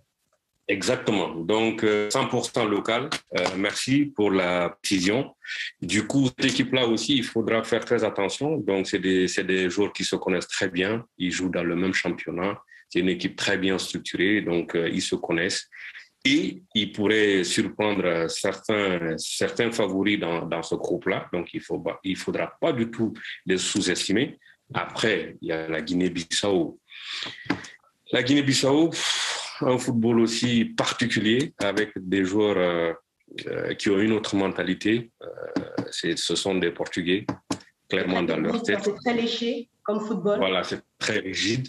Exactement. 0.67 1.35
Donc, 1.35 1.83
100% 1.83 2.57
euh, 2.57 2.69
local. 2.69 3.09
Euh, 3.37 3.45
merci 3.55 4.05
pour 4.05 4.31
la 4.31 4.69
précision. 4.81 5.35
Du 5.81 6.07
coup, 6.07 6.27
cette 6.27 6.45
équipe-là 6.45 6.87
aussi, 6.87 7.17
il 7.17 7.23
faudra 7.23 7.63
faire 7.63 7.85
très 7.85 8.03
attention. 8.03 8.57
Donc, 8.57 8.87
c'est 8.87 8.99
des, 8.99 9.27
des 9.43 9.69
joueurs 9.69 9.93
qui 9.93 10.03
se 10.03 10.15
connaissent 10.15 10.47
très 10.47 10.69
bien. 10.69 11.05
Ils 11.19 11.31
jouent 11.31 11.49
dans 11.49 11.63
le 11.63 11.75
même 11.75 11.93
championnat. 11.93 12.59
C'est 12.89 12.99
une 12.99 13.09
équipe 13.09 13.35
très 13.35 13.57
bien 13.57 13.77
structurée, 13.77 14.41
donc 14.41 14.75
euh, 14.75 14.89
ils 14.89 15.01
se 15.01 15.15
connaissent. 15.15 15.69
Et 16.27 16.63
ils 16.73 16.91
pourraient 16.91 17.43
surprendre 17.43 18.27
certains, 18.29 19.15
certains 19.17 19.71
favoris 19.71 20.19
dans, 20.19 20.63
ce 20.63 20.73
groupe-là. 20.73 21.29
Donc, 21.31 21.53
il 21.53 21.61
ne 22.03 22.15
faudra 22.15 22.51
pas 22.59 22.73
du 22.73 22.89
tout 22.89 23.13
les 23.45 23.59
sous-estimer. 23.59 24.39
Après, 24.73 25.37
il 25.41 25.49
y 25.49 25.51
a 25.51 25.67
la 25.67 25.81
Guinée-Bissau. 25.81 26.79
La 28.11 28.23
Guinée-Bissau, 28.23 28.89
un 29.61 29.77
football 29.77 30.19
aussi 30.19 30.65
particulier 30.65 31.53
avec 31.59 31.91
des 31.95 32.25
joueurs 32.25 32.57
euh, 32.57 32.93
euh, 33.47 33.73
qui 33.73 33.89
ont 33.89 33.99
une 33.99 34.13
autre 34.13 34.35
mentalité. 34.35 35.11
Euh, 35.21 35.83
ce 35.91 36.35
sont 36.35 36.55
des 36.55 36.71
Portugais, 36.71 37.25
clairement 37.89 38.23
dans 38.23 38.37
leur 38.37 38.61
tête. 38.61 38.79
C'est 38.83 38.95
très 38.95 39.13
léché 39.13 39.69
comme 39.85 39.99
football. 39.99 40.39
Voilà, 40.39 40.63
c'est 40.63 40.81
très 40.97 41.19
rigide. 41.19 41.67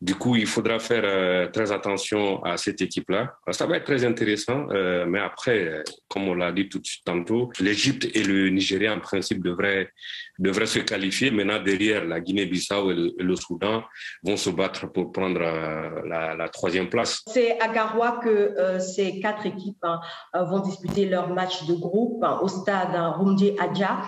Du 0.00 0.14
coup, 0.14 0.34
il 0.34 0.46
faudra 0.46 0.78
faire 0.78 1.02
euh, 1.04 1.48
très 1.48 1.72
attention 1.72 2.42
à 2.42 2.56
cette 2.56 2.80
équipe-là. 2.80 3.34
Ça 3.50 3.66
va 3.66 3.76
être 3.76 3.84
très 3.84 4.04
intéressant, 4.04 4.66
euh, 4.70 5.04
mais 5.06 5.20
après, 5.20 5.84
comme 6.08 6.26
on 6.28 6.34
l'a 6.34 6.52
dit 6.52 6.68
tout 6.70 6.78
de 6.78 6.86
suite 6.86 7.04
tantôt, 7.04 7.50
l'Égypte 7.60 8.08
et 8.14 8.22
le 8.22 8.48
Nigeria, 8.48 8.94
en 8.94 9.00
principe, 9.00 9.42
devraient, 9.42 9.90
devraient 10.38 10.66
se 10.66 10.78
qualifier. 10.78 11.30
Maintenant, 11.30 11.62
derrière, 11.62 12.06
la 12.06 12.20
Guinée-Bissau 12.20 12.92
et, 12.92 13.14
le 13.18 13.36
Soudan 13.36 13.84
vont 14.22 14.38
se 14.38 14.48
battre 14.48 14.90
pour 14.90 15.12
prendre 15.12 15.42
euh, 15.42 16.34
la, 16.36 16.48
troisième 16.48 16.88
place. 16.88 17.22
C'est 17.26 17.60
à 17.60 17.68
Garoua 17.68 18.20
que 18.22 18.78
ces 18.80 19.20
quatre 19.20 19.46
équipes 19.46 19.84
hein, 19.84 20.00
vont 20.34 20.60
disputer 20.60 21.06
leur 21.06 21.28
match 21.28 21.66
de 21.66 21.74
groupe 21.74 22.24
hein, 22.24 22.40
au 22.42 22.48
stade 22.48 22.94
hein, 22.94 23.14
Rumdi 23.18 23.52
Adja. 23.58 24.00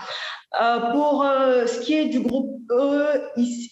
Euh, 0.61 0.93
pour 0.93 1.25
euh, 1.25 1.67
ce 1.67 1.81
qui 1.81 1.95
est 1.95 2.07
du 2.07 2.21
groupe 2.21 2.61
E 2.71 3.07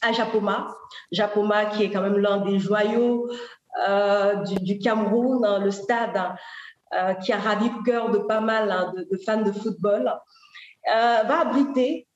à 0.00 0.12
Japoma, 0.12 0.74
Japoma 1.12 1.66
qui 1.66 1.84
est 1.84 1.90
quand 1.90 2.00
même 2.00 2.16
l'un 2.16 2.38
des 2.38 2.58
joyaux 2.58 3.30
euh, 3.86 4.36
du, 4.44 4.78
Cameroun, 4.78 5.44
hein, 5.44 5.58
le 5.58 5.70
stade 5.70 6.16
hein, 6.16 7.14
qui 7.16 7.32
a 7.32 7.38
ravi 7.38 7.68
le 7.68 7.82
cœur 7.84 8.10
de 8.10 8.18
pas 8.18 8.40
mal 8.40 8.70
hein, 8.70 8.94
de, 8.96 9.16
fans 9.18 9.42
de 9.42 9.52
football, 9.52 10.10
va 10.86 11.40
abriter 11.40 12.08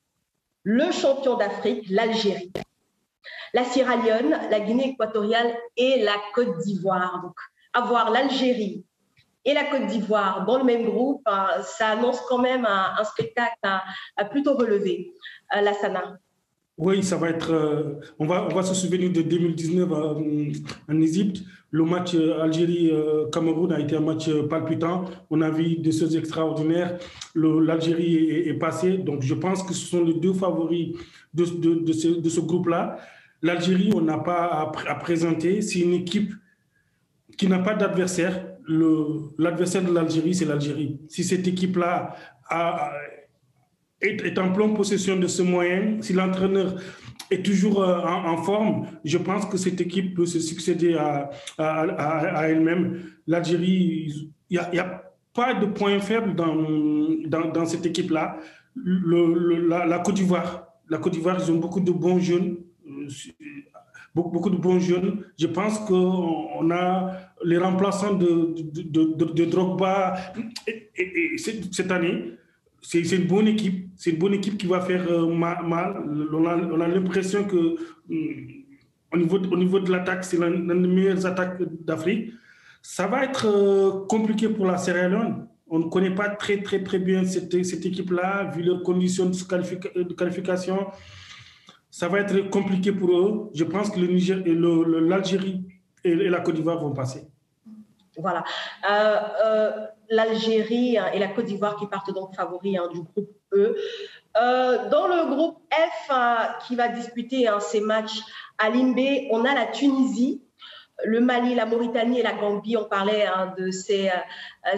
le 0.63 0.91
champion 0.91 1.35
d'Afrique, 1.35 1.85
l'Algérie, 1.89 2.51
la 3.53 3.63
Sierra 3.65 3.97
Leone, 3.97 4.35
la 4.49 4.59
Guinée 4.59 4.89
équatoriale 4.89 5.55
et 5.77 6.01
la 6.03 6.15
Côte 6.33 6.57
d'Ivoire. 6.59 7.21
Donc, 7.21 7.35
avoir 7.73 8.09
l'Algérie, 8.09 8.83
et 9.45 9.53
la 9.53 9.65
Côte 9.65 9.85
d'Ivoire 9.85 10.43
dans 10.45 10.57
le 10.57 10.63
même 10.63 10.85
groupe, 10.85 11.21
euh, 11.27 11.61
ça 11.63 11.89
annonce 11.89 12.19
quand 12.27 12.39
même 12.39 12.65
un, 12.65 13.03
spectacle 13.03 13.55
à, 14.17 14.25
plutôt 14.25 14.55
relevé. 14.55 15.13
Euh, 15.55 15.61
la 15.61 15.73
Sana. 15.73 16.17
Oui, 16.77 17.03
ça 17.03 17.15
va 17.15 17.29
être. 17.29 17.53
Euh, 17.53 18.01
on, 18.19 18.25
va, 18.25 18.47
on 18.49 18.53
va 18.53 18.63
se 18.63 18.73
souvenir 18.73 19.11
de 19.11 19.21
2019 19.21 19.89
en 20.89 21.01
Égypte. 21.01 21.43
Le 21.71 21.83
match 21.83 22.15
Algérie-Cameroun 22.15 23.71
a 23.71 23.79
été 23.79 23.95
un 23.95 24.01
match 24.01 24.29
palpitant. 24.49 25.05
On 25.29 25.41
a 25.41 25.49
vu 25.49 25.75
des 25.77 25.91
choses 25.91 26.15
extraordinaires. 26.15 26.97
L'Algérie 27.35 28.47
est, 28.47 28.53
passée. 28.53 28.97
Donc, 28.97 29.21
je 29.21 29.33
pense 29.33 29.61
que 29.61 29.73
ce 29.73 29.85
sont 29.85 30.03
les 30.03 30.13
deux 30.13 30.33
favoris 30.33 30.95
de, 31.33 31.43
de, 31.43 31.93
ce, 31.93 32.07
de 32.07 32.29
ce 32.29 32.39
groupe-là. 32.39 32.97
L'Algérie, 33.41 33.91
on 33.93 34.01
n'a 34.01 34.17
pas 34.17 34.71
à 34.87 34.95
présenter. 34.95 35.61
C'est 35.61 35.79
une 35.79 35.93
équipe 35.93 36.33
qui 37.37 37.47
n'a 37.47 37.59
pas 37.59 37.73
d'adversaire 37.73 38.44
l'adversaire 38.67 39.83
de 39.83 39.93
l'Algérie, 39.93 40.33
c'est 40.33 40.45
l'Algérie. 40.45 40.99
Si 41.09 41.23
cette 41.23 41.47
équipe-là 41.47 42.15
est, 44.01 44.37
en 44.39 44.51
pleine 44.51 44.73
possession 44.73 45.17
de 45.17 45.27
ce 45.27 45.41
moyen, 45.41 45.97
si 46.01 46.13
l'entraîneur 46.13 46.75
est 47.31 47.43
toujours 47.43 47.81
euh, 47.81 48.01
en, 48.03 48.37
forme, 48.37 48.87
je 49.03 49.17
pense 49.17 49.45
que 49.45 49.57
cette 49.57 49.81
équipe 49.81 50.15
peut 50.15 50.27
se 50.27 50.39
succéder 50.39 50.95
à, 50.95 51.29
à, 51.57 52.47
elle-même. 52.47 53.01
L'Algérie, 53.25 54.31
il 54.49 54.61
n'y 54.71 54.79
a, 54.79 55.01
pas 55.33 55.53
de 55.53 55.65
point 55.65 55.99
faible 55.99 56.33
dans, 56.33 56.55
dans, 57.51 57.65
cette 57.65 57.85
équipe-là. 57.85 58.37
La, 58.75 59.99
Côte 59.99 60.15
d'Ivoire, 60.15 60.67
la 60.89 60.97
Côte 60.97 61.13
d'Ivoire, 61.13 61.37
ils 61.43 61.51
ont 61.51 61.57
beaucoup 61.57 61.81
de 61.81 61.91
bons 61.91 62.19
jeunes 62.19 62.57
euh, 62.87 63.07
beaucoup, 64.13 64.29
beaucoup 64.29 64.49
de 64.49 64.57
bons 64.57 64.79
jeunes. 64.79 65.23
Je 65.37 65.47
pense 65.47 65.79
qu'on 65.79 66.71
a 66.71 67.17
les 67.43 67.57
remplaçants 67.57 68.13
de, 68.13 68.55
de, 68.57 69.33
de, 69.33 69.45
Drogba 69.45 70.15
et, 70.67 71.35
cette 71.37 71.91
année. 71.91 72.33
C'est 72.81 73.01
une 73.01 73.25
bonne 73.25 73.47
équipe. 73.47 73.89
C'est 73.95 74.11
une 74.11 74.19
bonne 74.19 74.35
équipe 74.35 74.57
qui 74.57 74.67
va 74.67 74.79
faire 74.79 75.09
euh, 75.11 75.27
mal. 75.33 75.97
On 76.31 76.45
a, 76.45 76.55
on 76.55 76.79
a 76.79 76.87
l'impression 76.87 77.45
que 77.45 77.75
mm, 78.07 78.63
au 79.13 79.17
niveau, 79.17 79.37
au 79.37 79.57
niveau 79.57 79.79
de 79.79 79.91
l'attaque, 79.91 80.23
c'est 80.23 80.37
l'une 80.37 80.67
des 80.67 80.87
meilleures 80.87 81.25
attaques 81.25 81.61
d'Afrique. 81.83 82.31
Ça 82.81 83.07
va 83.07 83.23
être 83.23 83.47
euh, 83.47 84.05
compliqué 84.07 84.49
pour 84.49 84.67
la 84.67 84.77
Sierra 84.77 85.07
Leone. 85.07 85.47
On 85.67 85.79
ne 85.79 85.85
connaît 85.85 86.13
pas 86.13 86.29
très, 86.29 86.61
très, 86.61 86.83
très 86.83 86.99
bien 86.99 87.25
cette, 87.25 87.65
cette 87.65 87.85
équipe-là, 87.85 88.51
vu 88.55 88.61
leurs 88.61 88.83
conditions 88.83 89.25
de 89.25 90.13
qualification 90.13 90.87
ça 91.95 92.09
va 92.09 92.19
être 92.19 92.49
compliqué 92.49 92.91
pour 92.91 93.17
eux. 93.17 93.49
Je 93.53 93.63
pense 93.63 93.89
que 93.89 94.01
l'Algérie 94.01 95.63
et, 96.05 96.29
la 96.29 96.39
Côte 96.39 96.55
d'Ivoire 96.55 96.79
vont 96.79 96.93
passer. 96.93 97.27
Voilà. 98.17 98.43
Euh, 98.89 99.17
euh, 99.45 99.87
L'Algérie 100.09 100.97
hein, 100.97 101.07
et 101.13 101.19
la 101.19 101.27
Côte 101.27 101.45
d'Ivoire 101.45 101.75
qui 101.75 101.87
partent 101.87 102.13
donc 102.13 102.35
favoris 102.35 102.77
hein, 102.77 102.87
du 102.93 103.01
groupe 103.01 103.31
E. 103.53 103.75
Euh, 104.37 104.89
dans 104.89 105.07
le 105.07 105.33
groupe 105.33 105.57
F 105.73 106.11
qui 106.67 106.75
va 106.75 106.89
disputer 106.89 107.47
hein, 107.47 107.59
ces 107.59 107.81
matchs 107.81 108.19
à 108.57 108.69
Limbé, 108.69 109.27
on 109.31 109.43
a 109.45 109.53
la 109.53 109.65
Tunisie, 109.65 110.43
le 111.03 111.19
Mali, 111.19 111.55
la 111.55 111.65
Mauritanie 111.65 112.19
et 112.19 112.23
la 112.23 112.33
Gambie. 112.33 112.77
On 112.77 112.85
parlait 112.85 113.25
de 113.57 113.71
ces 113.71 114.11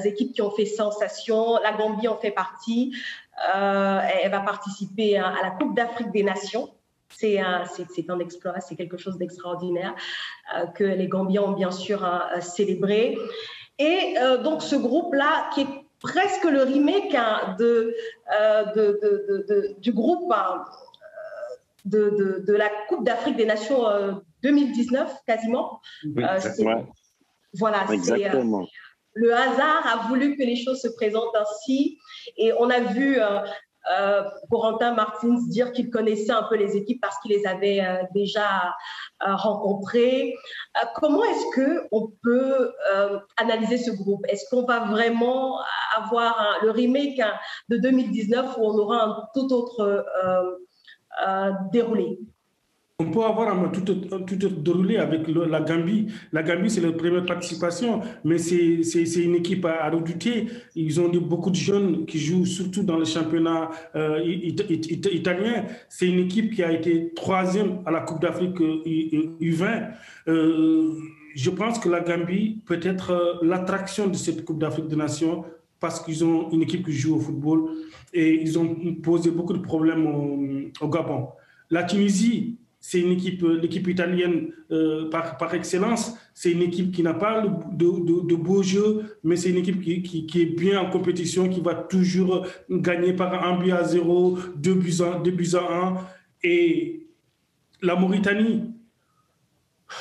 équipes 0.06 0.34
qui 0.34 0.42
ont 0.42 0.52
fait 0.52 0.66
sensation. 0.66 1.60
La 1.62 1.74
Gambie 1.74 2.08
en 2.08 2.18
fait 2.18 2.32
partie. 2.32 2.96
elle 3.46 4.32
va 4.32 4.40
participer 4.40 5.18
à 5.18 5.36
la 5.44 5.52
Coupe 5.52 5.76
d'Afrique 5.76 6.12
des 6.12 6.24
Nations 6.24 6.70
c'est 7.10 7.40
un, 7.40 7.64
un 8.10 8.20
exploit, 8.20 8.60
c'est 8.60 8.76
quelque 8.76 8.98
chose 8.98 9.18
d'extraordinaire 9.18 9.96
euh, 10.56 10.66
que 10.68 10.84
les 10.84 11.08
Gambiens 11.08 11.44
ont 11.44 11.52
bien 11.54 11.72
sûr 11.72 12.04
euh, 12.06 12.40
célébré. 12.42 13.18
Et 13.80 14.16
euh, 14.20 14.38
donc 14.38 14.62
ce 14.62 14.76
groupe-là, 14.76 15.50
qui 15.54 15.62
est 15.62 15.68
presque 16.00 16.44
le 16.44 16.64
remake 16.64 17.16
hein, 17.16 17.56
de, 17.60 17.96
du 19.80 19.92
groupe 19.92 20.32
hein, 20.32 20.64
de, 21.86 22.54
la 22.54 22.70
Coupe 22.88 23.04
d'Afrique 23.04 23.36
des 23.36 23.46
Nations 23.46 23.86
2019, 24.44 25.12
quasiment. 25.26 25.82
Voilà, 27.54 27.86
le 29.14 29.34
hasard 29.34 29.88
a 29.88 30.08
voulu 30.08 30.38
que 30.38 30.44
les 30.44 30.56
choses 30.56 30.80
se 30.80 30.90
présentent 30.90 31.36
ainsi. 31.36 31.98
Et 32.38 32.54
on 32.54 32.70
a 32.70 32.80
vu 32.82 33.20
euh, 33.92 34.24
Corentin 34.50 34.94
Martins 34.94 35.38
dire 35.50 35.72
qu'il 35.72 35.90
connaissait 35.90 36.32
un 36.32 36.44
peu 36.44 36.56
les 36.56 36.76
équipes 36.76 37.00
parce 37.02 37.18
qu'il 37.20 37.32
les 37.32 37.46
avait 37.46 37.82
euh, 37.82 38.04
déjà 38.14 38.76
euh, 39.26 39.36
rencontrées. 39.36 40.36
comment 40.96 41.24
est-ce 41.24 41.56
que 41.56 41.88
on 41.92 42.12
peut 42.24 42.74
analyser 43.38 43.78
ce 43.78 43.92
groupe? 43.92 44.26
Est-ce 44.28 44.46
qu'on 44.50 44.66
va 44.66 44.82
vraiment 44.82 45.60
avoir 45.96 46.60
le 46.62 46.72
remake 46.72 47.20
hein, 47.20 47.34
de 47.70 47.78
2019 47.78 48.58
où 48.58 48.66
on 48.66 48.78
aura 48.78 49.04
un 49.04 49.28
tout 49.34 49.52
autre 49.54 50.06
déroulé? 51.72 52.20
On 53.00 53.12
peut 53.12 53.24
avoir 53.24 53.56
un 53.56 53.70
tout, 53.70 53.82
tout 53.82 54.36
déroulé 54.36 54.98
avec 54.98 55.28
la 55.28 55.62
Gambie. 55.62 56.08
La 56.34 56.42
Gambie, 56.42 56.72
c'est 56.72 56.82
leur 56.82 56.98
première 56.98 57.24
participation, 57.28 58.02
mais 58.24 58.40
c'est 58.40 59.24
une 59.24 59.36
équipe 59.36 59.66
à, 59.66 59.88
redouter. 59.92 60.48
Ils 60.76 61.00
ont 61.00 61.08
beaucoup 61.10 61.52
de 61.52 61.56
jeunes 61.56 62.08
qui 62.08 62.18
jouent 62.18 62.48
surtout 62.48 62.82
dans 62.82 62.98
le 62.98 63.06
championnat 63.06 63.70
euh, 63.96 64.20
italien. 64.26 65.66
C'est 65.90 66.08
une 66.08 66.22
équipe 66.22 66.56
qui 66.56 66.64
a 66.64 66.72
été 66.72 67.14
troisième 67.14 67.84
à 67.86 67.92
la 67.92 68.00
Coupe 68.00 68.20
d'Afrique 68.20 68.58
U20. 68.60 69.92
Euh, 70.28 70.94
je 71.36 71.50
pense 71.52 71.78
que 71.78 71.90
la 71.90 72.00
Gambie 72.00 72.64
peut 72.66 72.80
être 72.82 73.12
euh, 73.12 73.34
l'attraction 73.44 74.08
de 74.08 74.16
cette 74.16 74.44
Coupe 74.44 74.58
d'Afrique 74.58 74.88
des 74.88 74.96
Nations 74.96 75.46
parce 75.80 76.00
qu'ils 76.00 76.26
ont 76.26 76.50
une 76.50 76.64
équipe 76.64 76.84
qui 76.84 76.94
joue 76.94 77.18
au 77.18 77.20
football 77.20 77.70
et 78.12 78.42
ils 78.42 78.58
ont 78.58 78.76
posé 79.04 79.30
beaucoup 79.30 79.54
de 79.54 79.62
problèmes 79.62 80.08
au 80.82 80.88
Gabon. 80.88 81.28
La 81.70 81.84
Tunisie, 81.84 82.58
c'est 82.90 83.02
une 83.02 83.12
équipe, 83.12 83.44
euh, 83.44 83.60
l'équipe 83.60 83.86
italienne 83.90 84.54
euh, 84.72 85.10
par, 85.10 85.36
par, 85.36 85.54
excellence. 85.54 86.16
C'est 86.34 86.52
une 86.52 86.62
équipe 86.62 86.94
qui 86.94 87.04
n'a 87.04 87.14
pas 87.14 87.42
de, 87.42 88.24
de, 88.24 88.36
beaux 88.36 88.64
jeux, 88.64 89.18
mais 89.26 89.36
c'est 89.36 89.50
une 89.50 89.58
équipe 89.58 89.82
qui, 89.82 90.02
qui, 90.02 90.26
qui, 90.26 90.42
est 90.42 90.46
bien 90.46 90.80
en 90.80 90.90
compétition, 90.90 91.50
qui 91.50 91.60
va 91.60 91.76
toujours 91.76 92.48
gagner 92.70 93.12
par 93.12 93.44
un 93.46 93.58
but 93.58 93.74
à 93.74 93.84
zéro, 93.84 94.38
deux 94.56 94.76
buts 94.76 95.02
à, 95.02 95.20
deux 95.20 95.32
buts 95.32 95.56
à 95.56 95.86
un. 95.86 95.98
Et 96.44 97.10
la 97.82 97.98
Mauritanie, 97.98 98.64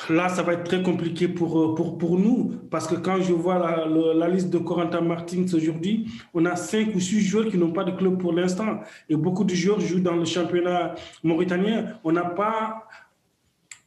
Là, 0.09 0.27
ça 0.27 0.43
va 0.43 0.53
être 0.53 0.65
très 0.65 0.83
compliqué 0.83 1.27
pour, 1.27 1.59
euh, 1.59 1.75
pour, 1.75 1.97
pour 1.97 2.19
nous, 2.19 2.55
parce 2.69 2.87
que 2.87 2.95
quand 2.95 3.21
je 3.21 3.31
vois 3.31 3.57
la, 3.57 3.85
la, 4.13 4.27
liste 4.27 4.49
de 4.49 4.57
Corentin 4.57 5.01
Martins 5.01 5.45
aujourd'hui, 5.53 6.07
on 6.33 6.45
a 6.45 6.55
cinq 6.57 6.93
ou 6.93 6.99
six 6.99 7.21
joueurs 7.21 7.47
qui 7.47 7.57
n'ont 7.57 7.71
pas 7.71 7.85
de 7.85 7.91
club 7.91 8.17
pour 8.17 8.33
l'instant. 8.33 8.81
Et 9.09 9.15
beaucoup 9.15 9.45
de 9.45 9.55
joueurs 9.55 9.79
jouent 9.79 10.01
dans 10.01 10.15
le 10.15 10.25
championnat 10.25 10.95
mauritanien. 11.23 11.99
On 12.03 12.11
n'a 12.11 12.25
pas 12.25 12.85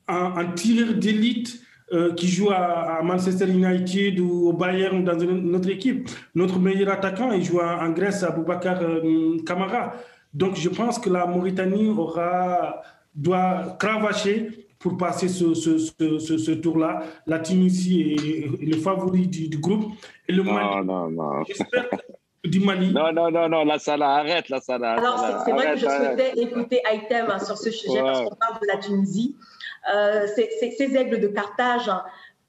un, 0.09 0.33
un 0.37 0.47
tireur 0.53 0.95
d'élite 0.95 1.61
euh, 1.93 2.15
qui 2.15 2.29
joue 2.29 2.51
à, 2.51 3.01
Manchester 3.03 3.49
United 3.49 4.21
ou 4.21 4.49
au 4.49 4.53
Bayern 4.53 5.03
dans 5.03 5.17
notre 5.17 5.71
équipe. 5.71 6.09
Notre 6.37 6.61
meilleur 6.61 6.93
attaquant, 6.93 7.33
il 7.33 7.43
joue 7.43 7.59
en 7.59 7.91
Grèce 7.91 8.23
à 8.23 8.31
Boubacar 8.31 8.81
euh, 8.81 9.39
Kamara. 9.45 9.95
Donc, 10.33 10.55
je 10.55 10.69
pense 10.69 11.01
que 11.01 11.11
la 11.11 11.27
Mauritanie 11.27 11.89
aura, 11.89 12.81
doit 13.13 13.77
cravacher 13.81 14.69
pour 14.81 14.97
passer 14.97 15.29
ce, 15.29 15.55
ce, 15.55 15.79
ce, 15.79 16.39
ce 16.39 16.51
tour-là. 16.51 17.03
La 17.27 17.39
Tunisie 17.39 18.15
est, 18.15 18.65
le 18.65 18.77
favori 18.77 19.29
du, 19.29 19.59
groupe. 19.59 19.93
Et 20.27 20.33
le 20.33 20.43
Mali, 20.43 20.87
non, 20.87 21.11
non, 21.11 21.45
j'espère 21.45 21.87
du 22.43 22.61
Mali. 22.61 22.93
Non, 22.93 23.13
non, 23.13 23.31
non, 23.31 23.49
non, 23.49 23.65
la 23.65 23.79
Salah, 23.79 24.17
arrête, 24.17 24.49
la 24.49 24.61
Salah. 24.61 24.93
Alors, 24.93 25.43
c'est 25.45 25.53
vrai 25.53 25.75
que 25.75 25.77
je 25.77 25.87
souhaitais 25.87 26.33
écouter 26.41 26.81
Aitem 26.91 27.27
hein, 27.31 27.39
sur 27.39 27.59
ce 27.59 27.71
sujet 27.71 28.01
parce 28.01 28.23
qu'on 28.23 28.35
parle 28.35 28.59
de 28.61 28.67
la 28.67 28.79
Tunisie. 28.79 29.37
Euh, 29.95 30.27
ces 30.27 30.97
aigles 30.97 31.21
de 31.21 31.29
Carthage, 31.29 31.89
hein. 31.89 32.03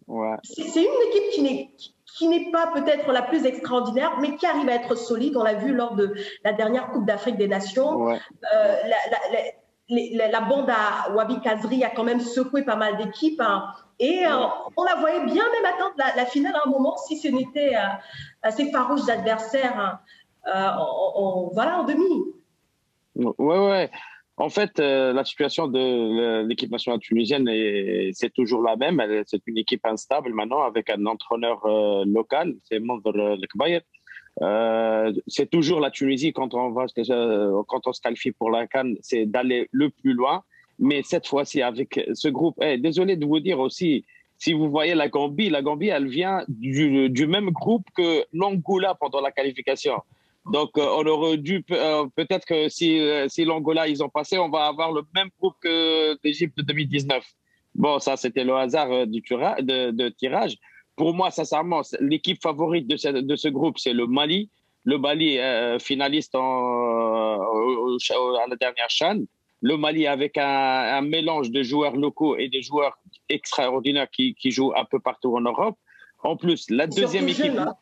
ouais. 0.08 0.36
c'est 0.44 0.64
une 0.64 1.10
équipe 1.10 1.30
qui 1.32 1.42
n'est 1.42 1.72
qui 2.18 2.28
n'est 2.28 2.52
pas 2.52 2.68
peut-être 2.74 3.10
la 3.14 3.22
plus 3.22 3.46
extraordinaire, 3.46 4.18
mais 4.20 4.36
qui 4.36 4.46
arrive 4.46 4.68
à 4.68 4.76
être 4.76 4.96
solide. 4.96 5.38
On 5.38 5.44
l'a 5.44 5.54
vu 5.54 5.74
lors 5.74 5.96
de 5.96 6.14
la 6.44 6.52
dernière 6.52 6.88
Coupe 6.92 7.06
d'Afrique 7.06 7.38
des 7.38 7.48
Nations. 7.48 7.96
Ouais. 7.96 8.20
Euh, 8.54 8.76
la, 8.84 8.90
la, 8.90 9.32
la, 9.32 9.40
bande 10.48 10.70
à 10.70 11.12
Wabi 11.14 11.40
Kazri 11.42 11.84
a 11.84 11.90
quand 11.90 12.04
même 12.04 12.20
secoué 12.22 12.64
pas 12.64 12.76
mal 12.76 12.98
d'équipes. 12.98 13.42
Hein. 13.42 13.74
et 14.00 14.26
euh, 14.26 14.46
on 14.78 14.84
la 14.84 14.96
voyait 14.96 15.26
bien 15.26 15.44
même 15.44 15.66
attendre 15.66 15.96
la, 15.98 16.26
finale 16.26 16.56
à 16.56 16.68
un 16.68 16.70
moment 16.70 16.98
si 16.98 17.18
ce 17.18 17.28
n'était 17.28 17.76
euh, 17.76 18.52
ces 18.52 18.72
farouches 18.72 19.10
adversaires. 19.10 19.78
Hein. 19.78 20.00
Euh, 20.48 21.50
voilà, 21.54 21.80
en 21.80 21.84
demi. 21.84 22.26
Ouais, 23.16 23.34
ouais. 23.38 23.90
En 24.38 24.50
fait, 24.50 24.80
la 24.80 25.24
situation 25.24 25.68
de 25.68 26.42
l'équipe 26.48 26.72
nationale 26.72 27.00
tunisienne, 27.00 27.48
c'est 28.14 28.34
toujours 28.34 28.64
la 28.64 28.76
même. 28.76 29.00
C'est 29.28 29.46
une 29.46 29.58
équipe 29.58 29.86
instable 29.86 30.34
maintenant 30.34 30.64
avec 30.64 30.90
un 30.90 31.06
entraîneur 31.06 31.60
local, 32.06 32.56
c'est 32.64 32.80
Mondr 32.80 33.12
Lekbayer. 33.14 33.82
Euh, 34.42 35.12
c'est 35.28 35.50
toujours 35.50 35.80
la 35.80 35.92
Tunisie 35.92 36.32
quand 36.32 36.54
on 36.54 36.72
va 36.72 36.86
euh, 37.10 37.62
quand 37.68 37.88
on 37.88 37.94
se 37.94 38.02
qualifie 38.02 38.32
pour 38.32 38.50
la 38.50 38.68
Cannes, 38.68 38.96
c'est 39.02 39.26
d'aller 39.26 39.68
le 39.72 39.90
plus 39.90 40.14
loin. 40.14 40.44
Mais 40.80 41.02
cette 41.04 41.28
fois-ci, 41.28 41.62
avec 41.62 42.00
ce 42.14 42.28
groupe, 42.28 42.56
eh, 42.62 42.78
désolé 42.78 43.16
de 43.16 43.26
vous 43.26 43.40
dire 43.40 43.60
aussi, 43.60 44.04
si 44.38 44.54
vous 44.54 44.70
voyez 44.70 44.96
la 44.96 45.10
Gambie, 45.10 45.50
la 45.50 45.62
Gambie, 45.62 45.90
elle 45.90 46.08
vient 46.08 46.44
du, 46.48 47.28
même 47.28 47.52
groupe 47.52 47.86
que 47.96 48.26
l'Angola 48.34 48.96
pendant 48.96 49.22
la 49.22 49.32
qualification. 49.32 50.02
Donc, 50.52 50.72
euh, 50.78 50.88
on 50.98 51.06
aurait 51.06 51.38
dû 51.38 51.62
peut-être 51.62 52.46
que 52.46 52.68
si, 52.68 53.00
si 53.28 53.46
l'Angola 53.46 53.88
ils 53.88 54.04
ont 54.04 54.10
passé, 54.10 54.40
on 54.40 54.50
va 54.50 54.66
avoir 54.66 54.92
le 54.92 55.04
même 55.14 55.30
groupe 55.40 55.54
que 55.62 56.18
l'Égypte 56.24 56.58
de 56.58 56.64
2019. 56.64 57.24
Bon, 57.76 58.00
ça 58.00 58.18
c'était 58.18 58.44
le 58.44 58.56
hasard 58.56 59.06
du 59.06 59.22
tirage. 60.18 60.58
Pour 61.02 61.16
moi, 61.16 61.32
sincèrement, 61.32 61.82
l'équipe 62.00 62.40
favorite 62.40 62.86
de 62.86 62.96
ce, 62.96 63.08
de 63.08 63.36
ce 63.36 63.48
groupe, 63.48 63.80
c'est 63.80 63.92
le 63.92 64.06
Mali. 64.06 64.52
Le 64.84 65.00
Mali 65.00 65.40
euh, 65.40 65.80
finaliste 65.80 66.36
en, 66.36 67.42
à 67.42 68.48
la 68.48 68.56
dernière 68.56 68.90
chaîne. 68.92 69.26
Le 69.62 69.78
Mali 69.78 70.06
avec 70.06 70.38
un, 70.38 70.44
un, 70.44 71.02
mélange 71.02 71.50
de 71.50 71.64
joueurs 71.64 71.96
locaux 71.96 72.38
et 72.38 72.50
des 72.50 72.62
joueurs 72.62 73.00
extraordinaires 73.30 74.12
qui, 74.12 74.36
qui, 74.36 74.52
jouent 74.52 74.74
un 74.76 74.86
peu 74.86 75.00
partout 75.00 75.36
en 75.36 75.42
Europe. 75.42 75.76
En 76.22 76.38
plus, 76.38 76.70
la 76.70 76.86
deuxième 76.86 77.28
équipe. 77.28 77.46
Jeune, 77.46 77.58
hein. 77.58 77.76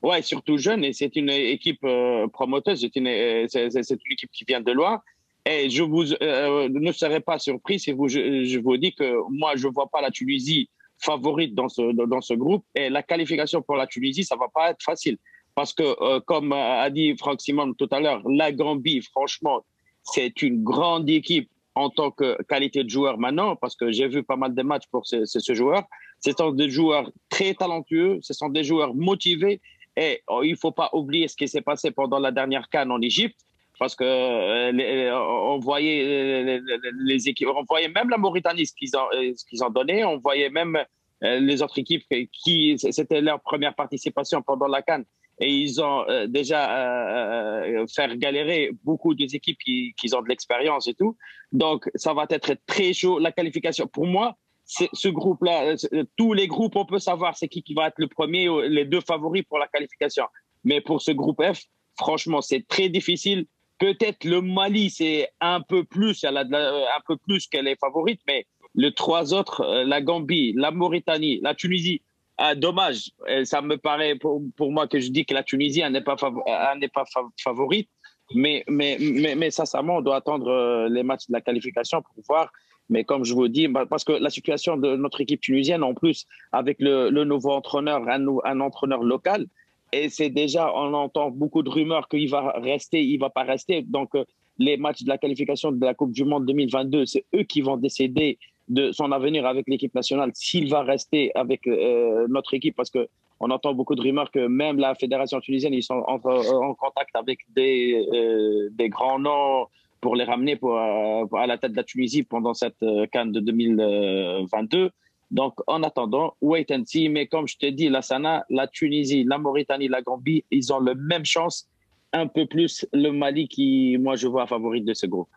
Ouais, 0.00 0.22
surtout 0.22 0.56
jeune, 0.56 0.84
et 0.84 0.92
c'est 0.92 1.16
une 1.16 1.30
équipe 1.30 1.82
euh, 1.82 2.28
promoteuse, 2.28 2.82
c'est 2.82 2.94
une, 2.94 3.08
euh, 3.08 3.48
une 3.52 4.12
équipe 4.12 4.30
qui 4.30 4.44
vient 4.44 4.60
de 4.60 4.70
loin. 4.70 5.02
Et 5.44 5.70
je 5.70 5.82
vous 5.82 6.12
euh, 6.22 6.68
ne 6.68 6.92
serais 6.92 7.20
pas 7.20 7.40
surpris 7.40 7.80
si 7.80 7.90
vous, 7.90 8.06
je, 8.06 8.44
je, 8.44 8.60
vous 8.60 8.76
dis 8.76 8.94
que 8.94 9.16
moi, 9.28 9.56
je 9.56 9.66
vois 9.66 9.88
pas 9.88 10.00
la 10.00 10.12
Tunisie 10.12 10.68
favorite 10.98 11.54
dans 11.54 11.68
ce, 11.68 11.92
dans 12.06 12.20
ce 12.20 12.34
groupe. 12.34 12.64
Et 12.74 12.88
la 12.88 13.02
qualification 13.02 13.62
pour 13.62 13.76
la 13.76 13.86
Tunisie, 13.86 14.24
ça 14.24 14.36
va 14.36 14.48
pas 14.52 14.70
être 14.70 14.82
facile. 14.82 15.18
Parce 15.54 15.72
que, 15.72 15.82
euh, 16.02 16.20
comme 16.20 16.52
a 16.52 16.88
dit 16.90 17.16
Franck 17.16 17.40
Simon 17.40 17.74
tout 17.74 17.88
à 17.90 18.00
l'heure, 18.00 18.22
la 18.28 18.52
Gambie, 18.52 19.02
franchement, 19.02 19.64
c'est 20.02 20.42
une 20.42 20.62
grande 20.62 21.08
équipe 21.08 21.48
en 21.76 21.90
tant 21.90 22.10
que 22.10 22.40
qualité 22.44 22.84
de 22.84 22.88
joueur 22.88 23.18
maintenant, 23.18 23.56
parce 23.56 23.74
que 23.74 23.90
j'ai 23.90 24.08
vu 24.08 24.22
pas 24.22 24.36
mal 24.36 24.54
de 24.54 24.62
matchs 24.62 24.86
pour 24.90 25.06
ce, 25.06 25.24
ce, 25.24 25.54
joueur. 25.54 25.84
Ce 26.20 26.30
sont 26.32 26.52
des 26.52 26.70
joueurs 26.70 27.10
très 27.28 27.54
talentueux, 27.54 28.18
ce 28.22 28.32
sont 28.32 28.48
des 28.48 28.62
joueurs 28.62 28.94
motivés, 28.94 29.60
et 29.96 30.22
oh, 30.28 30.42
il 30.44 30.56
faut 30.56 30.72
pas 30.72 30.90
oublier 30.92 31.26
ce 31.28 31.36
qui 31.36 31.48
s'est 31.48 31.62
passé 31.62 31.90
pendant 31.90 32.18
la 32.18 32.30
dernière 32.30 32.68
canne 32.68 32.90
en 32.90 33.00
Égypte 33.00 33.40
parce 33.78 33.94
que 33.96 34.04
euh, 34.04 34.72
les, 34.72 35.10
on 35.12 35.58
voyait 35.58 36.60
les, 36.60 36.60
les, 37.04 37.28
équipes, 37.28 37.48
on 37.54 37.64
voyait 37.64 37.88
même 37.88 38.08
la 38.08 38.18
Mauritanie 38.18 38.66
ce 38.66 38.74
qu'ils 38.74 38.96
ont, 38.96 39.06
euh, 39.14 39.32
ce 39.36 39.44
qu'ils 39.44 39.64
ont 39.64 39.70
donné, 39.70 40.04
on 40.04 40.18
voyait 40.18 40.50
même 40.50 40.76
euh, 41.22 41.40
les 41.40 41.62
autres 41.62 41.78
équipes 41.78 42.04
qui 42.32 42.76
c'était 42.78 43.20
leur 43.20 43.40
première 43.40 43.74
participation 43.74 44.42
pendant 44.42 44.66
la 44.66 44.82
Cannes 44.82 45.04
et 45.40 45.50
ils 45.50 45.82
ont 45.82 46.04
déjà 46.28 47.62
euh, 47.64 47.86
faire 47.92 48.16
galérer 48.16 48.70
beaucoup 48.84 49.14
des 49.14 49.34
équipes 49.34 49.58
qui, 49.58 49.94
qui 49.98 50.14
ont 50.14 50.22
de 50.22 50.28
l'expérience 50.28 50.86
et 50.86 50.94
tout. 50.94 51.16
Donc 51.50 51.90
ça 51.96 52.14
va 52.14 52.26
être 52.30 52.56
très 52.66 52.92
chaud 52.92 53.18
la 53.18 53.32
qualification. 53.32 53.88
Pour 53.88 54.06
moi, 54.06 54.36
ce 54.64 55.08
groupe-là, 55.08 55.74
tous 56.16 56.32
les 56.32 56.46
groupes, 56.46 56.76
on 56.76 56.86
peut 56.86 57.00
savoir 57.00 57.36
c'est 57.36 57.48
qui 57.48 57.62
qui 57.62 57.74
va 57.74 57.88
être 57.88 57.98
le 57.98 58.06
premier, 58.06 58.48
les 58.68 58.84
deux 58.84 59.00
favoris 59.00 59.42
pour 59.42 59.58
la 59.58 59.66
qualification. 59.66 60.24
Mais 60.62 60.80
pour 60.80 61.02
ce 61.02 61.10
groupe 61.10 61.42
F, 61.42 61.64
franchement, 61.96 62.40
c'est 62.40 62.66
très 62.66 62.88
difficile. 62.88 63.46
Peut-être 63.78 64.24
le 64.24 64.40
Mali, 64.40 64.90
c'est 64.90 65.28
un 65.40 65.60
peu 65.60 65.84
plus, 65.84 66.24
a 66.24 66.30
un 66.30 67.00
peu 67.06 67.16
plus 67.16 67.46
qu'elle 67.46 67.66
est 67.66 67.78
favorite, 67.78 68.20
mais 68.26 68.46
les 68.74 68.92
trois 68.92 69.34
autres, 69.34 69.60
euh, 69.62 69.84
la 69.84 70.00
Gambie, 70.00 70.52
la 70.56 70.70
Mauritanie, 70.70 71.40
la 71.42 71.54
Tunisie, 71.54 72.02
ah, 72.36 72.54
dommage. 72.54 73.10
Ça 73.44 73.62
me 73.62 73.76
paraît 73.76 74.16
pour, 74.16 74.42
pour, 74.56 74.72
moi 74.72 74.88
que 74.88 74.98
je 74.98 75.08
dis 75.10 75.24
que 75.24 75.34
la 75.34 75.44
Tunisie 75.44 75.82
n'est 75.88 76.00
pas, 76.00 76.16
pas 76.16 77.04
favorite, 77.38 77.88
mais, 78.34 78.64
mais, 78.66 78.96
mais, 79.00 79.34
mais 79.36 79.50
sincèrement, 79.50 79.96
on 79.96 80.00
doit 80.00 80.16
attendre 80.16 80.48
euh, 80.48 80.88
les 80.88 81.02
matchs 81.02 81.28
de 81.28 81.32
la 81.32 81.40
qualification 81.40 82.02
pour 82.02 82.24
voir. 82.26 82.50
Mais 82.88 83.04
comme 83.04 83.24
je 83.24 83.34
vous 83.34 83.48
dis, 83.48 83.68
bah, 83.68 83.86
parce 83.88 84.04
que 84.04 84.12
la 84.12 84.30
situation 84.30 84.76
de 84.76 84.96
notre 84.96 85.20
équipe 85.20 85.40
tunisienne, 85.40 85.82
en 85.82 85.94
plus, 85.94 86.26
avec 86.52 86.80
le, 86.80 87.10
le 87.10 87.24
nouveau 87.24 87.52
entraîneur, 87.52 88.06
un, 88.08 88.26
un 88.44 88.60
entraîneur 88.60 89.02
local, 89.02 89.46
et 89.94 90.08
c'est 90.08 90.30
déjà, 90.30 90.72
on 90.74 90.92
entend 90.92 91.30
beaucoup 91.30 91.62
de 91.62 91.70
rumeurs 91.70 92.08
qu'il 92.08 92.28
va 92.28 92.52
rester, 92.56 93.02
il 93.02 93.18
va 93.18 93.30
pas 93.30 93.44
rester. 93.44 93.82
Donc, 93.82 94.14
euh, 94.14 94.24
les 94.58 94.76
matchs 94.76 95.04
de 95.04 95.08
la 95.08 95.18
qualification 95.18 95.70
de 95.70 95.84
la 95.84 95.94
Coupe 95.94 96.12
du 96.12 96.24
Monde 96.24 96.46
2022, 96.46 97.06
c'est 97.06 97.24
eux 97.34 97.44
qui 97.44 97.60
vont 97.60 97.76
décider 97.76 98.38
de 98.68 98.90
son 98.92 99.12
avenir 99.12 99.46
avec 99.46 99.68
l'équipe 99.68 99.94
nationale, 99.94 100.30
s'il 100.34 100.68
va 100.68 100.82
rester 100.82 101.30
avec 101.36 101.66
euh, 101.66 102.26
notre 102.28 102.54
équipe, 102.54 102.74
parce 102.74 102.90
que 102.90 103.06
on 103.40 103.50
entend 103.50 103.74
beaucoup 103.74 103.94
de 103.94 104.00
rumeurs 104.00 104.30
que 104.30 104.46
même 104.46 104.78
la 104.78 104.94
fédération 104.94 105.38
tunisienne, 105.40 105.74
ils 105.74 105.82
sont 105.82 106.02
en, 106.06 106.18
contact 106.18 107.14
avec 107.14 107.40
des, 107.54 108.06
euh, 108.12 108.68
des 108.72 108.88
grands 108.88 109.18
noms 109.18 109.66
pour 110.00 110.16
les 110.16 110.24
ramener 110.24 110.56
pour, 110.56 110.76
à 110.78 111.46
la 111.46 111.58
tête 111.58 111.72
de 111.72 111.76
la 111.76 111.84
Tunisie 111.84 112.22
pendant 112.22 112.54
cette 112.54 112.84
canne 113.12 113.32
de 113.32 113.40
2022. 113.40 114.90
Donc, 115.34 115.54
en 115.66 115.82
attendant, 115.82 116.36
wait 116.40 116.70
and 116.70 116.84
see. 116.86 117.08
Mais 117.08 117.26
comme 117.26 117.48
je 117.48 117.56
te 117.56 117.66
dis, 117.66 117.88
la 117.88 118.02
Sana, 118.02 118.46
la 118.50 118.68
Tunisie, 118.68 119.24
la 119.24 119.36
Mauritanie, 119.36 119.88
la 119.88 120.00
Gambie, 120.00 120.44
ils 120.52 120.72
ont 120.72 120.78
la 120.78 120.94
même 120.94 121.24
chance, 121.24 121.68
un 122.12 122.28
peu 122.28 122.46
plus 122.46 122.86
le 122.92 123.10
Mali 123.10 123.48
qui, 123.48 123.98
moi, 123.98 124.14
je 124.14 124.28
vois 124.28 124.46
favori 124.46 124.80
de 124.82 124.94
ce 124.94 125.06
groupe. 125.06 125.28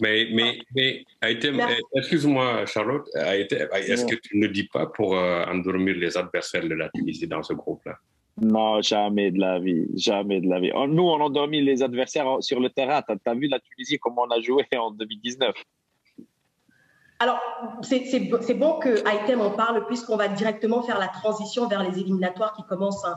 Mais, 0.00 0.28
mais, 0.32 0.58
mais 0.74 1.04
excuse-moi, 1.94 2.66
Charlotte, 2.66 3.06
est-ce 3.14 4.04
que 4.04 4.16
tu 4.16 4.36
ne 4.36 4.48
dis 4.48 4.64
pas 4.64 4.86
pour 4.86 5.16
euh, 5.16 5.44
endormir 5.44 5.94
les 5.94 6.16
adversaires 6.18 6.68
de 6.68 6.74
la 6.74 6.88
Tunisie 6.88 7.28
dans 7.28 7.44
ce 7.44 7.54
groupe-là? 7.54 7.96
Non, 8.42 8.82
jamais 8.82 9.30
de 9.30 9.38
la 9.38 9.60
vie, 9.60 9.86
jamais 9.94 10.40
de 10.40 10.48
la 10.48 10.58
vie. 10.58 10.72
Nous, 10.88 11.04
on 11.04 11.20
a 11.20 11.24
endormi 11.24 11.62
les 11.62 11.84
adversaires 11.84 12.38
sur 12.40 12.58
le 12.58 12.68
terrain. 12.68 13.00
Tu 13.08 13.14
as, 13.24 13.34
vu 13.34 13.46
la 13.46 13.60
Tunisie, 13.60 13.98
comment 13.98 14.26
on 14.28 14.30
a 14.32 14.40
joué 14.40 14.64
en 14.76 14.90
2019 14.90 15.54
alors, 17.18 17.38
c'est 17.82 18.54
bon 18.54 18.78
que 18.78 19.00
Item 19.08 19.40
en 19.40 19.50
parle 19.50 19.86
puisqu'on 19.86 20.16
va 20.16 20.28
directement 20.28 20.82
faire 20.82 20.98
la 20.98 21.08
transition 21.08 21.66
vers 21.66 21.82
les 21.82 21.98
éliminatoires 21.98 22.52
qui 22.52 22.62
commencent 22.64 23.06
hein. 23.06 23.16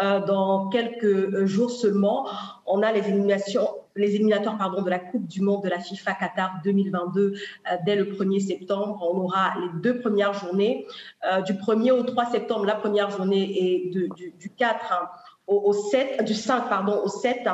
euh, 0.00 0.20
dans 0.24 0.68
quelques 0.68 1.44
jours 1.46 1.70
seulement. 1.70 2.28
On 2.66 2.82
a 2.82 2.92
les 2.92 3.08
éliminations, 3.08 3.68
les 3.96 4.14
éliminatoires 4.14 4.58
pardon, 4.58 4.82
de 4.82 4.90
la 4.90 5.00
Coupe 5.00 5.26
du 5.26 5.40
Monde 5.40 5.64
de 5.64 5.68
la 5.68 5.80
FIFA 5.80 6.12
Qatar 6.14 6.60
2022 6.62 7.32
euh, 7.32 7.76
dès 7.84 7.96
le 7.96 8.04
1er 8.04 8.46
septembre. 8.46 8.98
On 9.02 9.22
aura 9.22 9.54
les 9.60 9.80
deux 9.80 10.00
premières 10.00 10.34
journées. 10.34 10.86
Euh, 11.28 11.40
du 11.40 11.54
1er 11.54 11.90
au 11.90 12.04
3 12.04 12.26
septembre, 12.26 12.64
la 12.64 12.76
première 12.76 13.10
journée 13.10 13.42
et 13.42 13.90
du, 13.90 14.08
du, 14.38 14.50
4 14.50 14.92
au, 15.52 15.72
7, 15.72 16.24
du 16.24 16.34
5 16.34 16.68
pardon, 16.68 17.00
au 17.04 17.08
7, 17.08 17.48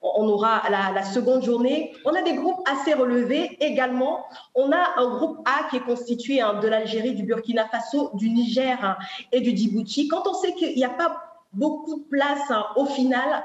on 0.00 0.28
aura 0.28 0.62
la, 0.70 1.02
seconde 1.04 1.42
journée. 1.44 1.94
On 2.04 2.14
a 2.14 2.22
des 2.22 2.34
groupes 2.34 2.60
assez 2.68 2.94
relevés 2.94 3.56
également. 3.60 4.24
On 4.54 4.72
a 4.72 4.94
un 4.96 5.08
groupe 5.16 5.46
A 5.46 5.68
qui 5.68 5.76
est 5.76 5.84
constitué 5.84 6.40
hein, 6.40 6.60
de 6.60 6.68
l'Algérie, 6.68 7.14
du 7.14 7.22
Burkina 7.24 7.66
Faso, 7.68 8.10
du 8.14 8.30
Niger 8.30 8.78
hein, 8.82 8.96
et 9.32 9.40
du 9.40 9.56
Djibouti. 9.56 10.08
Quand 10.08 10.26
on 10.26 10.34
sait 10.34 10.52
qu'il 10.54 10.74
n'y 10.74 10.84
a 10.84 10.90
pas 10.90 11.22
beaucoup 11.52 12.00
de 12.00 12.04
place 12.08 12.50
hein, 12.50 12.66
au 12.76 12.86
final, 12.86 13.44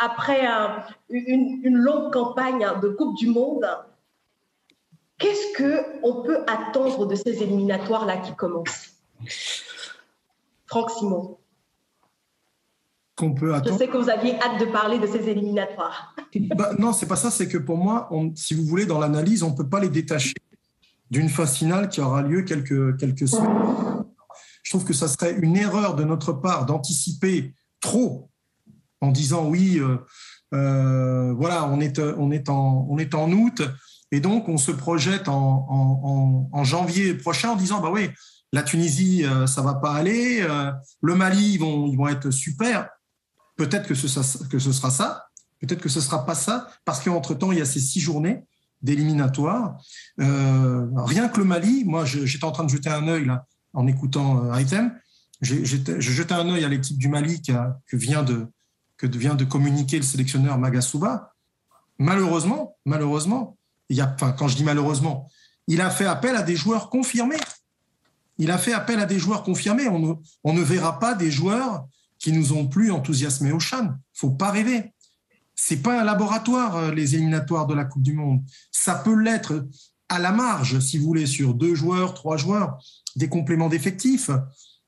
après 0.00 0.46
une, 1.08 1.60
une, 1.62 1.76
longue 1.76 2.12
campagne 2.12 2.66
de 2.82 2.88
Coupe 2.88 3.16
du 3.16 3.28
Monde, 3.28 3.66
qu'est-ce 5.18 5.56
qu'on 6.02 6.22
peut 6.22 6.44
attendre 6.46 7.06
de 7.06 7.14
ces 7.14 7.42
éliminatoires-là 7.42 8.18
qui 8.18 8.34
commencent? 8.34 8.90
Franck 10.66 10.90
Simon 10.90 11.38
qu'on 13.18 13.34
peut 13.34 13.52
attendre. 13.52 13.74
Je 13.74 13.78
sais 13.78 13.88
que 13.88 13.98
vous 13.98 14.08
aviez 14.08 14.40
hâte 14.40 14.60
de 14.60 14.66
parler 14.66 14.98
de 14.98 15.06
ces 15.06 15.28
éliminatoires. 15.28 16.14
bah, 16.56 16.70
non, 16.78 16.92
c'est 16.92 17.06
pas 17.06 17.16
ça. 17.16 17.30
C'est 17.30 17.48
que 17.48 17.58
pour 17.58 17.76
moi, 17.76 18.08
si 18.36 18.54
vous 18.54 18.64
voulez, 18.64 18.86
dans 18.86 19.00
l'analyse, 19.00 19.42
on 19.42 19.50
ne 19.50 19.56
peut 19.56 19.68
pas 19.68 19.80
les 19.80 19.88
détacher 19.88 20.34
d'une 21.10 21.28
phase 21.28 21.56
finale 21.56 21.88
qui 21.88 22.00
aura 22.00 22.22
lieu 22.22 22.42
quelques, 22.42 22.96
quelques 22.98 23.26
semaines. 23.26 24.04
Je 24.62 24.70
trouve 24.70 24.84
que 24.84 24.92
ça 24.92 25.08
serait 25.08 25.34
une 25.34 25.56
erreur 25.56 25.96
de 25.96 26.04
notre 26.04 26.32
part 26.32 26.64
d'anticiper 26.64 27.54
trop 27.80 28.30
en 29.00 29.10
disant 29.10 29.46
oui, 29.46 29.80
euh, 29.80 29.96
euh, 30.54 31.32
voilà, 31.32 31.66
on 31.66 31.80
est, 31.80 31.98
on, 31.98 32.30
est 32.30 32.48
en, 32.48 32.86
on 32.88 32.98
est 32.98 33.14
en 33.14 33.32
août 33.32 33.62
et 34.12 34.20
donc 34.20 34.48
on 34.48 34.58
se 34.58 34.70
projette 34.70 35.28
en, 35.28 35.66
en, 35.68 36.48
en 36.52 36.64
janvier 36.64 37.14
prochain 37.14 37.50
en 37.50 37.56
disant 37.56 37.80
bah 37.80 37.90
oui, 37.90 38.10
la 38.52 38.62
Tunisie, 38.62 39.24
euh, 39.24 39.46
ça 39.46 39.62
va 39.62 39.74
pas 39.74 39.92
aller, 39.92 40.46
le 41.00 41.14
Mali, 41.14 41.54
ils 41.54 41.58
vont, 41.58 41.86
ils 41.86 41.96
vont 41.96 42.08
être 42.08 42.30
super. 42.30 42.88
Peut-être 43.58 43.88
que 43.88 43.94
ce, 43.96 44.06
sera 44.06 44.22
ça, 44.90 45.28
peut-être 45.60 45.80
que 45.80 45.88
ce 45.88 45.98
ne 45.98 46.04
sera 46.04 46.24
pas 46.24 46.36
ça, 46.36 46.68
parce 46.84 47.02
qu'entre-temps, 47.02 47.50
il 47.50 47.58
y 47.58 47.60
a 47.60 47.64
ces 47.64 47.80
six 47.80 47.98
journées 47.98 48.44
d'éliminatoire. 48.82 49.76
Euh, 50.20 50.86
rien 50.94 51.28
que 51.28 51.38
le 51.38 51.44
Mali, 51.44 51.84
moi, 51.84 52.04
j'étais 52.04 52.44
en 52.44 52.52
train 52.52 52.62
de 52.62 52.70
jeter 52.70 52.88
un 52.88 53.08
œil 53.08 53.26
là, 53.26 53.46
en 53.72 53.88
écoutant 53.88 54.44
euh, 54.44 54.60
Item. 54.60 54.96
Je 55.40 55.64
jetais 55.64 56.34
un 56.34 56.48
œil 56.48 56.64
à 56.64 56.68
l'équipe 56.68 56.96
du 56.96 57.08
Mali 57.08 57.42
qui 57.42 57.52
que, 57.86 57.96
vient 57.96 58.22
de, 58.22 58.46
que 58.96 59.08
vient 59.08 59.34
de 59.34 59.44
communiquer 59.44 59.96
le 59.96 60.04
sélectionneur 60.04 60.56
Magasuba. 60.56 61.34
Malheureusement, 61.98 62.76
malheureusement, 62.84 63.56
il 63.88 63.96
y 63.96 64.00
a, 64.00 64.06
quand 64.06 64.46
je 64.46 64.54
dis 64.54 64.64
malheureusement, 64.64 65.28
il 65.66 65.80
a 65.80 65.90
fait 65.90 66.06
appel 66.06 66.36
à 66.36 66.42
des 66.42 66.54
joueurs 66.54 66.90
confirmés. 66.90 67.40
Il 68.38 68.52
a 68.52 68.58
fait 68.58 68.72
appel 68.72 69.00
à 69.00 69.04
des 69.04 69.18
joueurs 69.18 69.42
confirmés. 69.42 69.88
On 69.88 70.52
ne 70.52 70.62
verra 70.62 71.00
pas 71.00 71.14
des 71.14 71.32
joueurs 71.32 71.88
qui 72.18 72.32
nous 72.32 72.52
ont 72.52 72.66
plus 72.66 72.90
enthousiasmés 72.90 73.52
au 73.52 73.60
Chan. 73.60 73.94
Faut 74.14 74.30
pas 74.30 74.50
rêver. 74.50 74.92
C'est 75.54 75.82
pas 75.82 76.00
un 76.00 76.04
laboratoire 76.04 76.76
euh, 76.76 76.92
les 76.92 77.14
éliminatoires 77.14 77.66
de 77.66 77.74
la 77.74 77.84
Coupe 77.84 78.02
du 78.02 78.12
Monde. 78.12 78.42
Ça 78.70 78.94
peut 78.94 79.18
l'être 79.18 79.66
à 80.08 80.18
la 80.18 80.32
marge, 80.32 80.78
si 80.80 80.98
vous 80.98 81.04
voulez, 81.04 81.26
sur 81.26 81.54
deux 81.54 81.74
joueurs, 81.74 82.14
trois 82.14 82.36
joueurs, 82.36 82.78
des 83.16 83.28
compléments 83.28 83.68
d'effectifs. 83.68 84.30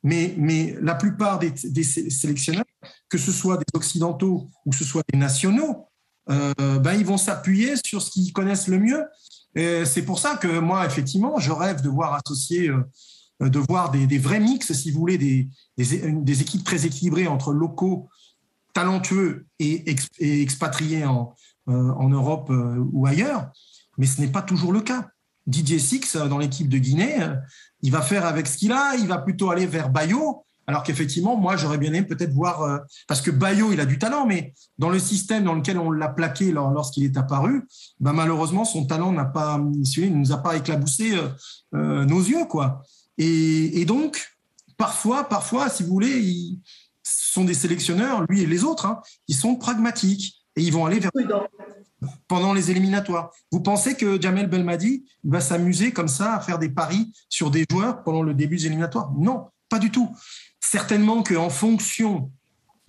Mais, 0.03 0.35
la 0.81 0.95
plupart 0.95 1.39
des, 1.39 1.83
sélectionneurs, 1.83 2.65
que 3.11 3.19
ce 3.19 3.33
soit 3.33 3.59
des 3.59 3.67
occidentaux 3.75 4.49
ou 4.65 4.71
que 4.71 4.77
ce 4.77 4.85
soit 4.85 5.03
des 5.13 5.19
nationaux, 5.19 5.89
euh, 6.31 6.79
ben 6.79 6.95
ils 6.95 7.05
vont 7.05 7.19
s'appuyer 7.19 7.75
sur 7.85 8.01
ce 8.01 8.11
qu'ils 8.11 8.33
connaissent 8.33 8.69
le 8.69 8.79
mieux. 8.79 9.05
C'est 9.55 10.05
pour 10.07 10.19
ça 10.19 10.37
que 10.37 10.59
moi, 10.59 10.87
effectivement, 10.87 11.39
je 11.39 11.51
rêve 11.51 11.83
de 11.83 11.89
voir 11.89 12.15
associer 12.15 12.69
euh, 12.69 12.83
de 13.41 13.59
voir 13.59 13.91
des, 13.91 14.19
vrais 14.19 14.41
mix, 14.41 14.73
si 14.73 14.91
vous 14.91 15.01
voulez, 15.01 15.19
des, 15.19 15.49
des, 15.77 16.43
équipes 16.43 16.65
très 16.65 16.85
équilibrées 16.85 17.27
entre 17.27 17.53
locaux 17.53 18.09
talentueux 18.73 19.47
et, 19.59 19.95
expatriés 20.21 21.05
en, 21.05 21.35
euh, 21.69 21.91
en 21.93 22.09
Europe 22.09 22.51
euh, 22.51 22.85
ou 22.93 23.07
ailleurs. 23.07 23.51
Mais 23.99 24.07
ce 24.07 24.21
n'est 24.21 24.29
pas 24.29 24.43
toujours 24.43 24.73
le 24.73 24.81
cas. 24.81 25.09
Didier 25.47 25.79
Six, 25.79 26.17
dans 26.17 26.39
l'équipe 26.39 26.69
de 26.69 26.79
Guinée, 26.79 27.17
il 27.83 27.91
va 27.91 28.03
faire 28.03 28.27
avec 28.27 28.47
ce 28.47 28.57
qu'il 28.57 28.73
a, 28.73 28.95
il 28.97 29.09
va 29.09 29.19
plutôt 29.19 29.51
aller 29.51 29.67
vers 29.67 29.91
Bayo, 29.91 30.45
alors 30.67 30.83
qu'effectivement, 30.83 31.37
moi, 31.37 31.57
j'aurais 31.57 31.79
bien 31.79 31.93
aimé 31.93 32.07
peut-être 32.07 32.33
voir, 32.33 32.83
parce 33.09 33.21
que 33.21 33.33
Bayo, 33.33 33.73
il 33.73 33.81
a 33.81 33.87
du 33.87 33.99
talent, 33.99 34.27
mais 34.27 34.55
dans 34.79 34.91
le 34.91 34.99
système 34.99 35.45
dans 35.45 35.55
lequel 35.55 35.79
on 35.79 35.91
l'a 35.91 36.09
plaqué 36.09 36.53
lorsqu'il 36.53 37.05
est 37.05 37.17
apparu, 37.17 37.67
ben 37.99 38.13
malheureusement, 38.13 38.65
son 38.65 38.87
talent 38.87 39.13
n'a 39.13 39.25
pas, 39.25 39.61
il 39.97 40.17
nous 40.17 40.31
a 40.31 40.39
pas 40.39 40.57
éclaboussé 40.57 41.19
nos 41.73 42.21
yeux, 42.21 42.45
quoi. 42.45 42.85
Et, 43.23 43.85
donc, 43.85 44.33
parfois, 44.79 45.29
parfois, 45.29 45.69
si 45.69 45.83
vous 45.83 45.91
voulez, 45.91 46.19
ils 46.21 46.59
sont 47.03 47.45
des 47.45 47.53
sélectionneurs, 47.53 48.25
lui 48.31 48.41
et 48.41 48.47
les 48.47 48.65
autres, 48.65 48.87
hein, 48.87 49.03
qui 49.27 49.35
sont 49.35 49.57
pragmatiques 49.57 50.43
et 50.57 50.63
ils 50.63 50.73
vont 50.73 50.87
aller 50.87 51.01
vers 51.01 51.11
pendant 52.29 52.55
les 52.55 52.71
éliminatoires. 52.71 53.31
Vous 53.53 53.61
pensez 53.61 53.95
que 53.95 54.19
Jamel 54.19 54.47
Belmadi 54.47 55.05
va 55.23 55.43
s'amuser 55.43 55.93
comme 55.93 56.09
ça 56.09 56.35
à 56.35 56.41
faire 56.41 56.59
des 56.59 56.71
paris 56.71 57.13
sur 57.29 57.51
des 57.51 57.67
joueurs 57.71 58.03
pendant 58.05 58.23
le 58.23 58.33
début 58.33 58.57
des 58.57 58.67
éliminatoires? 58.67 59.13
Non, 59.13 59.51
pas 59.69 59.79
du 59.79 59.91
tout. 59.91 60.17
Certainement 60.61 61.23
qu'en 61.23 61.51
fonction 61.51 62.33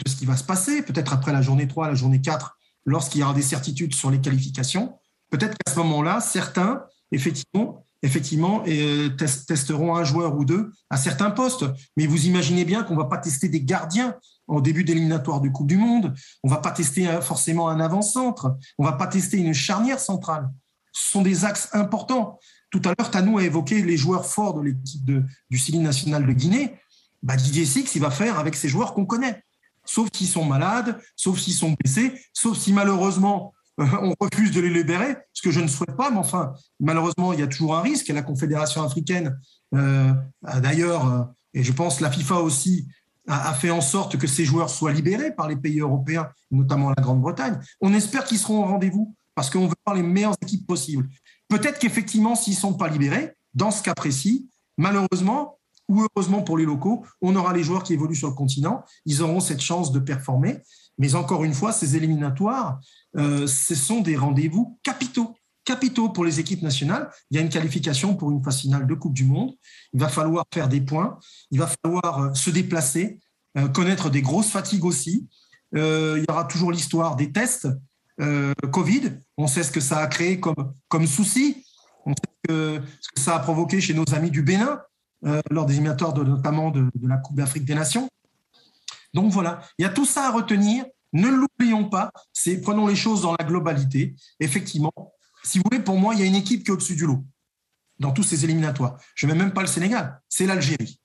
de 0.05 0.09
ce 0.09 0.15
qui 0.15 0.25
va 0.25 0.37
se 0.37 0.45
passer, 0.45 0.81
peut-être 0.81 1.11
après 1.11 1.33
la 1.33 1.41
journée 1.41 1.67
3, 1.67 1.89
la 1.89 1.95
journée 1.95 2.21
4, 2.21 2.57
lorsqu'il 2.85 3.19
y 3.19 3.23
aura 3.23 3.33
des 3.33 3.41
certitudes 3.41 3.93
sur 3.93 4.09
les 4.09 4.21
qualifications, 4.21 4.97
peut-être 5.29 5.57
qu'à 5.57 5.71
ce 5.73 5.77
moment-là, 5.79 6.21
certains, 6.21 6.85
effectivement, 7.11 7.85
effectivement, 8.03 8.63
euh, 8.67 9.09
testeront 9.09 9.95
un 9.95 10.03
joueur 10.03 10.35
ou 10.37 10.45
deux 10.45 10.71
à 10.89 10.97
certains 10.97 11.31
postes. 11.31 11.65
Mais 11.97 12.07
vous 12.07 12.25
imaginez 12.25 12.65
bien 12.65 12.83
qu'on 12.83 12.93
ne 12.93 12.99
va 12.99 13.05
pas 13.05 13.17
tester 13.17 13.49
des 13.49 13.61
gardiens 13.61 14.15
en 14.47 14.59
début 14.59 14.83
d'éliminatoire 14.83 15.41
du 15.41 15.51
Coupe 15.51 15.67
du 15.67 15.77
Monde. 15.77 16.13
On 16.43 16.49
ne 16.49 16.53
va 16.53 16.59
pas 16.59 16.71
tester 16.71 17.07
forcément 17.21 17.69
un 17.69 17.79
avant-centre. 17.79 18.57
On 18.77 18.83
ne 18.83 18.89
va 18.89 18.95
pas 18.95 19.07
tester 19.07 19.37
une 19.37 19.53
charnière 19.53 19.99
centrale. 19.99 20.49
Ce 20.93 21.11
sont 21.11 21.21
des 21.21 21.45
axes 21.45 21.69
importants. 21.73 22.39
Tout 22.69 22.81
à 22.85 22.93
l'heure, 22.97 23.11
Tanou 23.11 23.37
a 23.37 23.43
évoqué 23.43 23.81
les 23.81 23.97
joueurs 23.97 24.25
forts 24.25 24.55
de 24.55 24.61
l'équipe 24.61 25.11
du 25.49 25.57
Cili 25.57 25.79
national 25.79 26.25
de 26.25 26.31
Guinée. 26.33 26.75
Bah, 27.23 27.35
Didier 27.35 27.65
Six, 27.65 27.95
il 27.95 28.01
va 28.01 28.11
faire 28.11 28.39
avec 28.39 28.55
ces 28.55 28.67
joueurs 28.67 28.93
qu'on 28.93 29.05
connaît. 29.05 29.43
Sauf 29.85 30.09
s'ils 30.13 30.27
sont 30.27 30.45
malades, 30.45 30.99
sauf 31.15 31.39
s'ils 31.39 31.53
sont 31.53 31.71
blessés, 31.71 32.13
sauf 32.33 32.57
si 32.57 32.71
malheureusement 32.71 33.53
on 33.77 34.13
refuse 34.19 34.51
de 34.51 34.61
les 34.61 34.69
libérer, 34.69 35.17
ce 35.33 35.41
que 35.41 35.51
je 35.51 35.59
ne 35.59 35.67
souhaite 35.67 35.95
pas, 35.95 36.09
mais 36.11 36.17
enfin, 36.17 36.53
malheureusement, 36.79 37.33
il 37.33 37.39
y 37.39 37.43
a 37.43 37.47
toujours 37.47 37.75
un 37.75 37.81
risque. 37.81 38.09
Et 38.09 38.13
la 38.13 38.21
Confédération 38.21 38.83
africaine, 38.83 39.39
euh, 39.75 40.13
d'ailleurs, 40.59 41.07
euh, 41.07 41.23
et 41.53 41.63
je 41.63 41.71
pense 41.71 41.99
la 41.99 42.11
FIFA 42.11 42.41
aussi, 42.41 42.87
a, 43.27 43.53
fait 43.53 43.69
en 43.69 43.81
sorte 43.81 44.17
que 44.17 44.27
ces 44.27 44.45
joueurs 44.45 44.69
soient 44.69 44.91
libérés 44.91 45.31
par 45.31 45.47
les 45.47 45.55
pays 45.55 45.79
européens, 45.79 46.29
notamment 46.49 46.89
la 46.89 47.01
Grande-Bretagne. 47.01 47.59
On 47.79 47.93
espère 47.93 48.23
qu'ils 48.25 48.39
seront 48.39 48.63
au 48.63 48.65
rendez-vous 48.65 49.15
parce 49.35 49.49
qu'on 49.49 49.67
veut 49.67 49.75
avoir 49.85 50.01
les 50.01 50.07
meilleures 50.07 50.35
équipes 50.41 50.67
possibles. 50.67 51.07
Peut-être 51.47 51.79
qu'effectivement, 51.79 52.35
s'ils 52.35 52.53
ne 52.53 52.59
sont 52.59 52.73
pas 52.73 52.89
libérés, 52.89 53.33
dans 53.53 53.71
ce 53.71 53.83
cas 53.83 53.93
précis, 53.93 54.49
malheureusement, 54.77 55.59
ou 55.87 56.05
heureusement 56.15 56.41
pour 56.41 56.57
les 56.57 56.65
locaux, 56.65 57.05
on 57.21 57.35
aura 57.35 57.53
les 57.53 57.63
joueurs 57.63 57.83
qui 57.83 57.93
évoluent 57.93 58.15
sur 58.15 58.29
le 58.29 58.33
continent, 58.33 58.83
ils 59.05 59.21
auront 59.21 59.39
cette 59.39 59.61
chance 59.61 59.91
de 59.91 59.99
performer. 59.99 60.59
Mais 60.97 61.15
encore 61.15 61.43
une 61.43 61.53
fois, 61.53 61.71
ces 61.71 61.95
éliminatoires, 61.95 62.79
euh, 63.17 63.47
ce 63.47 63.75
sont 63.75 64.01
des 64.01 64.15
rendez-vous 64.15 64.79
capitaux. 64.83 65.35
capitaux 65.63 66.09
pour 66.09 66.25
les 66.25 66.39
équipes 66.39 66.63
nationales. 66.63 67.09
Il 67.29 67.37
y 67.37 67.39
a 67.39 67.43
une 67.43 67.49
qualification 67.49 68.15
pour 68.15 68.31
une 68.31 68.43
phase 68.43 68.61
finale 68.61 68.87
de 68.87 68.93
Coupe 68.95 69.13
du 69.13 69.25
Monde. 69.25 69.51
Il 69.93 69.99
va 69.99 70.09
falloir 70.09 70.43
faire 70.53 70.67
des 70.67 70.81
points. 70.81 71.19
Il 71.51 71.59
va 71.59 71.69
falloir 71.83 72.19
euh, 72.19 72.33
se 72.33 72.49
déplacer, 72.49 73.19
euh, 73.57 73.67
connaître 73.67 74.09
des 74.09 74.21
grosses 74.21 74.49
fatigues 74.49 74.85
aussi. 74.85 75.27
Il 75.73 76.25
y 76.27 76.31
aura 76.31 76.43
toujours 76.43 76.71
l'histoire 76.71 77.15
des 77.15 77.31
tests 77.31 77.69
Covid. 78.71 79.21
On 79.37 79.47
sait 79.47 79.63
ce 79.63 79.71
que 79.71 79.79
ça 79.79 79.99
a 79.99 80.07
créé 80.07 80.37
comme, 80.39 81.07
souci. 81.07 81.65
On 82.05 82.11
sait 82.11 82.81
ce 82.99 83.09
que 83.15 83.21
ça 83.21 83.37
a 83.37 83.39
provoqué 83.39 83.79
chez 83.79 83.93
nos 83.93 84.03
amis 84.13 84.31
du 84.31 84.41
Bénin 84.41 84.81
lors 85.49 85.65
des 85.65 85.75
éliminatoires 85.75 86.13
notamment 86.13 86.71
de 86.71 86.91
la 87.01 87.17
Coupe 87.17 87.37
d'Afrique 87.37 87.63
des 87.63 87.73
Nations. 87.73 88.09
Donc 89.13 89.31
voilà, 89.31 89.61
il 89.77 89.83
y 89.83 89.85
a 89.85 89.89
tout 89.89 90.05
ça 90.05 90.27
à 90.27 90.31
retenir. 90.31 90.85
Ne 91.13 91.27
l'oublions 91.27 91.89
pas, 91.89 92.11
c'est 92.31 92.61
prenons 92.61 92.87
les 92.87 92.95
choses 92.95 93.21
dans 93.21 93.35
la 93.37 93.45
globalité. 93.45 94.15
Effectivement, 94.39 94.93
si 95.43 95.57
vous 95.57 95.63
voulez, 95.69 95.83
pour 95.83 95.97
moi, 95.97 96.13
il 96.13 96.21
y 96.21 96.23
a 96.23 96.25
une 96.25 96.35
équipe 96.35 96.63
qui 96.63 96.69
est 96.69 96.73
au-dessus 96.73 96.95
du 96.95 97.05
lot 97.05 97.25
dans 97.99 98.11
tous 98.11 98.23
ces 98.23 98.43
éliminatoires. 98.45 98.97
Je 99.15 99.27
ne 99.27 99.33
mets 99.33 99.39
même 99.39 99.53
pas 99.53 99.61
le 99.61 99.67
Sénégal, 99.67 100.21
c'est 100.29 100.45
l'Algérie. 100.45 100.99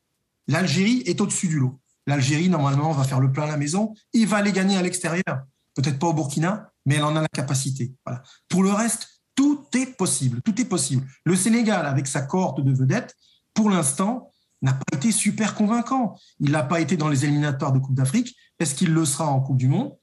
L'Algérie 0.49 1.03
est 1.07 1.21
au-dessus 1.21 1.49
du 1.49 1.59
lot. 1.59 1.81
L'Algérie, 2.07 2.49
normalement, 2.49 2.93
va 2.93 3.05
faire 3.05 3.21
le 3.21 3.33
plein 3.33 3.45
à 3.45 3.49
la 3.49 3.57
maison. 3.57 3.95
Il 4.13 4.29
va 4.29 4.37
aller 4.37 4.53
gagner 4.53 4.77
à 4.77 4.83
l'extérieur. 4.83 5.45
Peut-être 5.75 5.99
pas 5.99 6.07
au 6.07 6.15
Burkina, 6.15 6.71
mais 6.87 6.95
elle 6.95 7.05
en 7.05 7.17
a 7.17 7.21
la 7.21 7.29
capacité. 7.29 7.93
Voilà. 8.07 8.23
Pour 8.49 8.63
le 8.63 8.71
reste, 8.71 9.09
tout 9.35 9.67
est 9.75 9.97
possible. 9.97 10.41
Tout 10.43 10.59
est 10.61 10.65
possible. 10.65 11.07
Le 11.25 11.35
Sénégal, 11.35 11.85
avec 11.85 12.07
sa 12.07 12.23
cohorte 12.23 12.61
de 12.61 12.73
vedettes, 12.73 13.15
pour 13.55 13.71
l'instant, 13.71 14.33
n'a 14.67 14.73
pas 14.73 14.97
été 14.97 15.13
super 15.13 15.55
convaincant. 15.55 16.17
Il 16.41 16.51
n'a 16.51 16.63
pas 16.63 16.81
été 16.81 16.97
dans 16.97 17.09
les 17.09 17.25
éliminatoires 17.25 17.73
de 17.73 17.79
Coupe 17.79 17.95
d'Afrique. 17.95 18.37
Est-ce 18.59 18.75
qu'il 18.75 18.93
le 18.93 19.05
sera 19.05 19.27
en 19.27 19.41
Coupe 19.41 19.57
du 19.57 19.69
Monde? 19.69 19.97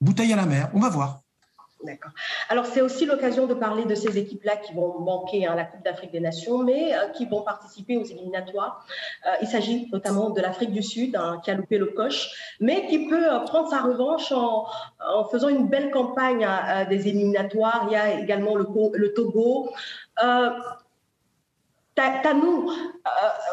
Bouteille 0.00 0.32
à 0.32 0.36
la 0.36 0.46
mer, 0.46 0.70
on 0.74 0.80
va 0.80 0.88
voir. 0.88 1.22
D'accord. 1.84 2.12
Alors, 2.48 2.66
c'est 2.66 2.80
aussi 2.80 3.06
l'occasion 3.06 3.46
de 3.48 3.54
parler 3.54 3.84
de 3.84 3.94
ces 3.96 4.16
équipes-là 4.16 4.56
qui 4.56 4.72
vont 4.72 5.00
manquer 5.00 5.46
hein, 5.46 5.56
la 5.56 5.64
Coupe 5.64 5.84
d'Afrique 5.84 6.12
des 6.12 6.20
Nations, 6.20 6.58
mais 6.58 6.94
euh, 6.94 7.08
qui 7.08 7.26
vont 7.26 7.42
participer 7.42 7.96
aux 7.96 8.04
éliminatoires. 8.04 8.86
Euh, 9.26 9.30
il 9.42 9.48
s'agit 9.48 9.88
notamment 9.92 10.30
de 10.30 10.40
l'Afrique 10.40 10.70
du 10.70 10.82
Sud, 10.82 11.16
hein, 11.16 11.40
qui 11.44 11.50
a 11.50 11.54
loupé 11.54 11.78
le 11.78 11.86
coche, 11.86 12.56
mais 12.60 12.86
qui 12.86 13.08
peut 13.08 13.32
euh, 13.32 13.40
prendre 13.40 13.68
sa 13.68 13.80
revanche 13.80 14.30
en, 14.30 14.66
faisant 15.30 15.48
une 15.48 15.66
belle 15.66 15.90
campagne 15.90 16.46
des 16.88 17.08
éliminatoires. 17.08 17.86
Il 17.88 17.92
y 17.92 17.96
a 17.96 18.20
également 18.20 18.54
le, 18.54 18.66
le 18.94 19.12
Togo. 19.12 19.70
Tanou, 21.94 22.70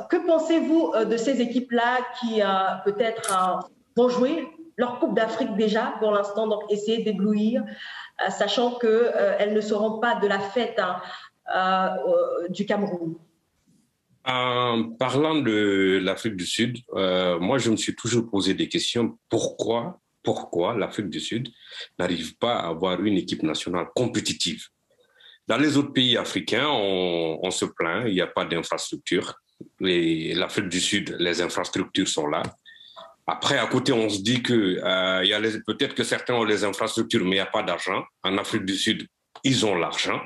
que 0.09 0.17
pensez-vous 0.25 0.93
de 1.05 1.17
ces 1.17 1.41
équipes-là 1.41 1.97
qui 2.19 2.41
peut-être 2.85 3.69
vont 3.95 4.09
jouer 4.09 4.47
leur 4.79 4.97
Coupe 4.99 5.13
d'Afrique 5.13 5.55
déjà 5.57 5.95
pour 5.99 6.11
l'instant, 6.11 6.47
donc 6.47 6.63
essayer 6.69 7.03
d'éblouir 7.03 7.63
euh, 7.65 8.29
sachant 8.29 8.79
qu'elles 8.79 8.89
euh, 8.91 9.53
ne 9.53 9.61
seront 9.61 9.99
pas 9.99 10.15
de 10.15 10.25
la 10.25 10.39
fête 10.39 10.79
hein, 10.79 11.01
euh, 11.53 12.47
du 12.47 12.65
Cameroun? 12.65 13.15
En 14.25 14.91
parlant 14.97 15.35
de 15.35 15.99
l'Afrique 16.01 16.35
du 16.35 16.45
Sud, 16.45 16.77
moi, 16.93 17.57
je 17.57 17.71
me 17.71 17.77
suis 17.77 17.95
toujours 17.95 18.29
posé 18.29 18.53
des 18.53 18.67
questions. 18.67 19.17
Pourquoi, 19.27 19.99
pourquoi 20.23 20.75
l'Afrique 20.75 21.09
du 21.09 21.19
Sud 21.19 21.49
n'arrive 21.97 22.37
pas 22.37 22.55
à 22.57 22.67
avoir 22.67 23.01
une 23.01 23.17
équipe 23.17 23.43
nationale 23.43 23.87
compétitive? 23.95 24.67
Dans 25.49 25.57
les 25.57 25.77
autres 25.77 25.91
pays 25.91 26.15
africains, 26.15 26.67
on, 26.69 27.49
se 27.49 27.65
plaint, 27.65 28.03
il 28.05 28.13
n'y 28.13 28.21
a 28.21 28.27
pas 28.27 28.45
d'infrastructure. 28.45 29.33
L'Afrique 29.79 30.69
du 30.69 30.79
Sud, 30.79 31.15
les 31.19 31.41
infrastructures 31.41 32.07
sont 32.07 32.27
là. 32.27 32.43
Après, 33.25 33.57
à 33.57 33.65
côté, 33.65 33.91
on 33.91 34.09
se 34.09 34.19
dit 34.21 34.43
que 34.43 34.79
euh, 34.83 35.59
peut-être 35.65 35.95
que 35.95 36.03
certains 36.03 36.35
ont 36.35 36.43
les 36.43 36.63
infrastructures, 36.63 37.23
mais 37.23 37.31
il 37.31 37.33
n'y 37.33 37.39
a 37.39 37.47
pas 37.47 37.63
d'argent. 37.63 38.03
En 38.23 38.37
Afrique 38.37 38.63
du 38.63 38.75
Sud, 38.75 39.07
ils 39.43 39.65
ont 39.65 39.73
l'argent. 39.73 40.21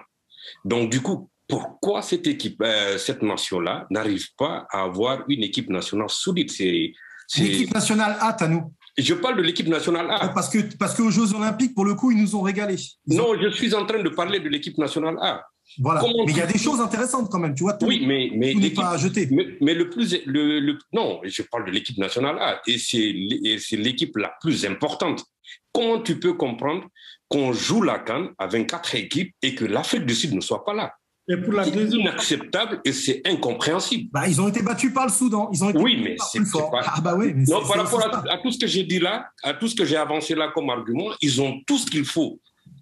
Donc, 0.65 0.89
du 0.89 1.01
coup, 1.01 1.29
pourquoi 1.47 2.01
cette 2.01 2.27
équipe, 2.27 2.61
euh, 2.61 2.97
cette 2.97 3.21
nation-là, 3.21 3.87
n'arrive 3.91 4.27
pas 4.37 4.67
à 4.71 4.83
avoir 4.83 5.23
une 5.29 5.43
équipe 5.43 5.69
nationale 5.69 6.09
solide? 6.09 6.51
L'équipe 6.59 7.73
nationale 7.73 8.17
A, 8.19 8.31
à 8.43 8.47
nous. 8.49 8.73
Je 8.97 9.13
parle 9.15 9.37
de 9.37 9.41
l'équipe 9.41 9.67
nationale 9.67 10.07
A. 10.09 10.29
Parce 10.29 10.49
que 10.49 10.59
parce 10.77 10.95
qu'aux 10.95 11.09
Jeux 11.09 11.33
Olympiques, 11.33 11.73
pour 11.73 11.85
le 11.85 11.95
coup, 11.95 12.11
ils 12.11 12.21
nous 12.21 12.35
ont 12.35 12.41
régalé. 12.41 12.75
non, 13.07 13.33
je 13.41 13.49
suis 13.49 13.73
en 13.73 13.85
train 13.85 14.01
de 14.01 14.09
parler 14.09 14.39
de 14.39 14.49
l'équipe 14.49 14.77
nationale 14.77 15.17
A. 15.21 15.43
Voilà. 15.79 16.03
mais 16.03 16.31
il 16.31 16.37
y 16.37 16.41
a 16.41 16.45
des 16.45 16.59
choses 16.59 16.79
intéressantes 16.79 17.31
quand 17.31 17.39
même, 17.39 17.55
tu 17.55 17.63
vois. 17.63 17.77
oui, 17.81 18.03
mais, 18.05 18.29
mais 18.35 18.53
n'est 18.53 18.69
pas 18.69 18.91
à 18.91 18.97
jeter. 18.97 19.27
Mais, 19.61 19.73
le 19.73 19.89
plus, 19.89 20.21
le, 20.25 20.77
non, 20.91 21.21
je 21.23 21.41
parle 21.41 21.65
de 21.65 21.71
l'équipe 21.71 21.97
nationale 21.97 22.37
A 22.39 22.61
et 22.67 22.77
c'est 22.77 23.77
l'équipe 23.77 24.15
la 24.17 24.33
plus 24.41 24.65
importante. 24.65 25.23
Comment 25.71 26.01
tu 26.01 26.19
peux 26.19 26.33
comprendre 26.33 26.85
qu'on 27.27 27.53
joue 27.53 27.81
la 27.81 27.99
Cannes 27.99 28.29
avec 28.37 28.69
quatre 28.69 28.93
équipes 28.93 29.33
et 29.41 29.55
que 29.55 29.65
l'Afrique 29.65 30.05
du 30.05 30.13
Sud 30.13 30.33
ne 30.33 30.41
soit 30.41 30.63
pas 30.63 30.73
là? 30.73 30.93
C'est 31.27 31.93
inacceptable 31.93 32.81
et 32.83 32.91
c'est 32.91 33.21
incompréhensible. 33.25 34.09
Bah, 34.11 34.27
ils 34.27 34.41
ont 34.41 34.47
été 34.47 34.61
battus 34.61 34.93
par 34.93 35.05
le 35.05 35.11
Soudan. 35.11 35.49
Ils 35.53 35.63
ont 35.63 35.69
été 35.69 35.79
oui, 35.79 35.99
mais 36.03 36.15
c'est 36.31 36.41
pas... 36.51 36.81
Ah 36.85 37.01
bah 37.01 37.15
oui, 37.17 37.33
non, 37.47 37.61
par 37.61 37.77
rapport 37.77 38.05
à, 38.29 38.37
tout 38.39 38.51
ce 38.51 38.59
que 38.59 38.67
j'ai 38.67 38.83
dit 38.83 38.99
là, 38.99 39.29
à 39.41 39.53
tout 39.53 39.67
ce 39.67 39.75
que 39.75 39.85
j'ai 39.85 39.95
avancé 39.95 40.35
là 40.35 40.51
comme 40.53 40.69
argument, 40.69 41.09
ils 41.21 41.41
ont 41.41 41.61
tout 41.65 41.77
ce 41.77 41.89
qu'il 41.89 42.05
faut 42.05 42.39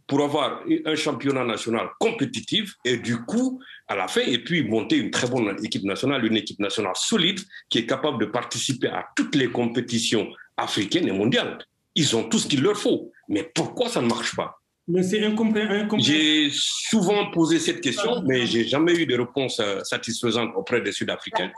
pour 0.07 0.23
avoir 0.23 0.61
un 0.85 0.95
championnat 0.95 1.45
national 1.45 1.87
compétitif 1.99 2.75
et 2.83 2.97
du 2.97 3.17
coup, 3.23 3.61
à 3.87 3.95
la 3.95 4.07
fin, 4.07 4.21
et 4.21 4.39
puis 4.39 4.67
monter 4.67 4.97
une 4.97 5.11
très 5.11 5.27
bonne 5.27 5.55
équipe 5.63 5.83
nationale, 5.83 6.25
une 6.25 6.35
équipe 6.35 6.59
nationale 6.59 6.93
solide 6.95 7.39
qui 7.69 7.77
est 7.77 7.85
capable 7.85 8.19
de 8.19 8.25
participer 8.25 8.87
à 8.87 9.05
toutes 9.15 9.35
les 9.35 9.49
compétitions 9.49 10.27
africaines 10.57 11.07
et 11.07 11.13
mondiales. 11.13 11.59
Ils 11.95 12.15
ont 12.15 12.23
tout 12.23 12.39
ce 12.39 12.47
qu'il 12.47 12.61
leur 12.61 12.77
faut. 12.77 13.11
Mais 13.29 13.43
pourquoi 13.55 13.87
ça 13.89 14.01
ne 14.01 14.07
marche 14.07 14.35
pas? 14.35 14.60
Mais 14.91 15.03
c'est 15.03 15.23
incompréhensible. 15.23 16.01
J'ai 16.01 16.49
souvent 16.51 17.31
posé 17.31 17.59
cette 17.59 17.81
question, 17.81 18.21
mais 18.25 18.45
j'ai 18.45 18.67
jamais 18.67 18.93
eu 18.93 19.05
de 19.05 19.17
réponse 19.17 19.59
euh, 19.59 19.79
satisfaisante 19.83 20.51
auprès 20.55 20.81
des 20.81 20.91
Sud-Africains 20.91 21.51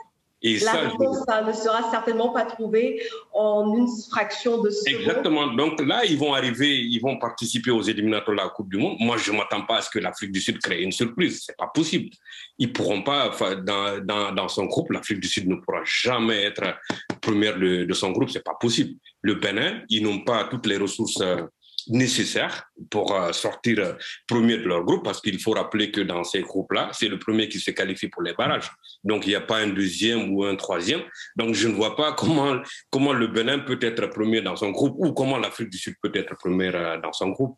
la 0.44 0.58
ça, 0.58 0.80
réponse 0.80 1.18
ne 1.46 1.52
sera 1.52 1.90
certainement 1.90 2.30
pas 2.30 2.44
trouvée 2.44 3.02
en 3.32 3.74
une 3.76 3.88
fraction 4.10 4.62
de 4.62 4.70
seconde. 4.70 5.00
Exactement. 5.00 5.46
Donc 5.54 5.80
là, 5.80 6.04
ils 6.04 6.18
vont 6.18 6.34
arriver, 6.34 6.80
ils 6.80 7.00
vont 7.00 7.18
participer 7.18 7.70
aux 7.70 7.80
éliminatoires 7.80 8.36
de 8.36 8.42
la 8.42 8.48
Coupe 8.50 8.68
du 8.68 8.76
Monde. 8.76 8.96
Moi, 9.00 9.16
je 9.16 9.32
ne 9.32 9.38
m'attends 9.38 9.62
pas 9.62 9.78
à 9.78 9.82
ce 9.82 9.88
que 9.88 9.98
l'Afrique 9.98 10.32
du 10.32 10.40
Sud 10.40 10.58
crée 10.58 10.82
une 10.82 10.92
surprise. 10.92 11.44
Ce 11.44 11.52
n'est 11.52 11.56
pas 11.56 11.70
possible. 11.74 12.10
Ils 12.58 12.72
pourront 12.72 13.02
pas, 13.02 13.30
dans, 13.64 14.04
dans, 14.04 14.32
dans 14.32 14.48
son 14.48 14.66
groupe, 14.66 14.90
l'Afrique 14.90 15.20
du 15.20 15.28
Sud 15.28 15.48
ne 15.48 15.56
pourra 15.56 15.80
jamais 15.84 16.42
être 16.42 16.74
première 17.22 17.58
de, 17.58 17.84
de 17.84 17.94
son 17.94 18.10
groupe. 18.10 18.28
Ce 18.28 18.38
n'est 18.38 18.42
pas 18.42 18.56
possible. 18.60 18.98
Le 19.22 19.36
Bénin, 19.36 19.80
ils 19.88 20.02
n'ont 20.02 20.20
pas 20.20 20.44
toutes 20.44 20.66
les 20.66 20.76
ressources 20.76 21.20
euh, 21.22 21.42
nécessaire 21.88 22.70
pour 22.90 23.14
euh, 23.14 23.32
sortir 23.32 23.78
euh, 23.78 23.92
premier 24.26 24.58
de 24.58 24.64
leur 24.64 24.84
groupe, 24.84 25.04
parce 25.04 25.20
qu'il 25.20 25.40
faut 25.40 25.52
rappeler 25.52 25.90
que 25.90 26.00
dans 26.00 26.24
ces 26.24 26.42
groupes-là, 26.42 26.90
c'est 26.92 27.08
le 27.08 27.18
premier 27.18 27.48
qui 27.48 27.58
se 27.58 27.70
qualifie 27.70 28.08
pour 28.08 28.22
les 28.22 28.32
barrages. 28.34 28.70
Donc, 29.02 29.26
il 29.26 29.30
n'y 29.30 29.34
a 29.34 29.40
pas 29.40 29.58
un 29.58 29.68
deuxième 29.68 30.32
ou 30.32 30.44
un 30.44 30.56
troisième. 30.56 31.02
Donc, 31.36 31.54
je 31.54 31.68
ne 31.68 31.74
vois 31.74 31.96
pas 31.96 32.12
comment, 32.12 32.56
comment 32.90 33.12
le 33.12 33.26
Bénin 33.26 33.60
peut 33.60 33.78
être 33.80 34.06
premier 34.06 34.40
dans 34.40 34.56
son 34.56 34.70
groupe 34.70 34.94
ou 34.98 35.12
comment 35.12 35.38
l'Afrique 35.38 35.70
du 35.70 35.78
Sud 35.78 35.94
peut 36.02 36.12
être 36.14 36.36
première 36.36 36.76
euh, 36.76 37.00
dans 37.00 37.12
son 37.12 37.28
groupe. 37.30 37.56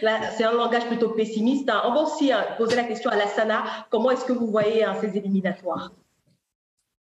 C'est 0.00 0.44
un 0.44 0.52
langage 0.52 0.86
plutôt 0.86 1.10
pessimiste. 1.10 1.68
On 1.84 1.92
va 1.92 2.02
aussi 2.02 2.30
poser 2.56 2.76
la 2.76 2.84
question 2.84 3.10
à 3.10 3.16
la 3.16 3.26
Sana. 3.26 3.64
Comment 3.90 4.12
est-ce 4.12 4.24
que 4.24 4.32
vous 4.32 4.46
voyez 4.46 4.84
hein, 4.84 4.96
ces 5.00 5.16
éliminatoires? 5.16 5.90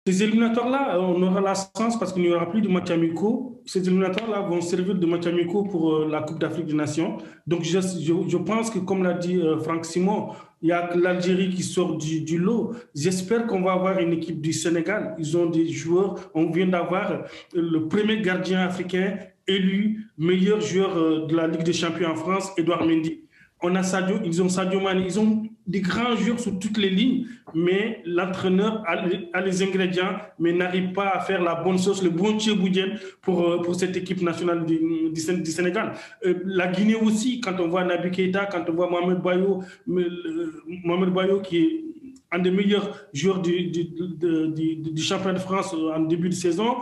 Ces 0.06 0.22
éliminatoires-là, 0.22 0.98
on 0.98 1.22
aura 1.22 1.42
la 1.42 1.52
chance 1.54 1.98
parce 1.98 2.12
qu'il 2.12 2.22
n'y 2.22 2.32
aura 2.32 2.50
plus 2.50 2.62
de 2.62 2.68
matchs 2.68 2.90
amicaux. 2.90 3.62
Ces 3.66 3.86
éliminatoires-là 3.86 4.40
vont 4.40 4.62
servir 4.62 4.94
de 4.94 5.06
matchs 5.06 5.26
amicaux 5.26 5.64
pour 5.64 5.94
euh, 5.94 6.08
la 6.10 6.22
Coupe 6.22 6.38
d'Afrique 6.38 6.66
des 6.66 6.74
Nations. 6.74 7.18
Donc, 7.46 7.64
je, 7.64 8.36
pense 8.38 8.70
que, 8.70 8.78
comme 8.78 9.02
l'a 9.02 9.12
dit 9.12 9.36
euh, 9.36 9.58
Franck 9.58 9.84
Simon, 9.84 10.30
il 10.62 10.70
y 10.70 10.72
a 10.72 10.96
l'Algérie 10.96 11.50
qui 11.50 11.62
sort 11.62 11.98
du, 11.98 12.38
lot. 12.38 12.72
J'espère 12.94 13.46
qu'on 13.46 13.60
va 13.60 13.72
avoir 13.72 13.98
une 13.98 14.14
équipe 14.14 14.40
du 14.40 14.54
Sénégal. 14.54 15.14
Ils 15.18 15.36
ont 15.36 15.46
des 15.46 15.68
joueurs. 15.68 16.30
On 16.34 16.50
vient 16.50 16.66
d'avoir 16.66 17.24
le 17.54 17.86
premier 17.86 18.22
gardien 18.22 18.60
africain 18.60 19.18
élu 19.46 20.06
meilleur 20.16 20.62
joueur 20.62 20.96
euh, 20.96 21.26
de 21.26 21.36
la 21.36 21.46
Ligue 21.46 21.62
des 21.62 21.74
Champions 21.74 22.12
en 22.12 22.16
France, 22.16 22.52
Edouard 22.56 22.86
Mendy 22.86 23.20
on 23.62 23.74
a 23.74 23.82
Sadio, 23.82 24.16
ils 24.24 24.42
ont 24.42 24.48
Sadio 24.48 24.80
Mane, 24.80 25.02
ils 25.04 25.18
ont 25.20 25.42
des 25.66 25.80
grands 25.80 26.16
joueurs 26.16 26.40
sur 26.40 26.58
toutes 26.58 26.78
les 26.78 26.90
lignes, 26.90 27.26
mais 27.54 28.02
l'entraîneur 28.04 28.82
a, 28.86 29.40
les 29.40 29.62
ingrédients, 29.62 30.16
mais 30.38 30.52
n'arrive 30.52 30.92
pas 30.92 31.10
à 31.10 31.20
faire 31.20 31.42
la 31.42 31.54
bonne 31.54 31.78
sauce, 31.78 32.02
le 32.02 32.10
bon 32.10 32.38
tchéboudienne 32.38 32.98
pour, 33.22 33.48
euh, 33.48 33.62
pour 33.62 33.74
cette 33.74 33.96
équipe 33.96 34.22
nationale 34.22 34.64
du, 34.64 34.78
du, 35.12 35.50
Sénégal. 35.50 35.92
Euh, 36.24 36.34
la 36.44 36.68
Guinée 36.68 36.96
aussi, 36.96 37.40
quand 37.40 37.58
on 37.60 37.68
voit 37.68 37.84
Nabi 37.84 38.10
Keita, 38.10 38.46
quand 38.46 38.64
on 38.68 38.72
voit 38.72 38.90
Mohamed 38.90 39.22
Bayo, 39.22 39.62
Mohamed 39.86 41.10
Bayo 41.10 41.40
qui 41.40 41.58
est 41.58 41.84
un 42.32 42.38
des 42.38 42.50
meilleurs 42.50 43.06
joueurs 43.12 43.40
du, 43.40 43.70
du 43.70 45.02
championnat 45.02 45.34
de 45.34 45.42
France 45.42 45.74
en 45.74 46.00
début 46.00 46.28
de 46.28 46.34
saison, 46.34 46.76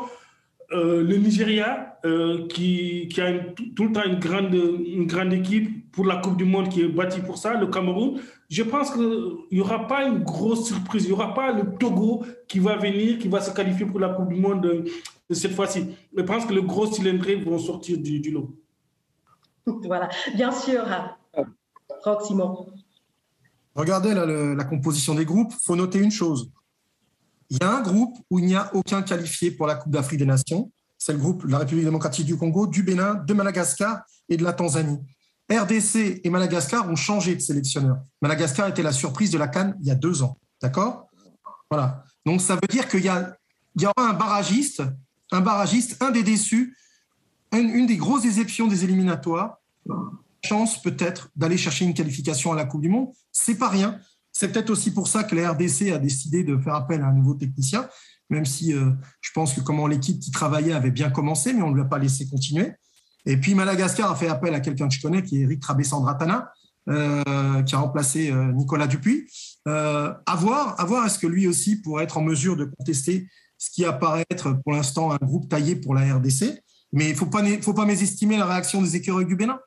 euh, 0.71 1.03
le 1.03 1.17
Nigeria, 1.17 1.99
euh, 2.05 2.47
qui, 2.47 3.09
qui, 3.09 3.21
a 3.23 3.33
tout 3.75 3.85
le 3.85 3.93
temps 3.93 4.05
une 4.05 4.19
grande, 4.19 4.55
une 4.55 5.07
grande 5.07 5.33
équipe 5.33 5.91
pour 5.91 6.05
la 6.05 6.17
Coupe 6.17 6.37
du 6.37 6.45
Monde 6.45 6.69
qui 6.69 6.83
est 6.83 6.89
bâtie 6.89 7.21
pour 7.21 7.39
ça, 7.39 7.59
le 7.59 7.69
Cameroun, 7.69 8.21
je 8.49 8.63
pense 8.63 8.91
qu'il 8.91 9.37
n'y 9.53 9.61
aura 9.61 9.87
pas 9.87 10.05
une 10.05 10.23
grosse 10.23 10.67
surprise. 10.67 11.05
Il 11.05 11.09
n'y 11.09 11.13
aura 11.13 11.35
pas 11.35 11.53
le 11.53 11.77
Togo 11.77 12.25
qui 12.47 12.59
va 12.59 12.77
venir, 12.77 13.19
qui 13.19 13.29
va 13.29 13.41
se 13.41 13.51
qualifier 13.51 13.85
pour 13.85 14.01
la 14.01 14.09
Coupe 14.09 14.29
du 14.29 14.41
Monde 14.41 14.63
de, 14.63 15.35
cette 15.35 15.55
fois-ci. 15.55 15.95
Je 16.17 16.23
pense 16.23 16.47
que 16.47 16.55
le 16.55 16.63
gros 16.63 16.91
cylindré 16.91 17.37
vont 17.37 17.59
sortir 17.59 17.99
du, 17.99 18.21
du 18.21 18.31
lot. 18.31 18.57
Voilà, 19.85 20.09
bien 20.35 20.51
sûr. 20.51 20.83
Franck 22.01 22.23
Simon. 22.23 22.73
Regardez 23.75 24.15
la 24.15 24.65
composition 24.65 25.15
des 25.15 25.27
groupes. 25.27 25.53
Il 25.53 25.65
faut 25.65 25.77
noter 25.77 25.99
une 25.99 26.11
chose. 26.11 26.51
Il 27.51 27.59
y 27.61 27.65
a 27.65 27.77
un 27.77 27.83
groupe 27.83 28.17
où 28.31 28.39
il 28.39 28.47
n'y 28.47 28.57
a 28.57 28.71
aucun 28.75 29.03
qualifié 29.03 29.51
pour 29.51 29.67
la 29.67 29.75
Coupe 29.75 29.93
d'Afrique 29.93 30.19
des 30.19 30.27
Nations. 30.27 30.71
C'est 30.97 31.13
le 31.13 31.19
groupe 31.19 31.47
de 31.47 31.53
la 31.53 31.59
République 31.59 31.85
démocratique 31.85 32.27
du 32.27 32.37
Congo, 32.37 32.67
du 32.67 32.83
Bénin, 32.83 33.15
de 33.15 33.35
Madagascar 33.35 34.03
et 34.29 34.37
de 34.37 34.43
la 34.43 34.53
Tanzanie. 34.53 34.99
RDC 35.51 36.21
et 36.25 36.31
Madagascar 36.31 36.89
ont 36.89 36.97
changé 36.97 37.35
de 37.35 37.41
sélectionneur. 37.41 37.99
Madagascar 38.21 38.69
était 38.69 38.83
la 38.83 38.93
surprise 38.93 39.31
de 39.31 39.39
la 39.39 39.49
Cannes 39.49 39.77
il 39.81 39.87
y 39.87 39.91
a 39.91 39.95
deux 39.95 40.23
ans. 40.23 40.39
D'accord? 40.61 41.09
Voilà. 41.71 42.05
Donc 42.27 42.41
ça 42.41 42.55
veut 42.55 42.69
dire 42.69 42.89
qu'il 42.89 43.01
y, 43.01 43.83
y 43.83 43.87
aura 43.87 44.11
un 44.11 44.13
barragiste, 44.13 44.83
un 45.33 45.41
barragiste, 45.41 46.03
un 46.03 46.11
des 46.11 46.23
déçus, 46.23 46.77
une, 47.53 47.87
des 47.87 47.97
grosses 47.97 48.23
déceptions 48.23 48.67
des 48.67 48.85
éliminatoires. 48.85 49.59
Chance 50.45 50.83
peut-être 50.83 51.31
d'aller 51.35 51.57
chercher 51.57 51.85
une 51.85 51.95
qualification 51.95 52.53
à 52.53 52.57
la 52.57 52.65
Coupe 52.65 52.83
du 52.83 52.89
Monde. 52.89 53.09
C'est 53.33 53.57
pas 53.57 53.69
rien. 53.69 53.99
C'est 54.33 54.53
peut-être 54.53 54.71
aussi 54.71 54.93
pour 54.93 55.09
ça 55.09 55.25
que 55.25 55.35
la 55.35 55.53
RDC 55.53 55.91
a 55.93 55.99
décidé 55.99 56.45
de 56.45 56.57
faire 56.59 56.75
appel 56.75 57.03
à 57.03 57.07
un 57.07 57.13
nouveau 57.13 57.35
technicien, 57.35 57.89
même 58.31 58.45
si 58.45 58.73
euh, 58.73 58.91
je 59.21 59.33
pense 59.33 59.55
que 59.55 59.61
comment 59.61 59.87
l'équipe 59.87 60.21
qui 60.21 60.31
travaillait 60.31 60.75
avait 60.75 60.91
bien 60.91 61.11
commencé, 61.11 61.53
mais 61.53 61.63
on 61.63 61.71
ne 61.71 61.79
l'a 61.79 61.87
pas 61.87 61.99
laissé 61.99 62.29
continuer. 62.29 62.73
Et 63.29 63.37
puis 63.37 63.55
Madagascar 63.55 64.11
a 64.11 64.17
fait 64.17 64.27
appel 64.27 64.55
à 64.55 64.61
quelqu'un 64.61 64.89
que 64.89 64.95
je 64.95 65.03
connais, 65.03 65.23
qui 65.23 65.37
est 65.37 65.43
Eric 65.43 65.61
Trabessandratana, 65.61 66.51
euh, 66.89 67.63
qui 67.63 67.75
a 67.75 67.79
remplacé 67.79 68.33
euh, 68.33 68.53
Nicolas 68.53 68.87
Dupuis. 68.87 69.31
Euh, 69.69 70.15
à 70.25 70.35
voir, 70.35 71.05
est-ce 71.05 71.19
que 71.19 71.27
lui 71.27 71.47
aussi 71.47 71.77
pourrait 71.77 72.05
être 72.05 72.17
en 72.17 72.23
mesure 72.23 72.57
de 72.57 72.65
contester 72.65 73.29
ce 73.59 73.71
qui 73.71 73.85
apparaît 73.85 74.25
être 74.31 74.53
pour 74.65 74.73
l'instant 74.73 75.13
un 75.13 75.19
groupe 75.21 75.47
taillé 75.47 75.77
pour 75.77 75.95
la 75.95 76.15
RDC. 76.15 76.63
Mais 76.93 77.11
il 77.11 77.13
ne 77.13 77.61
faut 77.61 77.75
pas, 77.75 77.85
mésestimer 77.85 78.39
la 78.39 78.47
réaction 78.47 78.81
des 78.81 78.97
écureuils 78.97 79.27
du 79.27 79.37
Bénin. 79.37 79.61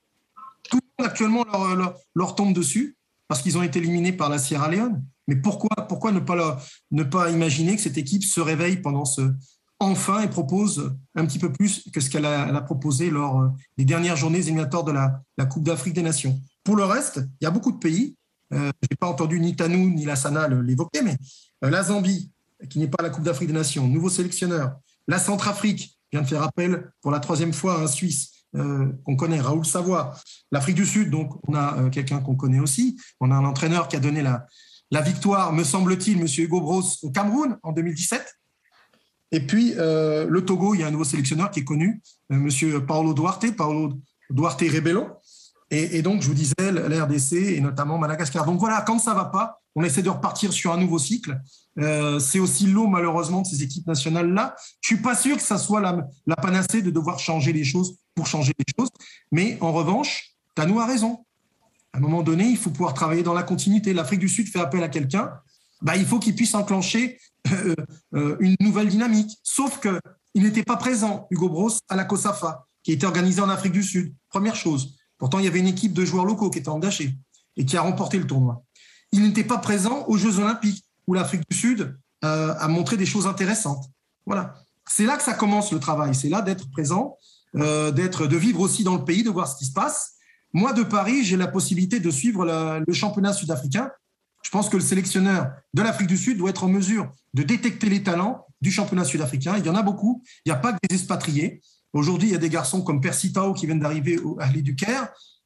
Tout 0.63 0.79
actuellement 0.97 1.45
leur, 1.53 1.95
leur 2.15 2.35
tombe 2.35 2.53
dessus 2.53 2.97
parce 3.27 3.43
qu'ils 3.43 3.59
ont 3.59 3.63
été 3.63 3.77
éliminés 3.77 4.11
par 4.11 4.29
la 4.29 4.39
Sierra 4.39 4.69
Leone. 4.69 5.03
Mais 5.27 5.35
pourquoi, 5.35 5.69
pourquoi 5.87 6.11
ne, 6.11 6.19
pas 6.19 6.59
ne 6.89 7.03
pas 7.03 7.29
imaginer 7.29 7.75
que 7.75 7.81
cette 7.81 7.99
équipe 7.99 8.23
se 8.23 8.41
réveille 8.41 8.77
pendant 8.77 9.05
ce 9.05 9.21
enfin 9.81 10.21
et 10.21 10.29
propose 10.29 10.95
un 11.15 11.25
petit 11.25 11.39
peu 11.39 11.51
plus 11.51 11.89
que 11.91 11.99
ce 11.99 12.09
qu'elle 12.09 12.25
a, 12.25 12.61
proposé 12.61 13.09
lors 13.09 13.41
euh, 13.41 13.47
des 13.77 13.83
dernières 13.83 14.15
journées 14.15 14.39
éliminatoires 14.39 14.83
de 14.83 14.91
la, 14.91 15.21
Coupe 15.47 15.63
d'Afrique 15.63 15.95
des 15.95 16.03
Nations. 16.03 16.39
Pour 16.63 16.75
le 16.75 16.83
reste, 16.83 17.17
il 17.41 17.43
y 17.43 17.47
a 17.47 17.51
beaucoup 17.51 17.71
de 17.71 17.79
pays. 17.79 18.15
Euh, 18.53 18.71
je 18.83 18.87
n'ai 18.91 18.95
pas 18.99 19.07
entendu 19.07 19.39
ni 19.39 19.55
Tanou 19.55 19.89
ni 19.89 20.05
Lassana 20.05 20.47
l'évoquer, 20.47 21.01
mais 21.01 21.17
euh, 21.63 21.71
la 21.71 21.83
Zambie, 21.83 22.31
qui 22.69 22.77
n'est 22.77 22.87
pas 22.87 23.01
la 23.01 23.09
Coupe 23.09 23.23
d'Afrique 23.23 23.47
des 23.47 23.55
Nations, 23.55 23.87
nouveau 23.87 24.09
sélectionneur. 24.09 24.75
La 25.07 25.17
Centrafrique 25.17 25.97
vient 26.11 26.21
de 26.21 26.27
faire 26.27 26.43
appel 26.43 26.91
pour 27.01 27.09
la 27.09 27.19
troisième 27.19 27.53
fois 27.53 27.79
à 27.79 27.83
un 27.83 27.87
Suisse 27.87 28.29
qu'on 28.53 29.15
connaît, 29.15 29.39
Raoul 29.39 29.65
Savoie. 29.65 30.13
L'Afrique 30.51 30.75
du 30.75 30.85
Sud, 30.85 31.09
donc 31.09 31.31
on 31.47 31.55
a 31.55 31.89
quelqu'un 31.89 32.19
qu'on 32.19 32.35
connaît 32.35 32.59
aussi. 32.59 32.99
On 33.21 33.31
a 33.31 33.35
un 33.35 33.45
entraîneur 33.45 33.87
qui 33.87 33.95
a 33.95 34.01
donné 34.01 34.21
la, 34.21 34.45
la 34.91 34.99
victoire, 34.99 35.53
me 35.53 35.63
semble-t-il, 35.63 36.19
M. 36.19 36.27
Hugo 36.37 36.59
Bros 36.59 36.83
au 37.01 37.11
Cameroun 37.11 37.57
en 37.63 37.71
2017. 37.71 38.40
Et 39.31 39.39
puis 39.39 39.73
euh, 39.77 40.27
le 40.29 40.45
Togo, 40.45 40.73
il 40.75 40.81
y 40.81 40.83
a 40.83 40.87
un 40.87 40.91
nouveau 40.91 41.03
sélectionneur 41.03 41.51
qui 41.51 41.61
est 41.61 41.63
connu, 41.63 42.01
M. 42.29 42.49
Paolo 42.85 43.13
Duarte, 43.13 43.55
Paolo 43.55 43.99
Duarte 44.29 44.61
Rebello. 44.61 45.07
Et, 45.73 46.01
donc, 46.01 46.21
je 46.21 46.27
vous 46.27 46.33
disais, 46.33 46.53
l'RDC 46.59 47.31
et 47.31 47.61
notamment 47.61 47.97
Madagascar. 47.97 48.45
Donc 48.45 48.59
voilà, 48.59 48.81
quand 48.81 48.99
ça 48.99 49.13
va 49.13 49.23
pas, 49.23 49.61
on 49.73 49.85
essaie 49.85 50.01
de 50.01 50.09
repartir 50.09 50.51
sur 50.51 50.73
un 50.73 50.77
nouveau 50.77 50.99
cycle. 50.99 51.39
c'est 52.19 52.39
aussi 52.39 52.67
l'eau, 52.67 52.87
malheureusement, 52.87 53.41
de 53.41 53.47
ces 53.47 53.63
équipes 53.63 53.87
nationales-là. 53.87 54.53
Je 54.81 54.87
suis 54.87 55.01
pas 55.01 55.15
sûr 55.15 55.37
que 55.37 55.43
ça 55.43 55.57
soit 55.57 55.79
la, 55.79 56.05
la, 56.27 56.35
panacée 56.35 56.81
de 56.81 56.91
devoir 56.91 57.19
changer 57.19 57.53
les 57.53 57.63
choses 57.63 57.95
pour 58.15 58.27
changer 58.27 58.51
les 58.59 58.65
choses. 58.77 58.89
Mais 59.31 59.57
en 59.61 59.71
revanche, 59.71 60.35
Tanou 60.55 60.81
a 60.81 60.85
raison. 60.85 61.23
À 61.93 61.97
un 61.97 62.01
moment 62.01 62.21
donné, 62.21 62.45
il 62.45 62.57
faut 62.57 62.69
pouvoir 62.69 62.93
travailler 62.93 63.23
dans 63.23 63.33
la 63.33 63.43
continuité. 63.43 63.93
L'Afrique 63.93 64.19
du 64.19 64.29
Sud 64.29 64.47
fait 64.47 64.59
appel 64.59 64.83
à 64.83 64.89
quelqu'un, 64.89 65.31
bah, 65.81 65.95
il 65.95 66.05
faut 66.05 66.19
qu'il 66.19 66.35
puisse 66.35 66.53
enclencher 66.53 67.19
euh, 67.51 67.75
euh, 68.13 68.37
une 68.39 68.55
nouvelle 68.59 68.87
dynamique. 68.87 69.37
Sauf 69.43 69.79
qu'il 69.79 70.43
n'était 70.43 70.63
pas 70.63 70.77
présent, 70.77 71.27
Hugo 71.31 71.49
Bros, 71.49 71.71
à 71.89 71.95
la 71.95 72.05
COSAFA, 72.05 72.65
qui 72.83 72.91
était 72.91 73.05
organisée 73.05 73.41
en 73.41 73.49
Afrique 73.49 73.73
du 73.73 73.83
Sud. 73.83 74.13
Première 74.29 74.55
chose. 74.55 74.95
Pourtant, 75.17 75.39
il 75.39 75.45
y 75.45 75.47
avait 75.47 75.59
une 75.59 75.67
équipe 75.67 75.93
de 75.93 76.05
joueurs 76.05 76.25
locaux 76.25 76.49
qui 76.49 76.59
était 76.59 76.69
engagée 76.69 77.17
et 77.57 77.65
qui 77.65 77.77
a 77.77 77.81
remporté 77.81 78.17
le 78.17 78.27
tournoi. 78.27 78.63
Il 79.11 79.23
n'était 79.23 79.43
pas 79.43 79.57
présent 79.57 80.05
aux 80.07 80.17
Jeux 80.17 80.39
Olympiques, 80.39 80.85
où 81.07 81.13
l'Afrique 81.13 81.43
du 81.49 81.57
Sud 81.57 81.97
euh, 82.23 82.53
a 82.57 82.67
montré 82.67 82.97
des 82.97 83.05
choses 83.05 83.27
intéressantes. 83.27 83.85
Voilà. 84.25 84.55
C'est 84.87 85.05
là 85.05 85.17
que 85.17 85.23
ça 85.23 85.33
commence 85.33 85.71
le 85.71 85.79
travail. 85.79 86.15
C'est 86.15 86.29
là 86.29 86.41
d'être 86.41 86.69
présent 86.71 87.17
d'être, 87.53 88.27
de 88.27 88.37
vivre 88.37 88.61
aussi 88.61 88.85
dans 88.85 88.95
le 88.95 89.03
pays, 89.03 89.23
de 89.23 89.29
voir 89.29 89.45
ce 89.45 89.57
qui 89.57 89.65
se 89.65 89.73
passe. 89.73 90.13
Moi, 90.53 90.71
de 90.71 90.83
Paris, 90.83 91.25
j'ai 91.25 91.35
la 91.35 91.47
possibilité 91.47 91.99
de 91.99 92.09
suivre 92.09 92.45
le 92.45 92.93
championnat 92.93 93.33
sud-africain. 93.33 93.91
Je 94.41 94.49
pense 94.49 94.69
que 94.69 94.77
le 94.77 94.83
sélectionneur 94.83 95.51
de 95.73 95.81
l'Afrique 95.81 96.07
du 96.07 96.17
Sud 96.17 96.37
doit 96.37 96.49
être 96.49 96.63
en 96.63 96.69
mesure 96.69 97.11
de 97.33 97.43
détecter 97.43 97.89
les 97.89 98.03
talents 98.03 98.45
du 98.61 98.71
championnat 98.71 99.05
sud-africain. 99.05 99.55
Il 99.57 99.65
y 99.65 99.69
en 99.69 99.75
a 99.75 99.83
beaucoup. 99.83 100.23
Il 100.45 100.49
n'y 100.49 100.53
a 100.53 100.59
pas 100.59 100.73
que 100.73 100.77
des 100.87 100.95
expatriés. 100.95 101.61
Aujourd'hui, 101.93 102.29
il 102.29 102.31
y 102.31 102.35
a 102.35 102.39
des 102.39 102.49
garçons 102.49 102.81
comme 102.81 103.01
Percy 103.01 103.33
Tao 103.33 103.53
qui 103.53 103.65
viennent 103.65 103.79
d'arriver 103.79 104.19
à 104.39 104.47
l'île 104.47 104.75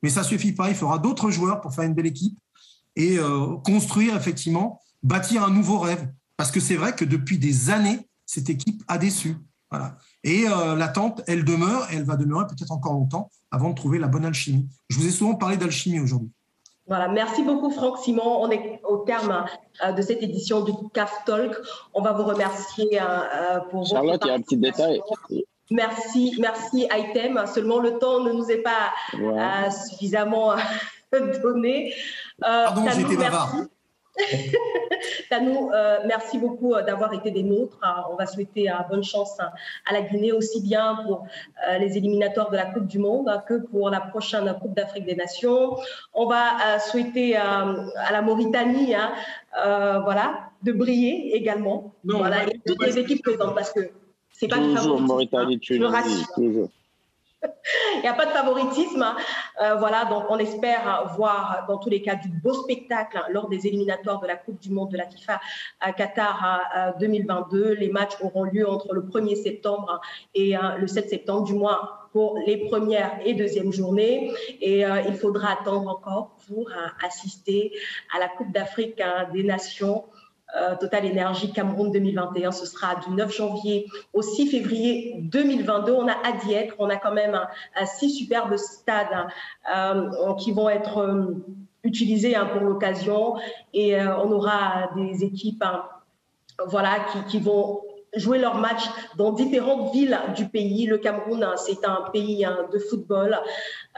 mais 0.03 0.09
ça 0.09 0.23
suffit 0.23 0.51
pas. 0.51 0.69
Il 0.69 0.75
faudra 0.75 0.99
d'autres 0.99 1.31
joueurs 1.31 1.61
pour 1.61 1.73
faire 1.73 1.83
une 1.83 1.93
belle 1.93 2.05
équipe 2.05 2.37
et 2.95 3.17
euh, 3.17 3.57
construire 3.63 4.15
effectivement, 4.15 4.79
bâtir 5.01 5.43
un 5.43 5.49
nouveau 5.49 5.79
rêve. 5.79 6.07
Parce 6.37 6.51
que 6.51 6.59
c'est 6.59 6.75
vrai 6.75 6.93
que 6.93 7.05
depuis 7.05 7.39
des 7.39 7.69
années, 7.69 8.07
cette 8.25 8.49
équipe 8.49 8.83
a 8.87 8.97
déçu. 8.97 9.35
Voilà. 9.71 9.97
Et 10.23 10.47
euh, 10.47 10.75
l'attente, 10.75 11.21
elle 11.27 11.43
demeure, 11.43 11.91
et 11.91 11.95
elle 11.95 12.03
va 12.03 12.17
demeurer 12.17 12.45
peut-être 12.45 12.71
encore 12.71 12.93
longtemps 12.93 13.29
avant 13.51 13.69
de 13.69 13.75
trouver 13.75 13.99
la 13.99 14.07
bonne 14.07 14.25
alchimie. 14.25 14.69
Je 14.89 14.99
vous 14.99 15.07
ai 15.07 15.11
souvent 15.11 15.35
parlé 15.35 15.57
d'alchimie 15.57 15.99
aujourd'hui. 15.99 16.31
Voilà, 16.87 17.07
merci 17.07 17.41
beaucoup 17.41 17.71
Franck 17.71 17.97
Simon. 17.97 18.41
On 18.41 18.51
est 18.51 18.79
au 18.83 18.97
terme 18.97 19.45
euh, 19.83 19.91
de 19.91 20.01
cette 20.01 20.21
édition 20.21 20.61
du 20.61 20.71
CAF 20.93 21.25
Talk. 21.25 21.55
On 21.93 22.01
va 22.01 22.13
vous 22.13 22.23
remercier 22.23 22.99
euh, 23.01 23.59
pour 23.71 23.87
Charlotte, 23.87 24.21
il 24.23 24.27
y 24.27 24.31
a 24.31 24.33
un 24.35 24.41
petit 24.41 24.57
détail. 24.57 25.01
Merci, 25.71 26.35
merci 26.39 26.87
Item. 26.95 27.43
Seulement 27.47 27.79
le 27.79 27.97
temps 27.97 28.19
ne 28.21 28.31
nous 28.31 28.51
est 28.51 28.61
pas 28.61 28.93
suffisamment 29.71 30.53
donné. 31.41 31.93
Pardon, 32.39 32.85
bavard. 33.17 33.55
Tanou, 35.29 35.71
euh, 35.71 35.99
merci 36.05 36.37
beaucoup 36.37 36.73
euh, 36.73 36.81
d'avoir 36.81 37.13
été 37.13 37.31
des 37.31 37.43
nôtres. 37.43 37.77
Euh, 37.83 38.11
on 38.11 38.15
va 38.15 38.25
souhaiter 38.25 38.69
bonne 38.89 39.03
chance 39.03 39.37
à 39.39 39.93
la 39.93 40.01
Guinée, 40.01 40.31
aussi 40.31 40.61
bien 40.61 40.99
pour 41.05 41.25
les 41.79 41.97
éliminatoires 41.97 42.49
de 42.49 42.57
la 42.57 42.65
Coupe 42.65 42.87
du 42.87 42.99
Monde 42.99 43.29
que 43.47 43.55
pour 43.55 43.89
la 43.89 43.99
prochaine 43.99 44.53
Coupe 44.61 44.73
d'Afrique 44.73 45.05
des 45.05 45.15
Nations. 45.15 45.77
On 46.13 46.27
va 46.27 46.79
souhaiter 46.79 47.35
à 47.35 48.11
la 48.11 48.21
Mauritanie 48.21 48.95
hein, 48.95 49.11
voilà, 50.03 50.49
de 50.63 50.71
briller 50.71 51.35
également. 51.35 51.93
voilà, 52.03 52.43
et 52.43 52.59
toutes 52.65 52.85
les 52.85 52.97
équipes 52.97 53.23
présentes 53.23 53.55
parce 53.55 53.71
que 53.71 53.81
c'est 54.31 54.47
pas 54.47 54.57
toujours 54.57 54.99
Mauritanie, 55.01 55.59
hein, 55.73 56.25
toujours. 56.35 56.69
Il 57.95 58.01
n'y 58.01 58.07
a 58.07 58.13
pas 58.13 58.25
de 58.25 58.31
favoritisme. 58.31 59.01
Hein. 59.01 59.15
Euh, 59.61 59.75
voilà, 59.75 60.05
donc 60.05 60.25
on 60.29 60.37
espère 60.37 61.11
voir 61.15 61.65
dans 61.67 61.77
tous 61.77 61.89
les 61.89 62.01
cas 62.01 62.15
du 62.15 62.29
beau 62.29 62.53
spectacle 62.53 63.19
lors 63.29 63.49
des 63.49 63.67
éliminatoires 63.67 64.19
de 64.19 64.27
la 64.27 64.35
Coupe 64.35 64.59
du 64.59 64.71
Monde 64.71 64.91
de 64.91 64.97
la 64.97 65.07
FIFA 65.07 65.39
à 65.79 65.91
Qatar 65.93 66.95
2022. 66.99 67.73
Les 67.73 67.89
matchs 67.89 68.15
auront 68.21 68.43
lieu 68.43 68.67
entre 68.67 68.93
le 68.93 69.01
1er 69.01 69.35
septembre 69.41 70.01
et 70.33 70.57
euh, 70.57 70.77
le 70.77 70.87
7 70.87 71.09
septembre, 71.09 71.45
du 71.45 71.53
moins 71.53 71.89
pour 72.11 72.37
les 72.45 72.57
premières 72.69 73.19
et 73.25 73.33
deuxièmes 73.33 73.73
journées. 73.73 74.31
Et 74.61 74.85
euh, 74.85 75.01
il 75.07 75.15
faudra 75.15 75.53
attendre 75.53 75.89
encore 75.89 76.35
pour 76.47 76.69
assister 77.03 77.71
à 78.15 78.19
la 78.19 78.27
Coupe 78.27 78.51
d'Afrique 78.51 79.01
hein, 79.01 79.27
des 79.33 79.43
Nations 79.43 80.05
euh, 80.05 80.14
Total 80.79 81.05
Énergie 81.05 81.51
Cameroun 81.51 81.91
2021. 81.91 82.51
Ce 82.51 82.65
sera 82.65 82.95
du 82.95 83.09
9 83.11 83.35
janvier 83.35 83.87
au 84.13 84.21
6 84.21 84.47
février 84.47 85.15
2022. 85.19 85.91
On 85.91 86.07
a 86.07 86.13
à 86.13 86.31
être. 86.51 86.75
On 86.79 86.89
a 86.89 86.95
quand 86.95 87.13
même 87.13 87.39
six 87.85 88.11
superbes 88.11 88.55
stades 88.55 89.27
euh, 89.75 90.33
qui 90.35 90.51
vont 90.51 90.69
être 90.69 90.99
euh, 90.99 91.43
utilisés 91.83 92.35
hein, 92.35 92.45
pour 92.45 92.61
l'occasion. 92.61 93.35
Et 93.73 93.99
on 93.99 94.31
aura 94.31 94.89
des 94.95 95.23
équipes 95.23 95.63
hein, 95.63 95.83
voilà, 96.67 96.99
qui, 97.11 97.23
qui 97.23 97.39
vont 97.39 97.81
jouer 98.15 98.39
leur 98.39 98.55
match 98.55 98.83
dans 99.17 99.31
différentes 99.31 99.93
villes 99.93 100.17
du 100.35 100.47
pays. 100.47 100.85
Le 100.85 100.97
Cameroun, 100.97 101.43
hein, 101.43 101.55
c'est 101.57 101.85
un 101.85 102.03
pays 102.13 102.45
de 102.71 102.79
football. 102.79 103.37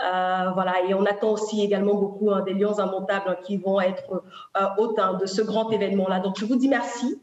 Euh, 0.03 0.51
voilà, 0.53 0.83
et 0.87 0.93
on 0.93 1.05
attend 1.05 1.31
aussi 1.31 1.63
également 1.63 1.95
beaucoup 1.95 2.31
hein, 2.31 2.41
des 2.41 2.53
Lions 2.53 2.75
immontables 2.75 3.39
qui 3.43 3.57
vont 3.57 3.81
être 3.81 4.23
euh, 4.55 5.13
de 5.19 5.25
ce 5.25 5.41
grand 5.41 5.71
événement-là. 5.71 6.19
Donc, 6.19 6.39
je 6.39 6.45
vous 6.45 6.55
dis 6.55 6.67
merci 6.67 7.19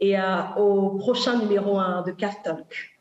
et 0.00 0.18
euh, 0.18 0.42
au 0.56 0.96
prochain 0.96 1.38
numéro 1.38 1.78
1 1.78 2.02
de 2.02 2.10
Cast 2.10 2.42
Talk. 2.42 2.92